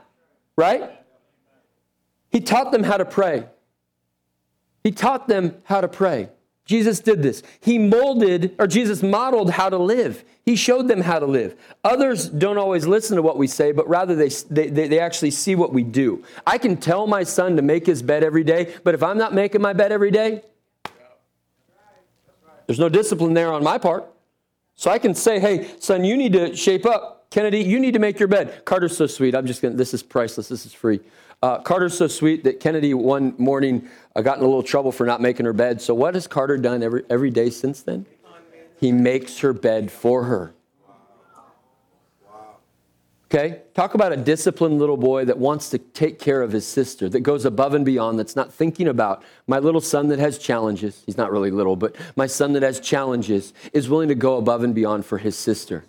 Right? 0.57 0.91
He 2.31 2.41
taught 2.41 2.71
them 2.71 2.85
how 2.85 2.97
to 2.97 3.05
pray. 3.05 3.47
He 4.85 4.93
taught 4.93 5.27
them 5.27 5.57
how 5.65 5.81
to 5.81 5.89
pray. 5.89 6.29
Jesus 6.65 7.01
did 7.01 7.23
this. 7.23 7.43
He 7.61 7.79
molded, 7.79 8.55
or 8.59 8.67
Jesus 8.67 9.03
modeled 9.03 9.51
how 9.51 9.69
to 9.69 9.77
live. 9.77 10.25
He 10.47 10.57
showed 10.57 10.89
them 10.89 11.03
how 11.03 11.19
to 11.19 11.27
live. 11.27 11.57
Others 11.85 12.29
don't 12.31 12.59
always 12.59 12.87
listen 12.87 13.17
to 13.17 13.23
what 13.23 13.37
we 13.37 13.47
say, 13.47 13.73
but 13.73 13.89
rather 13.89 14.15
they, 14.15 14.29
they, 14.51 14.69
they 14.69 14.99
actually 14.99 15.31
see 15.31 15.55
what 15.55 15.73
we 15.73 15.83
do. 15.83 16.25
I 16.47 16.57
can 16.59 16.77
tell 16.77 17.07
my 17.07 17.23
son 17.23 17.57
to 17.57 17.63
make 17.63 17.87
his 17.87 18.03
bed 18.03 18.23
every 18.23 18.45
day, 18.45 18.75
but 18.83 18.95
if 18.95 19.03
I'm 19.03 19.19
not 19.19 19.35
making 19.35 19.61
my 19.61 19.75
bed 19.75 19.93
every 19.93 20.11
day, 20.11 20.43
there's 22.67 22.79
no 22.79 22.89
discipline 22.89 23.35
there 23.35 23.53
on 23.53 23.63
my 23.63 23.77
part. 23.77 24.07
So 24.75 24.91
I 24.91 24.99
can 24.99 25.15
say, 25.15 25.39
hey, 25.39 25.71
son, 25.81 26.05
you 26.05 26.17
need 26.17 26.33
to 26.33 26.57
shape 26.57 26.87
up. 26.87 27.31
Kennedy, 27.31 27.61
you 27.61 27.79
need 27.79 27.93
to 27.93 27.99
make 27.99 28.19
your 28.19 28.29
bed. 28.29 28.65
Carter's 28.65 28.97
so 28.97 29.07
sweet. 29.07 29.35
I'm 29.35 29.47
just 29.47 29.61
going 29.61 29.75
to, 29.75 29.79
this 29.79 29.93
is 29.93 30.03
priceless. 30.03 30.49
This 30.49 30.65
is 30.65 30.73
free. 30.73 31.01
Uh, 31.43 31.59
Carter's 31.59 31.97
so 31.97 32.07
sweet 32.07 32.45
that 32.45 32.61
Kennedy 32.61 32.95
one 32.95 33.35
morning 33.39 33.89
uh, 34.15 34.23
got 34.23 34.39
in 34.39 34.45
a 34.45 34.47
little 34.47 34.63
trouble 34.63 34.93
for 34.93 35.07
not 35.07 35.21
making 35.21 35.47
her 35.47 35.53
bed. 35.53 35.81
So 35.81 35.95
what 35.95 36.15
has 36.15 36.27
Carter 36.27 36.57
done 36.57 36.83
every, 36.83 37.05
every 37.11 37.31
day 37.31 37.51
since 37.51 37.83
then? 37.83 38.07
He 38.81 38.93
makes 38.93 39.39
her 39.39 39.53
bed 39.53 39.91
for 39.91 40.25
her. 40.25 40.55
Okay? 43.35 43.63
Talk 43.75 43.95
about 43.95 44.13
a 44.13 44.17
disciplined 44.17 44.79
little 44.79 44.97
boy 44.97 45.25
that 45.25 45.39
wants 45.39 45.71
to 45.71 45.79
take 45.79 46.21
care 46.21 46.41
of 46.43 46.53
his 46.53 46.65
sister, 46.65 47.09
that 47.09 47.21
goes 47.21 47.45
above 47.45 47.75
and 47.75 47.85
beyond, 47.85 48.19
that's 48.19 48.37
not 48.37 48.53
thinking 48.53 48.87
about 48.87 49.25
my 49.49 49.59
little 49.59 49.81
son 49.81 50.09
that 50.09 50.21
has 50.21 50.39
challenges. 50.39 51.03
He's 51.05 51.17
not 51.17 51.33
really 51.33 51.51
little, 51.51 51.75
but 51.75 51.97
my 52.15 52.27
son 52.27 52.53
that 52.53 52.63
has 52.63 52.79
challenges 52.79 53.53
is 53.73 53.89
willing 53.89 54.09
to 54.09 54.15
go 54.15 54.37
above 54.37 54.63
and 54.63 54.75
beyond 54.75 55.05
for 55.05 55.19
his 55.19 55.37
sister. 55.37 55.85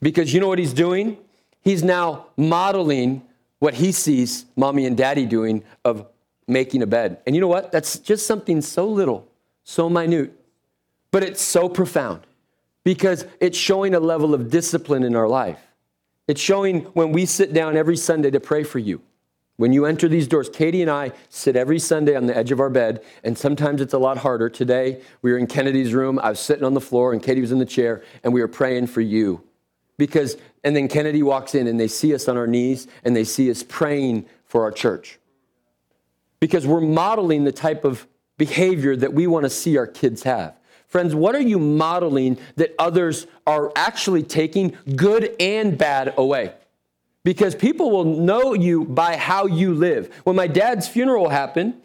Because 0.00 0.32
you 0.32 0.40
know 0.40 0.48
what 0.48 0.58
he's 0.58 0.72
doing? 0.72 1.18
He's 1.62 1.82
now 1.82 2.26
modeling 2.36 3.22
what 3.58 3.74
he 3.74 3.92
sees 3.92 4.46
mommy 4.56 4.86
and 4.86 4.96
daddy 4.96 5.26
doing 5.26 5.64
of 5.84 6.06
making 6.48 6.82
a 6.82 6.86
bed. 6.86 7.18
And 7.26 7.34
you 7.34 7.40
know 7.40 7.48
what? 7.48 7.72
That's 7.72 7.98
just 7.98 8.26
something 8.26 8.60
so 8.60 8.86
little, 8.86 9.28
so 9.64 9.88
minute, 9.88 10.32
but 11.10 11.22
it's 11.22 11.40
so 11.40 11.68
profound 11.68 12.26
because 12.84 13.26
it's 13.40 13.58
showing 13.58 13.94
a 13.94 14.00
level 14.00 14.34
of 14.34 14.50
discipline 14.50 15.02
in 15.02 15.16
our 15.16 15.28
life. 15.28 15.60
It's 16.28 16.40
showing 16.40 16.82
when 16.86 17.12
we 17.12 17.26
sit 17.26 17.52
down 17.52 17.76
every 17.76 17.96
Sunday 17.96 18.30
to 18.30 18.40
pray 18.40 18.64
for 18.64 18.78
you. 18.78 19.00
When 19.56 19.72
you 19.72 19.86
enter 19.86 20.06
these 20.06 20.28
doors, 20.28 20.50
Katie 20.50 20.82
and 20.82 20.90
I 20.90 21.12
sit 21.30 21.56
every 21.56 21.78
Sunday 21.78 22.14
on 22.14 22.26
the 22.26 22.36
edge 22.36 22.52
of 22.52 22.60
our 22.60 22.68
bed, 22.68 23.02
and 23.24 23.38
sometimes 23.38 23.80
it's 23.80 23.94
a 23.94 23.98
lot 23.98 24.18
harder. 24.18 24.50
Today, 24.50 25.00
we 25.22 25.32
were 25.32 25.38
in 25.38 25.46
Kennedy's 25.46 25.94
room. 25.94 26.18
I 26.18 26.28
was 26.30 26.40
sitting 26.40 26.64
on 26.64 26.74
the 26.74 26.80
floor, 26.80 27.12
and 27.12 27.22
Katie 27.22 27.40
was 27.40 27.52
in 27.52 27.58
the 27.58 27.64
chair, 27.64 28.04
and 28.22 28.34
we 28.34 28.42
were 28.42 28.48
praying 28.48 28.88
for 28.88 29.00
you. 29.00 29.42
Because, 29.96 30.36
and 30.62 30.76
then 30.76 30.88
Kennedy 30.88 31.22
walks 31.22 31.54
in, 31.54 31.66
and 31.68 31.80
they 31.80 31.88
see 31.88 32.14
us 32.14 32.28
on 32.28 32.36
our 32.36 32.46
knees, 32.46 32.86
and 33.02 33.16
they 33.16 33.24
see 33.24 33.50
us 33.50 33.62
praying 33.62 34.26
for 34.44 34.62
our 34.62 34.72
church. 34.72 35.18
Because 36.40 36.66
we're 36.66 36.80
modeling 36.80 37.44
the 37.44 37.52
type 37.52 37.84
of 37.84 38.06
behavior 38.38 38.94
that 38.96 39.12
we 39.12 39.26
want 39.26 39.44
to 39.44 39.50
see 39.50 39.76
our 39.76 39.86
kids 39.86 40.22
have. 40.24 40.54
Friends, 40.88 41.14
what 41.14 41.34
are 41.34 41.40
you 41.40 41.58
modeling 41.58 42.38
that 42.56 42.74
others 42.78 43.26
are 43.46 43.72
actually 43.74 44.22
taking 44.22 44.76
good 44.94 45.34
and 45.40 45.76
bad 45.76 46.14
away? 46.16 46.54
Because 47.24 47.54
people 47.54 47.90
will 47.90 48.04
know 48.04 48.54
you 48.54 48.84
by 48.84 49.16
how 49.16 49.46
you 49.46 49.74
live. 49.74 50.14
When 50.24 50.36
my 50.36 50.46
dad's 50.46 50.86
funeral 50.86 51.28
happened, 51.28 51.82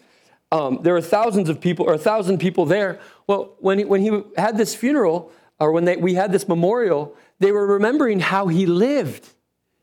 um, 0.51 0.79
there 0.83 0.93
were 0.93 1.01
thousands 1.01 1.49
of 1.49 1.59
people, 1.59 1.85
or 1.89 1.93
a 1.93 1.97
thousand 1.97 2.37
people 2.37 2.65
there. 2.65 2.99
Well, 3.25 3.55
when 3.59 3.79
he, 3.79 3.85
when 3.85 4.01
he 4.01 4.21
had 4.37 4.57
this 4.57 4.75
funeral, 4.75 5.31
or 5.59 5.71
when 5.71 5.85
they, 5.85 5.97
we 5.97 6.13
had 6.13 6.31
this 6.31 6.47
memorial, 6.47 7.15
they 7.39 7.51
were 7.51 7.65
remembering 7.65 8.19
how 8.19 8.47
he 8.47 8.65
lived. 8.65 9.29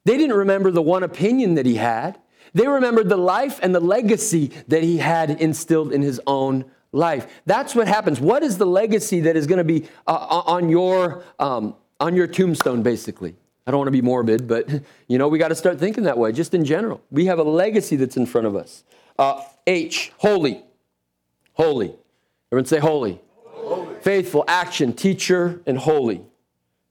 They 0.05 0.17
didn't 0.17 0.37
remember 0.37 0.71
the 0.71 0.83
one 0.83 1.03
opinion 1.03 1.55
that 1.55 1.67
he 1.67 1.75
had. 1.77 2.19
They 2.59 2.67
remembered 2.67 3.09
the 3.09 3.17
life 3.17 3.61
and 3.63 3.73
the 3.73 3.79
legacy 3.79 4.51
that 4.67 4.83
he 4.83 4.99
had 4.99 5.31
instilled 5.31 5.93
in 5.93 6.03
his 6.03 6.21
own 6.27 6.65
life. 6.91 7.41
That's 7.47 7.73
what 7.73 7.87
happens. 7.87 8.21
What 8.21 8.43
is 8.43 8.59
the 8.59 8.67
legacy 8.67 9.21
that 9.21 9.37
is 9.37 9.47
going 9.47 9.59
to 9.59 9.65
be 9.65 9.87
uh, 10.09 10.43
on 10.45 10.69
your 10.69 11.23
um, 11.39 11.77
on 12.01 12.17
your 12.17 12.27
tombstone, 12.27 12.83
basically? 12.83 13.37
I 13.65 13.71
don't 13.71 13.79
want 13.79 13.87
to 13.87 13.93
be 13.93 14.03
morbid, 14.03 14.49
but 14.49 14.69
you 15.07 15.19
know 15.19 15.29
we 15.29 15.39
got 15.39 15.49
to 15.49 15.55
start 15.55 15.79
thinking 15.79 16.03
that 16.03 16.19
way. 16.19 16.33
Just 16.33 16.53
in 16.53 16.65
general, 16.65 17.01
we 17.13 17.27
have 17.27 17.39
a 17.39 17.45
legacy 17.45 17.95
that's 17.95 18.17
in 18.17 18.27
front 18.27 18.49
of 18.49 18.57
us. 18.57 18.83
Uh, 19.17 19.41
H, 19.65 20.11
holy, 20.19 20.65
holy. 21.53 21.95
Everyone 22.51 22.67
say 22.67 22.81
holy. 22.81 23.21
holy. 23.45 24.01
Faithful, 24.01 24.45
action, 24.49 24.95
teacher, 24.95 25.63
and 25.65 25.79
holy. 25.79 26.23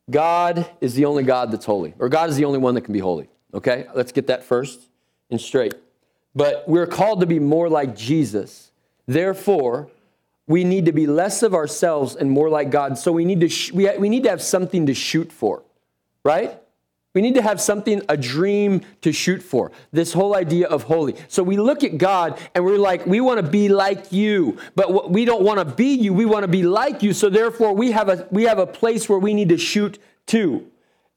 God 0.10 0.66
is 0.80 0.94
the 0.94 1.04
only 1.04 1.24
God 1.24 1.52
that's 1.52 1.66
holy, 1.66 1.94
or 2.00 2.08
God 2.08 2.30
is 2.30 2.38
the 2.38 2.46
only 2.46 2.60
one 2.60 2.74
that 2.76 2.84
can 2.84 2.94
be 2.94 3.00
holy. 3.00 3.28
Okay, 3.54 3.86
let's 3.94 4.14
get 4.14 4.28
that 4.28 4.46
first 4.46 4.88
and 5.30 5.40
straight. 5.40 5.74
But 6.36 6.68
we're 6.68 6.88
called 6.88 7.22
to 7.22 7.26
be 7.26 7.40
more 7.40 7.70
like 7.70 7.96
Jesus 7.96 8.68
Therefore, 9.08 9.90
we 10.48 10.64
need 10.64 10.86
to 10.86 10.92
be 10.92 11.08
less 11.08 11.42
of 11.42 11.56
ourselves 11.56 12.16
and 12.16 12.30
more 12.30 12.50
like 12.50 12.70
God. 12.70 12.98
So 12.98 13.12
we 13.12 13.26
need 13.26 13.40
to 13.40 13.50
sh- 13.50 13.72
we, 13.72 13.86
ha- 13.86 13.98
we 13.98 14.10
need 14.10 14.24
to 14.24 14.30
have 14.30 14.42
something 14.42 14.86
to 14.86 14.94
shoot 14.94 15.32
for, 15.32 15.64
right? 16.24 16.60
We 17.14 17.22
need 17.22 17.36
to 17.36 17.42
have 17.42 17.60
something, 17.60 18.02
a 18.10 18.18
dream 18.18 18.82
to 19.02 19.12
shoot 19.12 19.42
for. 19.42 19.72
This 19.92 20.14
whole 20.14 20.36
idea 20.36 20.68
of 20.68 20.84
holy. 20.84 21.16
So 21.30 21.42
we 21.42 21.58
look 21.58 21.84
at 21.84 21.98
God 21.98 22.40
and 22.54 22.64
we're 22.64 22.78
like, 22.78 23.06
we 23.06 23.22
want 23.22 23.44
to 23.44 23.50
be 23.50 23.70
like 23.70 24.12
you, 24.12 24.58
but 24.76 25.10
we 25.10 25.26
don't 25.26 25.42
want 25.42 25.60
to 25.60 25.66
be 25.66 25.96
you. 25.96 26.14
We 26.14 26.26
want 26.26 26.44
to 26.44 26.48
be 26.50 26.64
like 26.64 27.02
you. 27.02 27.14
So 27.14 27.30
therefore, 27.30 27.74
we 27.74 27.92
have 27.92 28.10
a 28.10 28.28
we 28.30 28.44
have 28.44 28.60
a 28.60 28.68
place 28.68 29.10
where 29.10 29.20
we 29.20 29.34
need 29.34 29.50
to 29.50 29.58
shoot 29.58 29.98
to. 30.28 30.70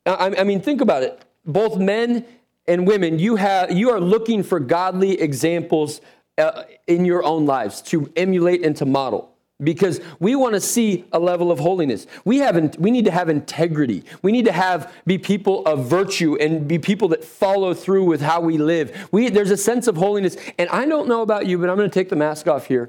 I, 0.07 0.35
I 0.39 0.45
mean, 0.45 0.63
think 0.63 0.81
about 0.81 1.03
it. 1.03 1.23
Both 1.45 1.79
men 1.79 2.25
and 2.71 2.87
women, 2.87 3.19
you 3.19 3.35
have 3.35 3.73
you 3.73 3.91
are 3.91 4.01
looking 4.01 4.45
for 4.45 4.61
godly 4.61 5.21
examples 5.21 6.01
uh, 6.39 6.63
in 6.87 7.05
your 7.05 7.25
own 7.25 7.45
lives 7.45 7.83
to 7.83 8.11
emulate 8.15 8.65
and 8.65 8.77
to 8.77 8.87
model. 8.87 9.35
Because 9.63 10.01
we 10.21 10.37
want 10.37 10.55
to 10.55 10.61
see 10.61 11.05
a 11.13 11.19
level 11.19 11.51
of 11.51 11.59
holiness. 11.59 12.07
We 12.25 12.39
haven't 12.39 12.79
we 12.79 12.93
need 12.93 13.05
to 13.07 13.11
have 13.11 13.29
integrity. 13.29 14.05
We 14.23 14.31
need 14.31 14.45
to 14.45 14.53
have 14.53 14.95
be 15.05 15.19
people 15.19 15.67
of 15.67 15.85
virtue 15.85 16.37
and 16.37 16.67
be 16.69 16.79
people 16.79 17.09
that 17.09 17.25
follow 17.25 17.75
through 17.75 18.05
with 18.05 18.23
how 18.23 18.41
we 18.41 18.57
live. 18.57 19.09
We 19.11 19.29
there's 19.31 19.51
a 19.51 19.57
sense 19.57 19.89
of 19.89 19.97
holiness. 19.97 20.37
And 20.57 20.71
i 20.71 20.87
don't 20.87 21.09
know 21.09 21.23
about 21.23 21.47
you 21.47 21.59
but 21.59 21.69
i'm 21.69 21.77
going 21.77 21.91
to 21.91 21.95
take 21.95 22.09
the 22.09 22.17
mask 22.17 22.47
off 22.47 22.67
here. 22.67 22.89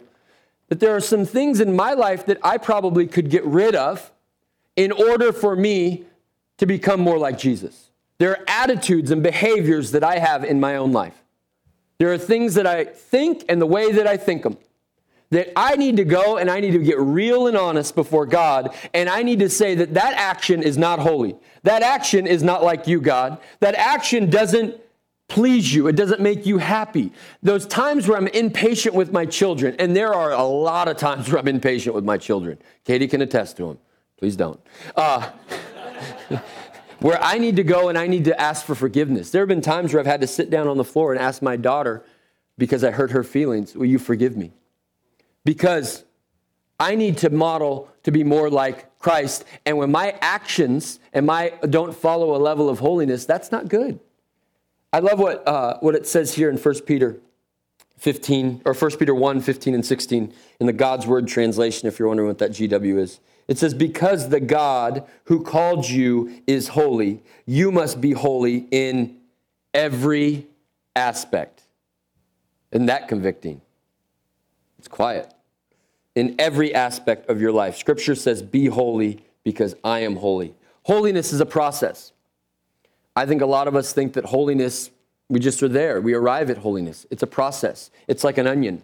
That 0.70 0.80
there 0.80 0.96
are 0.96 1.02
some 1.02 1.26
things 1.26 1.60
in 1.60 1.76
my 1.76 1.94
life 1.94 2.28
that 2.28 2.38
i 2.44 2.58
probably 2.58 3.08
could 3.08 3.32
get 3.32 3.44
rid 3.44 3.76
of 3.76 4.12
in 4.76 4.92
order 4.92 5.34
for 5.34 5.56
me 5.56 6.06
to 6.60 6.66
become 6.68 7.02
more 7.02 7.18
like 7.18 7.38
jesus 7.38 7.91
there 8.22 8.32
are 8.32 8.46
attitudes 8.48 9.12
and 9.12 9.24
behaviors 9.24 9.92
that 9.92 10.04
i 10.04 10.20
have 10.20 10.44
in 10.44 10.60
my 10.60 10.76
own 10.76 10.92
life 10.92 11.22
there 12.02 12.12
are 12.12 12.18
things 12.18 12.56
that 12.56 12.66
I 12.66 12.86
think 12.86 13.46
and 13.48 13.62
the 13.62 13.68
way 13.68 13.92
that 13.92 14.08
I 14.08 14.18
think 14.18 14.42
them. 14.42 14.58
That 15.30 15.52
I 15.56 15.76
need 15.76 15.98
to 15.98 16.04
go 16.04 16.38
and 16.38 16.50
I 16.50 16.60
need 16.60 16.72
to 16.72 16.80
get 16.80 16.98
real 16.98 17.46
and 17.46 17.56
honest 17.56 17.94
before 17.94 18.26
God, 18.26 18.76
and 18.92 19.08
I 19.08 19.22
need 19.22 19.38
to 19.38 19.50
say 19.50 19.76
that 19.76 19.94
that 19.94 20.16
action 20.16 20.64
is 20.64 20.80
not 20.80 20.98
holy. 20.98 21.36
That 21.62 21.84
action 21.84 22.26
is 22.26 22.42
not 22.42 22.64
like 22.64 22.88
you, 22.88 23.02
God. 23.02 23.38
That 23.60 23.76
action 23.76 24.32
doesn't 24.32 24.82
please 25.28 25.72
you. 25.76 25.86
It 25.86 25.96
doesn't 25.96 26.22
make 26.22 26.48
you 26.48 26.58
happy. 26.58 27.14
Those 27.44 27.68
times 27.68 28.08
where 28.08 28.18
I'm 28.18 28.26
impatient 28.30 28.96
with 28.96 29.12
my 29.12 29.28
children, 29.28 29.76
and 29.78 29.96
there 29.96 30.12
are 30.12 30.32
a 30.32 30.44
lot 30.44 30.88
of 30.88 30.98
times 30.98 31.30
where 31.30 31.38
I'm 31.38 31.48
impatient 31.48 31.94
with 31.94 32.04
my 32.04 32.18
children. 32.18 32.58
Katie 32.84 33.08
can 33.08 33.22
attest 33.22 33.58
to 33.58 33.68
them. 33.68 33.78
Please 34.18 34.36
don't. 34.36 34.60
Uh, 34.96 35.30
where 37.02 37.22
I 37.22 37.40
need 37.40 37.56
to 37.56 37.64
go 37.64 37.90
and 37.90 37.98
I 37.98 38.08
need 38.08 38.26
to 38.26 38.40
ask 38.40 38.66
for 38.66 38.76
forgiveness. 38.76 39.32
There 39.32 39.42
have 39.42 39.50
been 39.50 39.62
times 39.62 39.94
where 39.94 40.00
I've 40.00 40.06
had 40.06 40.22
to 40.22 40.28
sit 40.28 40.50
down 40.50 40.68
on 40.68 40.78
the 40.78 40.84
floor 40.84 41.12
and 41.12 41.22
ask 41.22 41.42
my 41.42 41.58
daughter, 41.58 42.04
because 42.58 42.84
I 42.84 42.92
hurt 42.92 43.12
her 43.12 43.24
feelings, 43.24 43.76
will 43.76 43.88
you 43.88 43.98
forgive 43.98 44.38
me? 44.38 44.52
Because 45.44 46.04
I 46.80 46.94
need 46.94 47.18
to 47.18 47.32
model 47.32 47.90
to 48.04 48.12
be 48.12 48.24
more 48.24 48.50
like 48.50 49.00
Christ. 49.00 49.46
And 49.66 49.78
when 49.78 49.92
my 49.92 50.16
actions 50.22 51.00
and 51.12 51.26
my 51.26 51.54
don't 51.70 51.96
follow 51.96 52.36
a 52.36 52.38
level 52.38 52.70
of 52.70 52.80
holiness, 52.80 53.26
that's 53.26 53.52
not 53.52 53.68
good. 53.68 54.00
I 54.94 55.00
love 55.00 55.20
what, 55.20 55.48
uh, 55.48 55.80
what 55.80 55.96
it 55.96 56.06
says 56.06 56.36
here 56.36 56.50
in 56.52 56.58
1 56.58 56.82
Peter 56.82 57.18
15, 57.98 58.62
or 58.66 58.74
1 58.74 58.92
Peter 58.98 59.16
1, 59.16 59.42
15 59.42 59.74
and 59.74 59.86
16 59.86 60.34
in 60.60 60.68
the 60.68 60.74
God's 60.74 61.08
Word 61.08 61.28
translation, 61.28 61.88
if 61.88 61.98
you're 61.98 62.08
wondering 62.08 62.28
what 62.28 62.40
that 62.40 62.52
GW 62.52 63.00
is. 63.00 63.20
It 63.48 63.58
says, 63.58 63.74
Because 63.74 64.30
the 64.30 64.40
God 64.40 65.08
who 65.26 65.44
called 65.44 65.88
you 65.88 66.42
is 66.48 66.70
holy, 66.70 67.22
you 67.46 67.72
must 67.72 68.02
be 68.02 68.12
holy 68.12 68.68
in 68.72 69.18
every 69.74 70.48
aspect. 70.96 71.64
Isn't 72.72 72.88
that 72.88 73.08
convicting? 73.08 73.62
It's 74.80 74.88
quiet. 74.88 75.34
In 76.16 76.36
every 76.40 76.74
aspect 76.74 77.30
of 77.30 77.40
your 77.42 77.52
life. 77.52 77.78
Scripture 77.78 78.16
says, 78.16 78.42
Be 78.42 78.68
holy 78.68 79.24
because 79.44 79.76
I 79.84 80.00
am 80.00 80.18
holy. 80.18 80.54
Holiness 80.84 81.34
is 81.34 81.40
a 81.40 81.46
process. 81.46 82.12
I 83.16 83.26
think 83.26 83.42
a 83.42 83.46
lot 83.46 83.68
of 83.68 83.76
us 83.76 83.94
think 83.94 84.14
that 84.14 84.26
holiness, 84.26 84.90
we 85.30 85.40
just 85.40 85.62
are 85.62 85.68
there. 85.68 86.02
We 86.02 86.14
arrive 86.14 86.50
at 86.50 86.60
holiness. 86.60 87.06
It's 87.12 87.24
a 87.24 87.28
process, 87.28 87.92
it's 88.08 88.24
like 88.24 88.38
an 88.38 88.48
onion. 88.48 88.84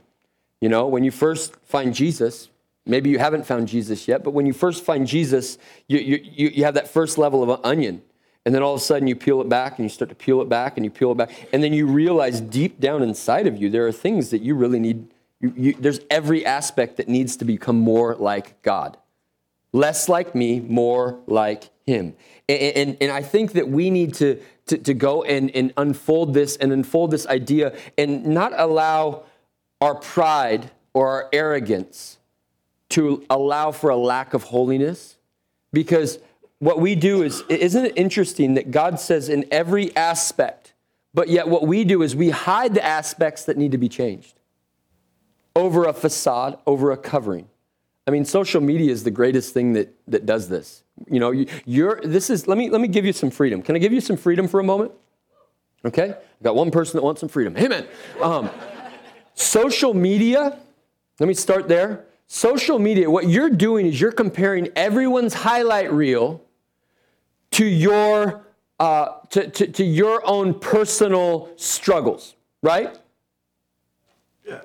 You 0.61 0.69
know, 0.69 0.87
when 0.87 1.03
you 1.03 1.11
first 1.11 1.55
find 1.65 1.93
Jesus, 1.93 2.49
Maybe 2.87 3.09
you 3.09 3.19
haven't 3.19 3.45
found 3.45 3.67
Jesus 3.67 4.07
yet, 4.07 4.23
but 4.23 4.31
when 4.31 4.45
you 4.45 4.53
first 4.53 4.83
find 4.83 5.05
Jesus, 5.05 5.57
you, 5.87 5.99
you, 5.99 6.51
you 6.55 6.63
have 6.63 6.75
that 6.75 6.87
first 6.87 7.17
level 7.17 7.43
of 7.43 7.49
an 7.49 7.59
onion. 7.63 8.01
And 8.45 8.55
then 8.55 8.63
all 8.63 8.73
of 8.73 8.79
a 8.79 8.83
sudden 8.83 9.07
you 9.07 9.15
peel 9.15 9.41
it 9.41 9.49
back 9.49 9.77
and 9.77 9.83
you 9.83 9.89
start 9.89 10.07
to 10.07 10.15
peel 10.15 10.41
it 10.41 10.47
back 10.47 10.77
and 10.77 10.85
you 10.85 10.89
peel 10.89 11.11
it 11.11 11.17
back. 11.17 11.31
And 11.51 11.61
then 11.61 11.73
you 11.73 11.85
realize 11.85 12.39
deep 12.39 12.79
down 12.79 13.03
inside 13.03 13.45
of 13.45 13.57
you, 13.57 13.69
there 13.69 13.85
are 13.85 13.91
things 13.91 14.29
that 14.29 14.41
you 14.41 14.55
really 14.55 14.79
need. 14.79 15.09
You, 15.41 15.53
you, 15.55 15.73
there's 15.73 15.99
every 16.09 16.45
aspect 16.45 16.95
that 16.95 17.09
needs 17.09 17.35
to 17.37 17.45
become 17.45 17.77
more 17.77 18.15
like 18.15 18.61
God. 18.61 18.95
Less 19.73 20.07
like 20.07 20.33
me, 20.33 20.61
more 20.61 21.19
like 21.27 21.69
Him. 21.85 22.15
And, 22.47 22.59
and, 22.59 22.97
and 23.01 23.11
I 23.11 23.21
think 23.21 23.51
that 23.51 23.67
we 23.67 23.89
need 23.89 24.13
to, 24.15 24.41
to, 24.67 24.77
to 24.77 24.93
go 24.93 25.23
and, 25.23 25.51
and 25.51 25.73
unfold 25.75 26.33
this 26.33 26.55
and 26.55 26.71
unfold 26.71 27.11
this 27.11 27.27
idea 27.27 27.75
and 27.97 28.25
not 28.27 28.53
allow 28.55 29.23
our 29.81 29.95
pride 29.95 30.71
or 30.93 31.09
our 31.09 31.29
arrogance 31.33 32.16
to 32.89 33.25
allow 33.29 33.71
for 33.71 33.89
a 33.89 33.97
lack 33.97 34.33
of 34.33 34.43
holiness? 34.43 35.17
Because 35.73 36.19
what 36.59 36.79
we 36.79 36.95
do 36.95 37.21
is, 37.21 37.43
isn't 37.49 37.85
it 37.85 37.93
interesting 37.95 38.55
that 38.55 38.71
God 38.71 38.99
says 38.99 39.29
in 39.29 39.45
every 39.51 39.95
aspect, 39.95 40.73
but 41.13 41.29
yet 41.29 41.47
what 41.47 41.67
we 41.67 41.83
do 41.83 42.01
is 42.01 42.15
we 42.15 42.29
hide 42.29 42.73
the 42.73 42.85
aspects 42.85 43.45
that 43.45 43.57
need 43.57 43.71
to 43.71 43.77
be 43.77 43.89
changed 43.89 44.39
over 45.55 45.85
a 45.85 45.93
facade, 45.93 46.57
over 46.67 46.91
a 46.91 46.97
covering. 46.97 47.47
I 48.05 48.11
mean, 48.11 48.23
social 48.23 48.61
media 48.61 48.91
is 48.91 49.03
the 49.03 49.11
greatest 49.11 49.53
thing 49.53 49.73
that, 49.73 49.93
that 50.07 50.25
does 50.25 50.47
this. 50.47 50.83
You 51.09 51.19
know, 51.19 51.31
you, 51.31 51.89
are 51.89 52.01
this 52.03 52.29
is, 52.29 52.47
let 52.47 52.57
me, 52.57 52.69
let 52.69 52.79
me 52.79 52.87
give 52.87 53.05
you 53.05 53.13
some 53.13 53.29
freedom. 53.29 53.61
Can 53.61 53.75
I 53.75 53.79
give 53.79 53.91
you 53.91 54.01
some 54.01 54.15
freedom 54.15 54.47
for 54.47 54.59
a 54.59 54.63
moment? 54.63 54.91
Okay? 55.83 56.09
I've 56.11 56.43
got 56.43 56.55
one 56.55 56.71
person 56.71 56.97
that 56.97 57.03
wants 57.03 57.19
some 57.19 57.29
freedom. 57.29 57.57
Amen. 57.57 57.87
Um, 58.21 58.49
social 59.35 59.93
media, 59.93 60.57
let 61.19 61.27
me 61.27 61.33
start 61.33 61.67
there. 61.67 62.05
Social 62.27 62.77
media, 62.77 63.09
what 63.09 63.29
you're 63.29 63.49
doing 63.49 63.85
is 63.85 63.99
you're 63.99 64.11
comparing 64.11 64.69
everyone's 64.75 65.33
highlight 65.33 65.91
reel 65.91 66.43
to 67.51 67.65
your, 67.65 68.45
uh, 68.79 69.19
to, 69.29 69.49
to, 69.49 69.67
to 69.67 69.83
your 69.83 70.21
own 70.27 70.59
personal 70.59 71.49
struggles, 71.55 72.35
right? 72.61 72.97
Yeah. 74.45 74.61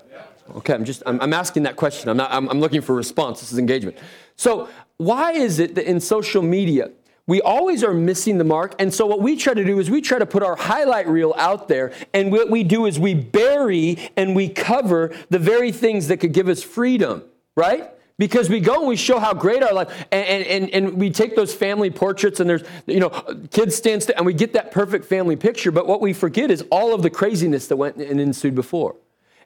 Okay, 0.56 0.74
I'm 0.74 0.84
just 0.84 1.02
I'm, 1.06 1.20
I'm, 1.20 1.32
asking 1.32 1.62
that 1.62 1.76
question. 1.76 2.08
I'm 2.10 2.16
not 2.16 2.30
I'm, 2.32 2.48
I'm 2.48 2.60
looking 2.60 2.80
for 2.80 2.94
response. 2.94 3.40
This 3.40 3.52
is 3.52 3.58
engagement. 3.58 3.96
So 4.36 4.68
why 4.96 5.32
is 5.32 5.58
it 5.58 5.74
that 5.76 5.88
in 5.88 6.00
social 6.00 6.42
media 6.42 6.90
we 7.26 7.40
always 7.40 7.82
are 7.84 7.94
missing 7.94 8.38
the 8.38 8.44
mark? 8.44 8.74
And 8.78 8.92
so 8.92 9.06
what 9.06 9.20
we 9.20 9.36
try 9.36 9.54
to 9.54 9.64
do 9.64 9.78
is 9.78 9.88
we 9.88 10.00
try 10.00 10.18
to 10.18 10.26
put 10.26 10.42
our 10.42 10.56
highlight 10.56 11.06
reel 11.06 11.32
out 11.38 11.68
there, 11.68 11.92
and 12.12 12.32
what 12.32 12.50
we 12.50 12.64
do 12.64 12.86
is 12.86 12.98
we 12.98 13.14
bury 13.14 14.10
and 14.16 14.36
we 14.36 14.48
cover 14.48 15.14
the 15.30 15.38
very 15.38 15.72
things 15.72 16.08
that 16.08 16.18
could 16.18 16.32
give 16.32 16.48
us 16.48 16.62
freedom, 16.62 17.22
right? 17.56 17.90
because 18.18 18.48
we 18.48 18.60
go 18.60 18.78
and 18.80 18.88
we 18.88 18.94
show 18.94 19.18
how 19.18 19.34
great 19.34 19.62
our 19.62 19.72
life 19.72 20.06
and, 20.12 20.44
and, 20.44 20.70
and 20.70 20.94
we 20.94 21.10
take 21.10 21.34
those 21.34 21.52
family 21.52 21.90
portraits 21.90 22.38
and 22.40 22.48
there's 22.48 22.62
you 22.86 23.00
know 23.00 23.10
kids 23.50 23.74
stand 23.74 24.02
st- 24.02 24.16
and 24.16 24.24
we 24.24 24.32
get 24.32 24.52
that 24.52 24.70
perfect 24.70 25.04
family 25.04 25.34
picture 25.34 25.72
but 25.72 25.86
what 25.86 26.00
we 26.00 26.12
forget 26.12 26.50
is 26.50 26.64
all 26.70 26.94
of 26.94 27.02
the 27.02 27.10
craziness 27.10 27.66
that 27.66 27.76
went 27.76 27.96
and 27.96 28.20
ensued 28.20 28.54
before 28.54 28.94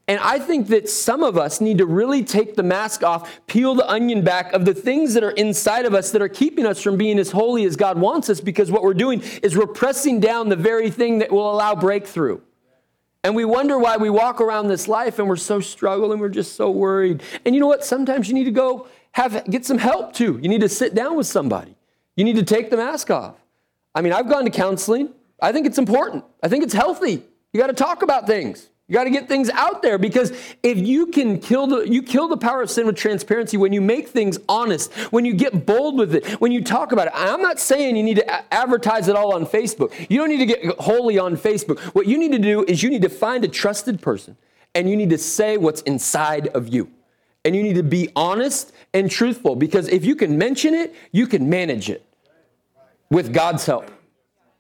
and 0.08 0.20
I 0.20 0.38
think 0.38 0.68
that 0.68 0.88
some 0.88 1.24
of 1.24 1.36
us 1.36 1.60
need 1.60 1.78
to 1.78 1.86
really 1.86 2.22
take 2.22 2.54
the 2.54 2.62
mask 2.62 3.02
off, 3.02 3.40
peel 3.48 3.74
the 3.74 3.90
onion 3.90 4.22
back 4.22 4.52
of 4.52 4.64
the 4.64 4.72
things 4.72 5.14
that 5.14 5.24
are 5.24 5.32
inside 5.32 5.84
of 5.84 5.94
us 5.94 6.12
that 6.12 6.22
are 6.22 6.28
keeping 6.28 6.64
us 6.64 6.80
from 6.80 6.96
being 6.96 7.18
as 7.18 7.32
holy 7.32 7.64
as 7.64 7.74
God 7.74 7.98
wants 7.98 8.30
us, 8.30 8.40
because 8.40 8.70
what 8.70 8.84
we're 8.84 8.94
doing 8.94 9.20
is 9.42 9.56
we're 9.56 9.66
pressing 9.66 10.20
down 10.20 10.48
the 10.48 10.54
very 10.54 10.90
thing 10.90 11.18
that 11.18 11.32
will 11.32 11.50
allow 11.50 11.74
breakthrough. 11.74 12.40
And 13.26 13.34
we 13.34 13.44
wonder 13.44 13.76
why 13.76 13.96
we 13.96 14.08
walk 14.08 14.40
around 14.40 14.68
this 14.68 14.86
life 14.86 15.18
and 15.18 15.26
we're 15.26 15.34
so 15.34 15.58
struggling, 15.58 16.20
we're 16.20 16.28
just 16.28 16.54
so 16.54 16.70
worried. 16.70 17.24
And 17.44 17.56
you 17.56 17.60
know 17.60 17.66
what? 17.66 17.84
Sometimes 17.84 18.28
you 18.28 18.34
need 18.34 18.44
to 18.44 18.52
go 18.52 18.86
have 19.10 19.44
get 19.50 19.66
some 19.66 19.78
help 19.78 20.12
too. 20.12 20.38
You 20.40 20.48
need 20.48 20.60
to 20.60 20.68
sit 20.68 20.94
down 20.94 21.16
with 21.16 21.26
somebody. 21.26 21.74
You 22.14 22.22
need 22.22 22.36
to 22.36 22.44
take 22.44 22.70
the 22.70 22.76
mask 22.76 23.10
off. 23.10 23.34
I 23.96 24.00
mean, 24.00 24.12
I've 24.12 24.28
gone 24.28 24.44
to 24.44 24.50
counseling. 24.52 25.12
I 25.42 25.50
think 25.50 25.66
it's 25.66 25.76
important. 25.76 26.22
I 26.40 26.46
think 26.46 26.62
it's 26.62 26.72
healthy. 26.72 27.24
You 27.52 27.60
got 27.60 27.66
to 27.66 27.72
talk 27.72 28.02
about 28.02 28.28
things. 28.28 28.70
You 28.88 28.94
got 28.94 29.04
to 29.04 29.10
get 29.10 29.26
things 29.26 29.50
out 29.50 29.82
there 29.82 29.98
because 29.98 30.30
if 30.62 30.78
you 30.78 31.06
can 31.06 31.40
kill 31.40 31.66
the 31.66 31.88
you 31.88 32.02
kill 32.02 32.28
the 32.28 32.36
power 32.36 32.62
of 32.62 32.70
sin 32.70 32.86
with 32.86 32.94
transparency 32.94 33.56
when 33.56 33.72
you 33.72 33.80
make 33.80 34.08
things 34.08 34.38
honest, 34.48 34.92
when 35.10 35.24
you 35.24 35.34
get 35.34 35.66
bold 35.66 35.98
with 35.98 36.14
it, 36.14 36.24
when 36.40 36.52
you 36.52 36.62
talk 36.62 36.92
about 36.92 37.08
it. 37.08 37.12
I'm 37.16 37.42
not 37.42 37.58
saying 37.58 37.96
you 37.96 38.04
need 38.04 38.18
to 38.18 38.54
advertise 38.54 39.08
it 39.08 39.16
all 39.16 39.34
on 39.34 39.44
Facebook. 39.44 39.92
You 40.08 40.18
don't 40.18 40.28
need 40.28 40.38
to 40.38 40.46
get 40.46 40.64
holy 40.78 41.18
on 41.18 41.36
Facebook. 41.36 41.80
What 41.96 42.06
you 42.06 42.16
need 42.16 42.30
to 42.32 42.38
do 42.38 42.64
is 42.64 42.84
you 42.84 42.90
need 42.90 43.02
to 43.02 43.08
find 43.08 43.44
a 43.44 43.48
trusted 43.48 44.00
person 44.00 44.36
and 44.72 44.88
you 44.88 44.96
need 44.96 45.10
to 45.10 45.18
say 45.18 45.56
what's 45.56 45.80
inside 45.82 46.46
of 46.48 46.68
you. 46.68 46.88
And 47.44 47.56
you 47.56 47.64
need 47.64 47.74
to 47.74 47.82
be 47.82 48.10
honest 48.14 48.72
and 48.94 49.10
truthful 49.10 49.56
because 49.56 49.88
if 49.88 50.04
you 50.04 50.14
can 50.14 50.38
mention 50.38 50.74
it, 50.74 50.94
you 51.10 51.26
can 51.26 51.50
manage 51.50 51.90
it 51.90 52.04
with 53.10 53.32
God's 53.32 53.66
help. 53.66 53.90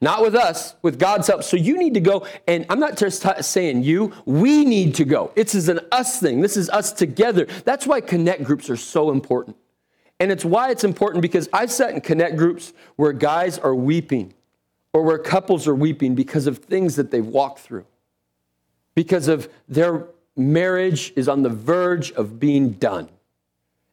Not 0.00 0.20
with 0.20 0.34
us, 0.34 0.74
with 0.82 0.98
God's 0.98 1.26
help. 1.26 1.42
So 1.42 1.56
you 1.56 1.78
need 1.78 1.94
to 1.94 2.00
go, 2.00 2.26
and 2.46 2.66
I'm 2.68 2.78
not 2.78 2.98
just 2.98 3.22
t- 3.22 3.42
saying 3.42 3.82
you, 3.82 4.12
we 4.26 4.64
need 4.64 4.94
to 4.96 5.04
go. 5.04 5.32
It's 5.36 5.54
is 5.54 5.70
an 5.70 5.80
us 5.90 6.20
thing. 6.20 6.42
This 6.42 6.56
is 6.56 6.68
us 6.68 6.92
together. 6.92 7.46
That's 7.64 7.86
why 7.86 8.02
connect 8.02 8.44
groups 8.44 8.68
are 8.68 8.76
so 8.76 9.10
important. 9.10 9.56
And 10.20 10.30
it's 10.30 10.44
why 10.44 10.70
it's 10.70 10.84
important 10.84 11.22
because 11.22 11.48
I've 11.52 11.72
sat 11.72 11.94
in 11.94 12.00
connect 12.02 12.36
groups 12.36 12.74
where 12.96 13.12
guys 13.12 13.58
are 13.58 13.74
weeping 13.74 14.34
or 14.92 15.02
where 15.02 15.18
couples 15.18 15.66
are 15.66 15.74
weeping 15.74 16.14
because 16.14 16.46
of 16.46 16.58
things 16.58 16.96
that 16.96 17.10
they've 17.10 17.26
walked 17.26 17.60
through, 17.60 17.86
because 18.94 19.28
of 19.28 19.48
their 19.68 20.06
marriage 20.36 21.12
is 21.16 21.28
on 21.28 21.42
the 21.42 21.50
verge 21.50 22.12
of 22.12 22.38
being 22.38 22.72
done. 22.72 23.08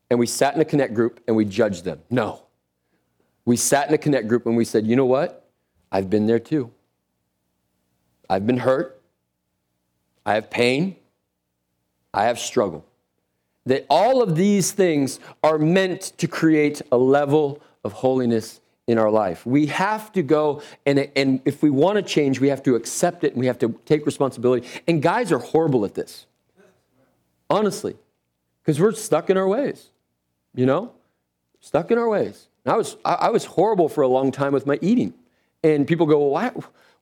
And 0.10 0.20
we 0.20 0.28
sat 0.28 0.54
in 0.54 0.62
a 0.62 0.66
connect 0.66 0.93
group 0.93 1.22
and 1.28 1.36
we 1.36 1.45
judged 1.45 1.86
them. 1.86 2.01
No. 2.10 2.43
We 3.45 3.58
sat 3.58 3.88
in 3.88 3.93
a 3.93 3.97
connect 3.97 4.28
group 4.28 4.45
and 4.45 4.56
we 4.56 4.66
said, 4.66 4.86
you 4.86 4.95
know 4.95 5.06
what? 5.06 5.43
I've 5.94 6.10
been 6.10 6.26
there 6.26 6.39
too. 6.39 6.72
I've 8.28 8.48
been 8.48 8.58
hurt. 8.58 9.00
I 10.26 10.34
have 10.34 10.50
pain. 10.50 10.96
I 12.14 12.26
have 12.26 12.39
struggle. 12.39 12.84
That 13.68 13.86
all 13.89 14.24
of 14.24 14.36
these 14.36 14.72
things 14.72 15.20
are 15.44 15.60
meant 15.60 16.14
to 16.18 16.28
create 16.28 16.82
a 16.91 16.98
level 16.98 17.62
of 17.84 17.94
holiness 17.94 18.60
in 18.88 18.98
our 18.98 19.12
life. 19.12 19.46
We 19.46 19.68
have 19.68 20.12
to 20.14 20.24
go, 20.24 20.62
and, 20.86 21.10
and 21.16 21.41
if 21.46 21.62
we 21.62 21.70
want 21.70 21.98
to 21.98 22.02
change, 22.02 22.39
we 22.39 22.50
have 22.50 22.64
to 22.64 22.76
accept 22.76 23.24
it 23.24 23.34
and 23.34 23.39
we 23.39 23.46
have 23.46 23.60
to 23.60 23.80
take 23.86 24.06
responsibility. 24.06 24.68
And 24.88 25.02
guys 25.02 25.32
are 25.32 25.39
horrible 25.39 25.86
at 25.86 25.94
this, 25.94 26.26
honestly, 27.50 27.96
because 28.62 28.82
we're 28.82 28.94
stuck 28.94 29.30
in 29.30 29.38
our 29.38 29.48
ways, 29.48 29.89
you 30.56 30.66
know? 30.66 30.91
Stuck 31.62 31.91
in 31.91 31.98
our 31.98 32.10
ways. 32.10 32.48
I 32.66 32.76
was, 32.76 32.98
I 33.06 33.30
was 33.30 33.46
horrible 33.46 33.88
for 33.88 34.02
a 34.02 34.08
long 34.08 34.32
time 34.32 34.52
with 34.54 34.66
my 34.66 34.80
eating. 34.82 35.14
And 35.64 35.88
people 35.88 36.05
go, 36.05 36.20
well, 36.20 36.30
why, 36.30 36.51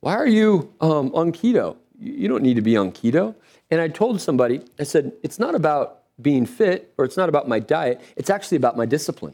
why 0.01 0.16
are 0.16 0.28
you 0.28 0.74
um, 0.82 1.12
on 1.14 1.32
keto? 1.32 1.78
You 1.99 2.28
don't 2.28 2.43
need 2.43 2.55
to 2.55 2.62
be 2.62 2.78
on 2.78 2.91
keto. 2.91 3.36
And 3.70 3.82
I 3.82 3.88
told 3.88 4.22
somebody, 4.22 4.62
I 4.80 4.84
said, 4.84 5.14
it's 5.24 5.39
not 5.39 5.55
about 5.55 6.03
being 6.22 6.45
fit 6.45 6.93
or 6.97 7.05
it's 7.05 7.18
not 7.18 7.30
about 7.30 7.47
my 7.47 7.59
diet, 7.59 8.01
it's 8.16 8.30
actually 8.30 8.57
about 8.57 8.78
my 8.78 8.86
discipline. 8.86 9.34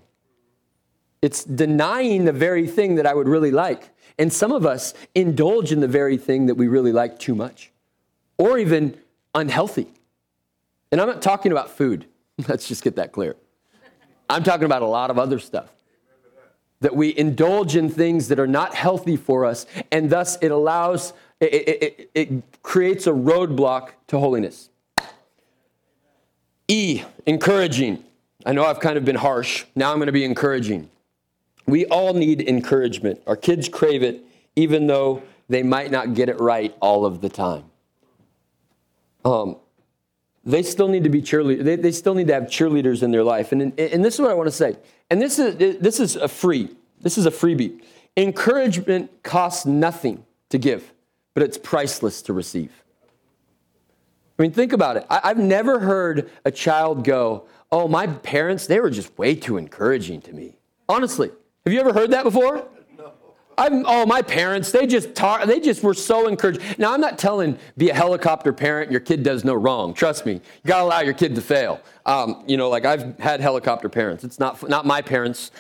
It's 1.22 1.44
denying 1.44 2.26
the 2.26 2.32
very 2.32 2.68
thing 2.68 2.96
that 2.96 3.06
I 3.06 3.14
would 3.14 3.28
really 3.28 3.52
like. 3.52 3.90
And 4.20 4.32
some 4.32 4.52
of 4.52 4.66
us 4.66 4.94
indulge 5.16 5.72
in 5.72 5.80
the 5.80 5.88
very 5.88 6.18
thing 6.18 6.46
that 6.46 6.56
we 6.56 6.68
really 6.68 6.92
like 6.92 7.20
too 7.20 7.36
much 7.36 7.72
or 8.38 8.58
even 8.58 8.98
unhealthy. 9.34 9.88
And 10.92 11.02
I'm 11.02 11.08
not 11.08 11.22
talking 11.22 11.52
about 11.52 11.72
food. 11.72 12.06
Let's 12.48 12.68
just 12.68 12.84
get 12.84 12.96
that 12.96 13.12
clear. 13.12 13.36
I'm 14.30 14.44
talking 14.44 14.66
about 14.66 14.82
a 14.82 14.88
lot 14.88 15.10
of 15.10 15.18
other 15.18 15.40
stuff 15.40 15.70
that 16.82 16.96
we 16.96 17.16
indulge 17.18 17.76
in 17.76 17.90
things 17.90 18.28
that 18.28 18.40
are 18.40 18.48
not 18.48 18.76
healthy 18.76 19.16
for 19.16 19.46
us, 19.46 19.66
and 19.92 20.10
thus 20.10 20.38
it 20.42 20.52
allows, 20.52 21.14
it, 21.40 21.46
it, 21.46 22.12
it, 22.14 22.64
creates 22.64 23.08
a 23.08 23.12
roadblock 23.12 23.90
to 24.08 24.20
holiness. 24.20 24.70
E, 26.68 27.04
encouraging. 27.26 28.04
I 28.46 28.52
know 28.52 28.66
I've 28.66 28.80
kind 28.80 28.98
of 28.98 29.06
been 29.06 29.16
harsh. 29.16 29.66
Now 29.76 29.92
I'm 29.92 29.98
going 29.98 30.08
to 30.08 30.12
be 30.12 30.26
encouraging. 30.26 30.90
We 31.66 31.86
all 31.88 32.14
need 32.14 32.48
encouragement. 32.48 33.22
Our 33.26 33.36
kids 33.36 33.70
crave 33.70 34.04
it, 34.04 34.24
even 34.56 34.88
though 34.88 35.24
they 35.50 35.64
might 35.64 35.92
not 35.92 36.14
get 36.14 36.30
it 36.30 36.40
right 36.40 36.76
all 36.80 37.06
of 37.06 37.22
the 37.22 37.30
time. 37.30 37.64
Um, 39.26 39.58
they 40.48 40.64
still 40.64 40.88
need 40.88 41.04
to 41.04 41.10
be 41.10 41.22
cheerleaders. 41.22 41.64
They, 41.64 41.76
they 41.76 41.92
still 41.92 42.16
need 42.16 42.28
to 42.28 42.34
have 42.34 42.44
cheerleaders 42.44 43.04
in 43.04 43.12
their 43.12 43.24
life. 43.24 43.52
And, 43.52 43.78
and 43.78 44.04
this 44.04 44.16
is 44.16 44.22
what 44.22 44.32
I 44.32 44.34
want 44.34 44.48
to 44.48 44.56
say. 44.56 44.78
And 45.12 45.22
this 45.22 45.40
is, 45.40 45.58
this 45.58 46.00
is 46.00 46.16
a 46.16 46.30
free. 46.30 46.70
This 47.02 47.18
is 47.18 47.26
a 47.26 47.32
freebie. 47.32 47.82
Encouragement 48.16 49.12
costs 49.24 49.66
nothing 49.66 50.26
to 50.50 50.58
give, 50.58 50.94
but 51.34 51.44
it's 51.44 51.58
priceless 51.58 52.22
to 52.24 52.34
receive. 52.34 52.72
I 54.40 54.44
mean, 54.44 54.52
think 54.52 54.72
about 54.72 54.98
it. 54.98 55.06
I, 55.10 55.20
I've 55.26 55.38
never 55.38 55.80
heard 55.80 56.32
a 56.46 56.52
child 56.52 57.04
go, 57.04 57.46
Oh, 57.70 57.90
my 57.90 58.08
parents, 58.08 58.66
they 58.66 58.80
were 58.80 58.90
just 58.90 59.18
way 59.18 59.36
too 59.36 59.58
encouraging 59.58 60.22
to 60.22 60.34
me. 60.34 60.58
Honestly, 60.88 61.30
have 61.66 61.74
you 61.74 61.82
ever 61.82 61.92
heard 61.92 62.12
that 62.12 62.24
before? 62.24 62.66
I'm, 63.58 63.86
oh, 63.88 64.06
my 64.06 64.22
parents, 64.22 64.72
they 64.72 64.86
just 64.86 65.16
tar- 65.16 65.46
they 65.48 65.60
just 65.60 65.82
were 65.82 65.96
so 65.96 66.28
encouraged. 66.28 66.62
Now, 66.78 66.94
I'm 66.94 67.02
not 67.02 67.18
telling 67.18 67.58
be 67.76 67.90
a 67.90 67.94
helicopter 67.94 68.54
parent, 68.54 68.92
your 68.92 69.00
kid 69.00 69.24
does 69.24 69.44
no 69.44 69.56
wrong. 69.56 69.96
Trust 69.96 70.26
me, 70.26 70.34
you 70.34 70.42
gotta 70.66 70.84
allow 70.84 71.00
your 71.00 71.16
kid 71.16 71.34
to 71.36 71.42
fail. 71.42 71.82
Um, 72.06 72.44
you 72.48 72.56
know, 72.56 72.70
like 72.70 72.86
I've 72.86 73.18
had 73.20 73.42
helicopter 73.42 73.90
parents. 73.90 74.24
It's 74.24 74.40
not 74.40 74.70
not 74.70 74.86
my 74.86 75.02
parents. 75.02 75.52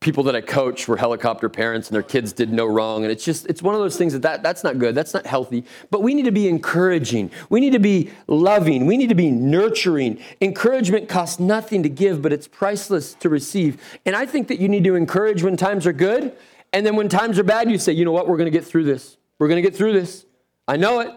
People 0.00 0.22
that 0.24 0.34
I 0.34 0.40
coach 0.40 0.88
were 0.88 0.96
helicopter 0.96 1.50
parents, 1.50 1.88
and 1.88 1.94
their 1.94 2.02
kids 2.02 2.32
did 2.32 2.50
no 2.50 2.64
wrong. 2.64 3.02
And 3.02 3.12
it's 3.12 3.24
just 3.24 3.46
it's 3.46 3.62
one 3.62 3.74
of 3.74 3.80
those 3.80 3.96
things 3.96 4.12
that, 4.14 4.22
that 4.22 4.42
that's 4.42 4.62
not 4.64 4.78
good. 4.78 4.94
That's 4.94 5.12
not 5.12 5.26
healthy. 5.26 5.64
But 5.90 6.02
we 6.02 6.14
need 6.14 6.24
to 6.24 6.32
be 6.32 6.48
encouraging. 6.48 7.30
We 7.48 7.60
need 7.60 7.72
to 7.72 7.78
be 7.78 8.10
loving. 8.26 8.86
We 8.86 8.96
need 8.96 9.10
to 9.10 9.14
be 9.14 9.30
nurturing. 9.30 10.18
Encouragement 10.40 11.08
costs 11.08 11.40
nothing 11.40 11.82
to 11.82 11.88
give, 11.88 12.20
but 12.22 12.32
it's 12.32 12.48
priceless 12.48 13.14
to 13.14 13.28
receive. 13.28 13.82
And 14.06 14.14
I 14.14 14.26
think 14.26 14.48
that 14.48 14.58
you 14.58 14.68
need 14.68 14.84
to 14.84 14.94
encourage 14.94 15.42
when 15.42 15.56
times 15.56 15.86
are 15.86 15.92
good 15.92 16.34
and 16.72 16.86
then 16.86 16.96
when 16.96 17.08
times 17.08 17.38
are 17.38 17.44
bad, 17.44 17.70
you 17.70 17.78
say, 17.78 17.92
you 17.92 18.04
know 18.04 18.12
what, 18.12 18.28
we're 18.28 18.36
going 18.36 18.50
to 18.50 18.56
get 18.56 18.64
through 18.64 18.84
this. 18.84 19.16
We're 19.38 19.48
going 19.48 19.62
to 19.62 19.68
get 19.68 19.76
through 19.76 19.92
this. 19.92 20.26
I 20.68 20.76
know 20.76 21.00
it. 21.00 21.10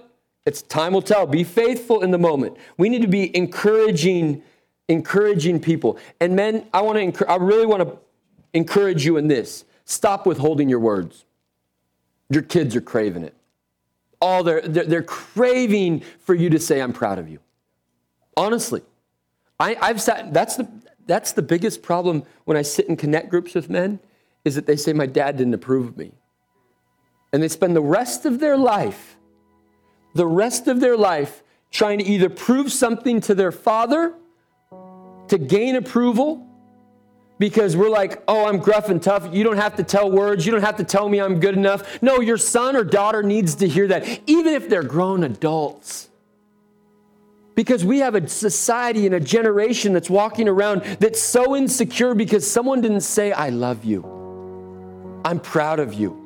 It's 0.46 0.62
time 0.62 0.94
will 0.94 1.02
tell. 1.02 1.26
Be 1.26 1.44
faithful 1.44 2.02
in 2.02 2.12
the 2.12 2.18
moment. 2.18 2.58
We 2.78 2.90
need 2.90 3.02
to 3.02 3.08
be 3.08 3.36
encouraging, 3.36 4.44
encouraging 4.88 5.60
people. 5.60 5.98
And 6.20 6.36
men, 6.36 6.68
I 6.74 6.82
want 6.82 7.16
to, 7.16 7.32
I 7.32 7.36
really 7.38 7.66
want 7.66 7.84
to 7.84 7.98
encourage 8.54 9.06
you 9.06 9.18
in 9.18 9.28
this. 9.28 9.64
Stop 9.86 10.26
withholding 10.26 10.70
your 10.70 10.80
words. 10.80 11.26
Your 12.30 12.42
kids 12.42 12.76
are 12.76 12.82
craving 12.82 13.24
it. 13.24 13.36
All 14.20 14.44
they're, 14.44 14.62
they're, 14.62 14.86
they're 14.86 15.04
craving 15.04 16.04
for 16.20 16.34
you 16.34 16.50
to 16.50 16.60
say, 16.60 16.82
I'm 16.82 16.94
proud 16.94 17.20
of 17.20 17.30
you. 17.30 17.40
Honestly, 18.36 18.82
I, 19.60 19.78
I've 19.80 20.02
sat, 20.02 20.34
that's 20.34 20.56
the, 20.56 20.68
that's 21.06 21.34
the 21.34 21.42
biggest 21.42 21.84
problem 21.84 22.24
when 22.46 22.58
I 22.58 22.64
sit 22.64 22.88
in 22.88 22.98
connect 22.98 23.30
groups 23.30 23.54
with 23.54 23.70
men 23.70 24.00
is 24.46 24.56
that 24.56 24.66
they 24.66 24.76
say 24.76 24.94
my 24.94 25.06
dad 25.06 25.38
didn't 25.38 25.54
approve 25.54 25.88
of 25.88 25.98
me. 25.98 26.12
And 27.32 27.42
they 27.42 27.48
spend 27.48 27.76
the 27.76 27.82
rest 27.82 28.26
of 28.26 28.40
their 28.40 28.58
life, 28.58 29.18
the 30.14 30.28
rest 30.28 30.68
of 30.68 30.80
their 30.80 30.98
life 30.98 31.44
trying 31.72 31.98
to 31.98 32.06
either 32.06 32.30
prove 32.30 32.72
something 32.72 33.20
to 33.22 33.34
their 33.34 33.52
father 33.52 34.14
to 35.28 35.38
gain 35.38 35.76
approval 35.76 36.48
because 37.40 37.76
we're 37.76 37.90
like, 37.90 38.24
oh, 38.28 38.46
I'm 38.46 38.60
gruff 38.60 38.90
and 38.90 39.02
tough. 39.02 39.28
You 39.34 39.44
don't 39.44 39.58
have 39.58 39.76
to 39.78 39.84
tell 39.84 40.12
words. 40.12 40.46
You 40.46 40.52
don't 40.52 40.62
have 40.62 40.78
to 40.78 40.84
tell 40.84 41.10
me 41.10 41.20
I'm 41.20 41.40
good 41.40 41.56
enough. 41.56 42.02
No, 42.02 42.20
your 42.20 42.38
son 42.38 42.76
or 42.76 42.84
daughter 42.84 43.24
needs 43.24 43.56
to 43.56 43.68
hear 43.68 43.88
that, 43.88 44.22
even 44.28 44.54
if 44.54 44.70
they're 44.70 44.84
grown 44.84 45.24
adults. 45.24 46.10
Because 47.56 47.84
we 47.84 48.00
have 48.00 48.16
a 48.16 48.28
society 48.28 49.06
and 49.06 49.16
a 49.16 49.20
generation 49.20 49.94
that's 49.94 50.10
walking 50.10 50.48
around 50.48 50.84
that's 51.00 51.22
so 51.22 51.56
insecure 51.56 52.14
because 52.16 52.50
someone 52.50 52.82
didn't 52.82 53.02
say, 53.02 53.32
I 53.32 53.50
love 53.50 53.84
you. 53.84 54.23
I'm 55.26 55.40
proud 55.40 55.80
of 55.80 55.94
you. 55.94 56.20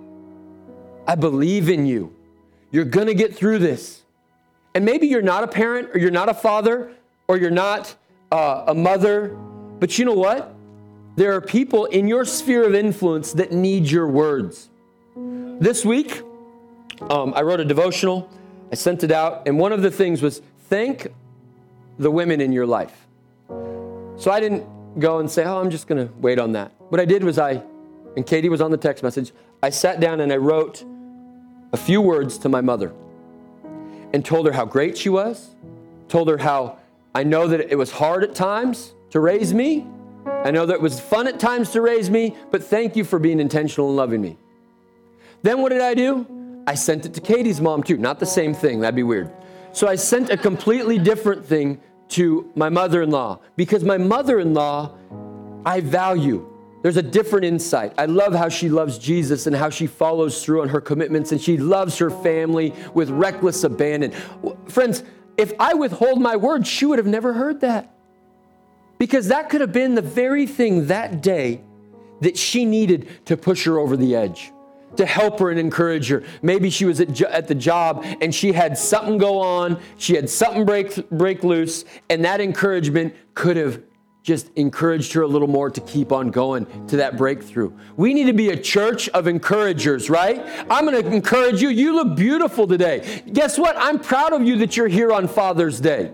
I 1.07 1.15
believe 1.15 1.69
in 1.69 1.85
you. 1.85 2.13
You're 2.71 2.85
going 2.85 3.07
to 3.07 3.13
get 3.13 3.35
through 3.35 3.59
this. 3.59 4.01
And 4.75 4.85
maybe 4.85 5.07
you're 5.07 5.21
not 5.21 5.43
a 5.43 5.47
parent 5.47 5.89
or 5.93 5.99
you're 5.99 6.11
not 6.11 6.29
a 6.29 6.33
father 6.33 6.91
or 7.27 7.37
you're 7.37 7.49
not 7.49 7.95
uh, 8.31 8.65
a 8.67 8.73
mother, 8.73 9.29
but 9.79 9.97
you 9.97 10.05
know 10.05 10.13
what? 10.13 10.53
There 11.15 11.33
are 11.33 11.41
people 11.41 11.85
in 11.85 12.07
your 12.07 12.25
sphere 12.25 12.63
of 12.63 12.75
influence 12.75 13.33
that 13.33 13.51
need 13.51 13.89
your 13.89 14.07
words. 14.07 14.69
This 15.15 15.83
week, 15.83 16.21
um, 17.09 17.33
I 17.35 17.41
wrote 17.41 17.59
a 17.59 17.65
devotional, 17.65 18.29
I 18.71 18.75
sent 18.75 19.03
it 19.03 19.11
out, 19.11 19.47
and 19.47 19.57
one 19.57 19.71
of 19.71 19.81
the 19.81 19.89
things 19.89 20.21
was 20.21 20.41
thank 20.69 21.07
the 21.97 22.11
women 22.11 22.41
in 22.41 22.51
your 22.51 22.67
life. 22.67 23.07
So 24.17 24.31
I 24.31 24.39
didn't 24.39 24.99
go 24.99 25.19
and 25.19 25.29
say, 25.29 25.43
oh, 25.45 25.59
I'm 25.59 25.71
just 25.71 25.87
going 25.87 26.07
to 26.07 26.13
wait 26.19 26.37
on 26.37 26.51
that. 26.51 26.71
What 26.89 27.01
I 27.01 27.05
did 27.05 27.23
was 27.23 27.39
I, 27.39 27.63
and 28.17 28.25
Katie 28.25 28.49
was 28.49 28.61
on 28.61 28.71
the 28.71 28.77
text 28.77 29.03
message, 29.03 29.31
I 29.61 29.69
sat 29.69 29.99
down 29.99 30.19
and 30.21 30.33
I 30.33 30.37
wrote 30.37 30.83
a 31.71 31.77
few 31.77 32.01
words 32.01 32.39
to 32.39 32.49
my 32.49 32.61
mother 32.61 32.91
and 34.11 34.25
told 34.25 34.47
her 34.47 34.51
how 34.51 34.65
great 34.65 34.97
she 34.97 35.07
was, 35.07 35.55
told 36.07 36.27
her 36.27 36.39
how 36.39 36.79
I 37.13 37.23
know 37.23 37.47
that 37.47 37.71
it 37.71 37.77
was 37.77 37.91
hard 37.91 38.23
at 38.23 38.33
times 38.33 38.93
to 39.11 39.19
raise 39.19 39.53
me, 39.53 39.85
I 40.25 40.49
know 40.49 40.65
that 40.65 40.73
it 40.73 40.81
was 40.81 40.99
fun 40.99 41.27
at 41.27 41.39
times 41.39 41.69
to 41.71 41.81
raise 41.81 42.09
me, 42.09 42.35
but 42.49 42.63
thank 42.63 42.95
you 42.95 43.03
for 43.03 43.19
being 43.19 43.39
intentional 43.39 43.89
and 43.89 43.95
loving 43.95 44.19
me. 44.19 44.35
Then 45.43 45.61
what 45.61 45.69
did 45.69 45.81
I 45.81 45.93
do? 45.93 46.25
I 46.65 46.73
sent 46.73 47.05
it 47.05 47.13
to 47.13 47.21
Katie's 47.21 47.61
mom 47.61 47.83
too. 47.83 47.97
Not 47.97 48.19
the 48.19 48.25
same 48.25 48.53
thing, 48.53 48.79
that'd 48.79 48.95
be 48.95 49.03
weird. 49.03 49.31
So 49.73 49.87
I 49.87 49.95
sent 49.95 50.31
a 50.31 50.37
completely 50.37 50.97
different 50.97 51.45
thing 51.45 51.79
to 52.09 52.51
my 52.55 52.69
mother 52.69 53.03
in 53.03 53.11
law 53.11 53.41
because 53.55 53.83
my 53.83 53.99
mother 53.99 54.39
in 54.39 54.55
law, 54.55 54.97
I 55.67 55.81
value. 55.81 56.56
There's 56.81 56.97
a 56.97 57.01
different 57.01 57.45
insight. 57.45 57.93
I 57.97 58.05
love 58.05 58.33
how 58.33 58.49
she 58.49 58.69
loves 58.69 58.97
Jesus 58.97 59.47
and 59.47 59.55
how 59.55 59.69
she 59.69 59.87
follows 59.87 60.43
through 60.43 60.61
on 60.61 60.69
her 60.69 60.81
commitments 60.81 61.31
and 61.31 61.41
she 61.41 61.57
loves 61.57 61.97
her 61.97 62.09
family 62.09 62.73
with 62.93 63.09
reckless 63.09 63.63
abandon. 63.63 64.11
Friends, 64.67 65.03
if 65.37 65.53
I 65.59 65.73
withhold 65.73 66.21
my 66.21 66.35
word, 66.35 66.65
she 66.67 66.85
would 66.85 66.99
have 66.99 67.07
never 67.07 67.33
heard 67.33 67.61
that. 67.61 67.93
Because 68.99 69.27
that 69.27 69.49
could 69.49 69.61
have 69.61 69.71
been 69.71 69.95
the 69.95 70.01
very 70.01 70.47
thing 70.47 70.87
that 70.87 71.21
day 71.21 71.61
that 72.21 72.37
she 72.37 72.65
needed 72.65 73.07
to 73.25 73.37
push 73.37 73.65
her 73.65 73.77
over 73.77 73.95
the 73.95 74.15
edge, 74.15 74.51
to 74.95 75.05
help 75.05 75.39
her 75.39 75.51
and 75.51 75.59
encourage 75.59 76.07
her. 76.09 76.23
Maybe 76.41 76.71
she 76.71 76.85
was 76.85 76.99
at, 76.99 77.11
jo- 77.11 77.27
at 77.27 77.47
the 77.47 77.55
job 77.55 78.03
and 78.21 78.33
she 78.33 78.51
had 78.51 78.75
something 78.77 79.19
go 79.19 79.39
on, 79.39 79.79
she 79.97 80.15
had 80.15 80.29
something 80.29 80.65
break, 80.65 81.09
break 81.09 81.43
loose, 81.43 81.85
and 82.09 82.25
that 82.25 82.41
encouragement 82.41 83.13
could 83.35 83.57
have 83.57 83.81
just 84.27 84.51
encouraged 84.57 85.13
her 85.13 85.21
a 85.21 85.27
little 85.27 85.47
more 85.47 85.69
to 85.69 85.79
keep 85.79 86.11
on 86.11 86.31
going 86.31 86.65
to 86.87 86.97
that 86.97 87.15
breakthrough. 87.15 87.71
We 87.95 88.13
need 88.13 88.25
to 88.25 88.33
be 88.33 88.49
a 88.49 88.57
church 88.57 89.07
of 89.09 89.25
encouragers, 89.25 90.09
right? 90.09 90.45
I'm 90.69 90.85
going 90.85 91.01
to 91.01 91.09
encourage 91.09 91.61
you. 91.61 91.69
You 91.69 91.95
look 91.95 92.17
beautiful 92.17 92.67
today. 92.67 93.23
Guess 93.31 93.57
what? 93.57 93.77
I'm 93.77 94.01
proud 94.01 94.33
of 94.33 94.43
you 94.43 94.57
that 94.57 94.75
you're 94.75 94.89
here 94.89 95.13
on 95.13 95.29
Father's 95.29 95.79
Day. 95.79 96.11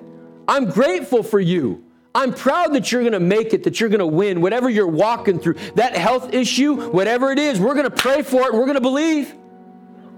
I'm 0.47 0.69
grateful 0.69 1.23
for 1.23 1.39
you. 1.39 1.83
I'm 2.13 2.35
proud 2.35 2.73
that 2.73 2.91
you're 2.91 3.01
going 3.01 3.13
to 3.13 3.19
make 3.19 3.51
it, 3.51 3.63
that 3.63 3.79
you're 3.79 3.89
going 3.89 3.97
to 3.97 4.05
win, 4.05 4.41
whatever 4.41 4.69
you're 4.69 4.85
walking 4.85 5.39
through. 5.39 5.55
That 5.73 5.97
health 5.97 6.35
issue, 6.35 6.91
whatever 6.91 7.31
it 7.31 7.39
is, 7.39 7.59
we're 7.59 7.73
going 7.73 7.89
to 7.89 7.95
pray 7.95 8.21
for 8.21 8.43
it 8.43 8.53
we're 8.53 8.67
going 8.67 8.75
to 8.75 8.81
believe. 8.81 9.33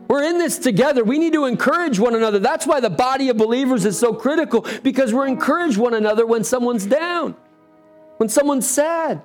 We're 0.10 0.24
in 0.24 0.38
this 0.38 0.60
together. 0.60 1.06
We 1.06 1.18
need 1.18 1.32
to 1.32 1.46
encourage 1.46 1.98
one 1.98 2.14
another. 2.14 2.40
That's 2.40 2.68
why 2.68 2.82
the 2.82 2.90
body 2.90 3.30
of 3.30 3.38
believers 3.38 3.86
is 3.86 3.98
so 3.98 4.14
critical 4.14 4.66
because 4.84 5.14
we're 5.14 5.28
encourage 5.28 5.78
one 5.78 5.94
another 5.94 6.26
when 6.26 6.44
someone's 6.44 6.86
down, 6.86 7.38
when 8.18 8.30
someone's 8.30 8.70
sad, 8.70 9.22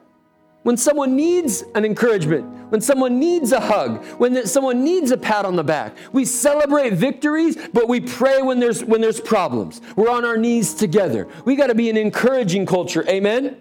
when 0.63 0.77
someone 0.77 1.17
needs 1.17 1.65
an 1.75 1.85
encouragement, 1.85 2.45
when 2.71 2.81
someone 2.81 3.19
needs 3.19 3.53
a 3.53 3.61
hug, 3.61 4.05
when 4.19 4.47
someone 4.47 4.85
needs 4.85 5.11
a 5.11 5.17
pat 5.17 5.45
on 5.45 5.57
the 5.57 5.65
back. 5.65 5.97
We 6.13 6.25
celebrate 6.25 6.93
victories, 6.93 7.57
but 7.73 7.89
we 7.89 8.01
pray 8.01 8.43
when 8.43 8.61
there's 8.61 8.85
when 8.85 9.01
there's 9.01 9.21
problems. 9.21 9.81
We're 9.97 10.11
on 10.11 10.25
our 10.25 10.37
knees 10.37 10.75
together. 10.75 11.29
We 11.45 11.57
got 11.57 11.69
to 11.69 11.75
be 11.75 11.89
an 11.91 11.97
encouraging 11.97 12.67
culture. 12.67 13.05
Amen. 13.09 13.61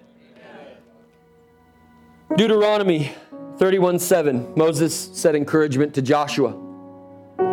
Deuteronomy 2.36 3.12
31:7. 3.58 4.56
Moses 4.56 5.10
said 5.14 5.36
encouragement 5.36 5.94
to 5.96 6.02
Joshua. 6.02 6.68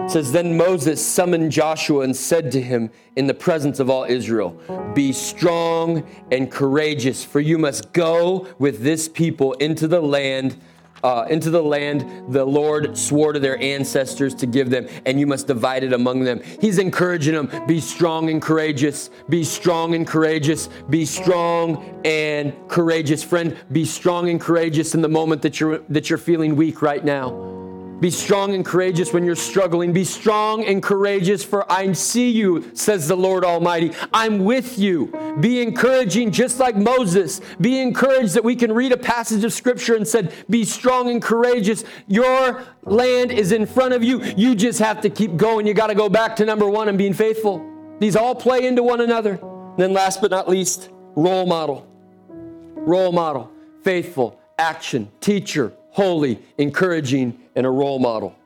It 0.06 0.10
says 0.10 0.30
then 0.30 0.56
Moses 0.56 1.04
summoned 1.04 1.50
Joshua 1.50 2.02
and 2.02 2.14
said 2.14 2.52
to 2.52 2.62
him 2.62 2.90
in 3.16 3.26
the 3.26 3.34
presence 3.34 3.80
of 3.80 3.90
all 3.90 4.04
Israel, 4.04 4.56
"Be 4.94 5.12
strong 5.12 6.06
and 6.30 6.48
courageous, 6.48 7.24
for 7.24 7.40
you 7.40 7.58
must 7.58 7.92
go 7.92 8.46
with 8.60 8.82
this 8.82 9.08
people 9.08 9.54
into 9.54 9.88
the 9.88 10.00
land 10.00 10.58
uh, 11.02 11.26
into 11.28 11.50
the 11.50 11.62
land 11.62 12.32
the 12.32 12.44
Lord 12.44 12.96
swore 12.96 13.32
to 13.32 13.40
their 13.40 13.60
ancestors 13.60 14.32
to 14.36 14.46
give 14.46 14.70
them, 14.70 14.86
and 15.06 15.18
you 15.18 15.26
must 15.26 15.48
divide 15.48 15.82
it 15.82 15.92
among 15.92 16.22
them. 16.22 16.40
He's 16.60 16.78
encouraging 16.78 17.34
them 17.34 17.66
be 17.66 17.80
strong 17.80 18.30
and 18.30 18.40
courageous, 18.40 19.10
be 19.28 19.42
strong 19.42 19.96
and 19.96 20.06
courageous, 20.06 20.68
be 20.88 21.04
strong 21.04 22.00
and 22.04 22.54
courageous. 22.68 23.24
Friend, 23.24 23.56
be 23.72 23.84
strong 23.84 24.30
and 24.30 24.40
courageous 24.40 24.94
in 24.94 25.02
the 25.02 25.08
moment 25.08 25.42
that 25.42 25.58
you're, 25.58 25.78
that 25.88 26.10
you're 26.10 26.16
feeling 26.16 26.54
weak 26.54 26.80
right 26.80 27.04
now. 27.04 27.55
Be 28.00 28.10
strong 28.10 28.54
and 28.54 28.64
courageous 28.64 29.14
when 29.14 29.24
you're 29.24 29.34
struggling. 29.34 29.92
Be 29.92 30.04
strong 30.04 30.64
and 30.64 30.82
courageous, 30.82 31.42
for 31.42 31.70
I 31.72 31.90
see 31.92 32.30
you, 32.30 32.70
says 32.74 33.08
the 33.08 33.16
Lord 33.16 33.42
Almighty. 33.42 33.92
I'm 34.12 34.44
with 34.44 34.78
you. 34.78 35.06
Be 35.40 35.62
encouraging, 35.62 36.30
just 36.30 36.60
like 36.60 36.76
Moses. 36.76 37.40
Be 37.58 37.80
encouraged 37.80 38.34
that 38.34 38.44
we 38.44 38.54
can 38.54 38.70
read 38.72 38.92
a 38.92 38.98
passage 38.98 39.44
of 39.44 39.52
Scripture 39.52 39.96
and 39.96 40.06
said, 40.06 40.34
Be 40.50 40.64
strong 40.64 41.08
and 41.10 41.22
courageous. 41.22 41.84
Your 42.06 42.64
land 42.84 43.32
is 43.32 43.52
in 43.52 43.64
front 43.64 43.94
of 43.94 44.04
you. 44.04 44.22
You 44.22 44.54
just 44.54 44.78
have 44.80 45.00
to 45.00 45.08
keep 45.08 45.36
going. 45.36 45.66
You 45.66 45.72
got 45.72 45.86
to 45.86 45.94
go 45.94 46.10
back 46.10 46.36
to 46.36 46.44
number 46.44 46.68
one 46.68 46.88
and 46.88 46.98
being 46.98 47.14
faithful. 47.14 47.64
These 47.98 48.14
all 48.14 48.34
play 48.34 48.66
into 48.66 48.82
one 48.82 49.00
another. 49.00 49.38
And 49.40 49.78
then, 49.78 49.94
last 49.94 50.20
but 50.20 50.30
not 50.30 50.50
least, 50.50 50.90
role 51.14 51.46
model. 51.46 51.86
Role 52.28 53.12
model, 53.12 53.50
faithful, 53.82 54.38
action, 54.58 55.10
teacher, 55.20 55.72
holy, 55.90 56.38
encouraging, 56.58 57.40
and 57.56 57.66
a 57.66 57.70
role 57.70 57.98
model. 57.98 58.36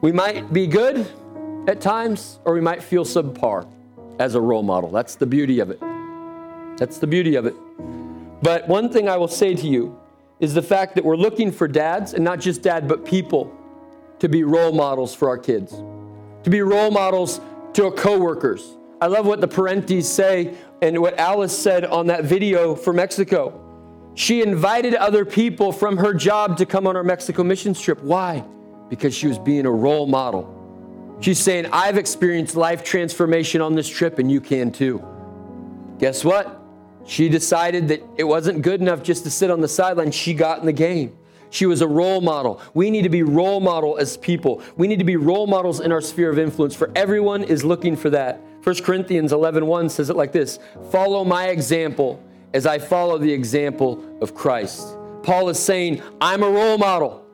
We 0.00 0.10
might 0.10 0.52
be 0.52 0.66
good 0.66 1.06
at 1.68 1.80
times, 1.80 2.40
or 2.44 2.54
we 2.54 2.60
might 2.60 2.82
feel 2.82 3.04
subpar 3.04 3.70
as 4.18 4.34
a 4.34 4.40
role 4.40 4.62
model. 4.62 4.90
That's 4.90 5.14
the 5.14 5.26
beauty 5.26 5.60
of 5.60 5.70
it. 5.70 5.80
That's 6.78 6.98
the 6.98 7.06
beauty 7.06 7.36
of 7.36 7.44
it. 7.44 7.54
But 8.42 8.66
one 8.66 8.90
thing 8.90 9.08
I 9.08 9.18
will 9.18 9.28
say 9.28 9.54
to 9.54 9.66
you 9.68 9.98
is 10.40 10.54
the 10.54 10.62
fact 10.62 10.94
that 10.94 11.04
we're 11.04 11.16
looking 11.16 11.52
for 11.52 11.68
dads, 11.68 12.14
and 12.14 12.24
not 12.24 12.40
just 12.40 12.62
dad, 12.62 12.88
but 12.88 13.04
people, 13.04 13.54
to 14.18 14.28
be 14.28 14.42
role 14.42 14.72
models 14.72 15.14
for 15.14 15.28
our 15.28 15.36
kids, 15.36 15.72
to 16.42 16.48
be 16.50 16.62
role 16.62 16.90
models 16.90 17.42
to 17.74 17.84
our 17.84 17.90
coworkers. 17.90 18.76
I 19.02 19.06
love 19.06 19.26
what 19.26 19.42
the 19.42 19.48
Parentes 19.48 20.08
say 20.08 20.54
and 20.80 20.98
what 21.00 21.18
Alice 21.18 21.56
said 21.56 21.84
on 21.84 22.06
that 22.06 22.24
video 22.24 22.74
for 22.74 22.94
Mexico. 22.94 23.59
She 24.20 24.42
invited 24.42 24.94
other 24.96 25.24
people 25.24 25.72
from 25.72 25.96
her 25.96 26.12
job 26.12 26.58
to 26.58 26.66
come 26.66 26.86
on 26.86 26.94
our 26.94 27.02
Mexico 27.02 27.42
mission 27.42 27.72
trip. 27.72 28.02
Why? 28.02 28.44
Because 28.90 29.14
she 29.14 29.26
was 29.26 29.38
being 29.38 29.64
a 29.64 29.70
role 29.70 30.06
model. 30.06 31.16
She's 31.22 31.38
saying, 31.38 31.68
I've 31.72 31.96
experienced 31.96 32.54
life 32.54 32.84
transformation 32.84 33.62
on 33.62 33.74
this 33.74 33.88
trip, 33.88 34.18
and 34.18 34.30
you 34.30 34.42
can 34.42 34.72
too. 34.72 35.02
Guess 35.98 36.22
what? 36.22 36.60
She 37.06 37.30
decided 37.30 37.88
that 37.88 38.02
it 38.18 38.24
wasn't 38.24 38.60
good 38.60 38.82
enough 38.82 39.02
just 39.02 39.24
to 39.24 39.30
sit 39.30 39.50
on 39.50 39.62
the 39.62 39.68
sideline. 39.68 40.10
She 40.10 40.34
got 40.34 40.60
in 40.60 40.66
the 40.66 40.72
game. 40.74 41.16
She 41.48 41.64
was 41.64 41.80
a 41.80 41.88
role 41.88 42.20
model. 42.20 42.60
We 42.74 42.90
need 42.90 43.04
to 43.04 43.08
be 43.08 43.22
role 43.22 43.60
model 43.60 43.96
as 43.96 44.18
people. 44.18 44.62
We 44.76 44.86
need 44.86 44.98
to 44.98 45.04
be 45.06 45.16
role 45.16 45.46
models 45.46 45.80
in 45.80 45.92
our 45.92 46.02
sphere 46.02 46.28
of 46.28 46.38
influence, 46.38 46.74
for 46.74 46.92
everyone 46.94 47.42
is 47.42 47.64
looking 47.64 47.96
for 47.96 48.10
that. 48.10 48.38
1 48.64 48.82
Corinthians 48.82 49.32
11 49.32 49.64
1 49.64 49.88
says 49.88 50.10
it 50.10 50.16
like 50.16 50.32
this 50.32 50.58
Follow 50.90 51.24
my 51.24 51.46
example 51.46 52.22
as 52.52 52.66
I 52.66 52.78
follow 52.78 53.18
the 53.18 53.32
example 53.32 54.04
of 54.20 54.34
Christ. 54.34 54.96
Paul 55.22 55.48
is 55.48 55.58
saying, 55.58 56.02
I'm 56.20 56.42
a 56.42 56.50
role 56.50 56.78
model. 56.78 57.24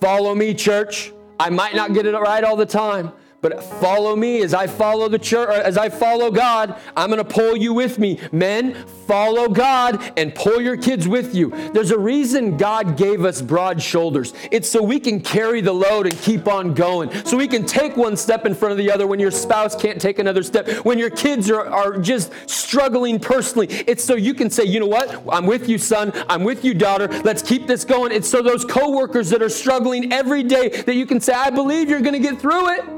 Follow 0.00 0.34
me, 0.34 0.54
church. 0.54 1.12
I 1.38 1.50
might 1.50 1.74
not 1.74 1.92
get 1.92 2.06
it 2.06 2.12
right 2.12 2.42
all 2.44 2.56
the 2.56 2.66
time, 2.66 3.12
but 3.48 3.62
follow 3.62 4.16
me 4.16 4.42
as 4.42 4.52
I 4.52 4.66
follow 4.66 5.08
the 5.08 5.20
church, 5.20 5.48
as 5.50 5.78
I 5.78 5.88
follow 5.88 6.32
God. 6.32 6.74
I'm 6.96 7.10
going 7.10 7.24
to 7.24 7.24
pull 7.24 7.56
you 7.56 7.72
with 7.72 7.96
me. 7.96 8.18
Men, 8.32 8.74
follow 9.06 9.48
God 9.48 10.02
and 10.16 10.34
pull 10.34 10.60
your 10.60 10.76
kids 10.76 11.06
with 11.06 11.32
you. 11.32 11.50
There's 11.72 11.92
a 11.92 11.98
reason 11.98 12.56
God 12.56 12.96
gave 12.96 13.24
us 13.24 13.40
broad 13.40 13.80
shoulders. 13.80 14.34
It's 14.50 14.68
so 14.68 14.82
we 14.82 14.98
can 14.98 15.20
carry 15.20 15.60
the 15.60 15.72
load 15.72 16.06
and 16.06 16.18
keep 16.22 16.48
on 16.48 16.74
going. 16.74 17.12
So 17.24 17.36
we 17.36 17.46
can 17.46 17.64
take 17.64 17.96
one 17.96 18.16
step 18.16 18.46
in 18.46 18.54
front 18.54 18.72
of 18.72 18.78
the 18.78 18.90
other 18.90 19.06
when 19.06 19.20
your 19.20 19.30
spouse 19.30 19.76
can't 19.76 20.00
take 20.00 20.18
another 20.18 20.42
step, 20.42 20.68
when 20.84 20.98
your 20.98 21.10
kids 21.10 21.48
are, 21.48 21.66
are 21.66 21.98
just 21.98 22.32
struggling 22.50 23.20
personally. 23.20 23.68
It's 23.86 24.02
so 24.02 24.16
you 24.16 24.34
can 24.34 24.50
say, 24.50 24.64
you 24.64 24.80
know 24.80 24.88
what? 24.88 25.22
I'm 25.30 25.46
with 25.46 25.68
you, 25.68 25.78
son. 25.78 26.12
I'm 26.28 26.42
with 26.42 26.64
you, 26.64 26.74
daughter. 26.74 27.06
Let's 27.22 27.42
keep 27.42 27.68
this 27.68 27.84
going. 27.84 28.10
It's 28.10 28.28
so 28.28 28.42
those 28.42 28.64
coworkers 28.64 29.30
that 29.30 29.40
are 29.40 29.48
struggling 29.48 30.12
every 30.12 30.42
day 30.42 30.68
that 30.68 30.96
you 30.96 31.06
can 31.06 31.20
say, 31.20 31.32
I 31.32 31.50
believe 31.50 31.88
you're 31.88 32.00
going 32.00 32.14
to 32.14 32.18
get 32.18 32.40
through 32.40 32.70
it. 32.70 32.95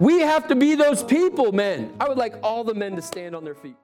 We 0.00 0.20
have 0.20 0.48
to 0.48 0.56
be 0.56 0.74
those 0.74 1.02
people, 1.02 1.52
men. 1.52 1.92
I 2.00 2.08
would 2.08 2.18
like 2.18 2.34
all 2.42 2.64
the 2.64 2.74
men 2.74 2.96
to 2.96 3.02
stand 3.02 3.34
on 3.34 3.44
their 3.44 3.54
feet. 3.54 3.76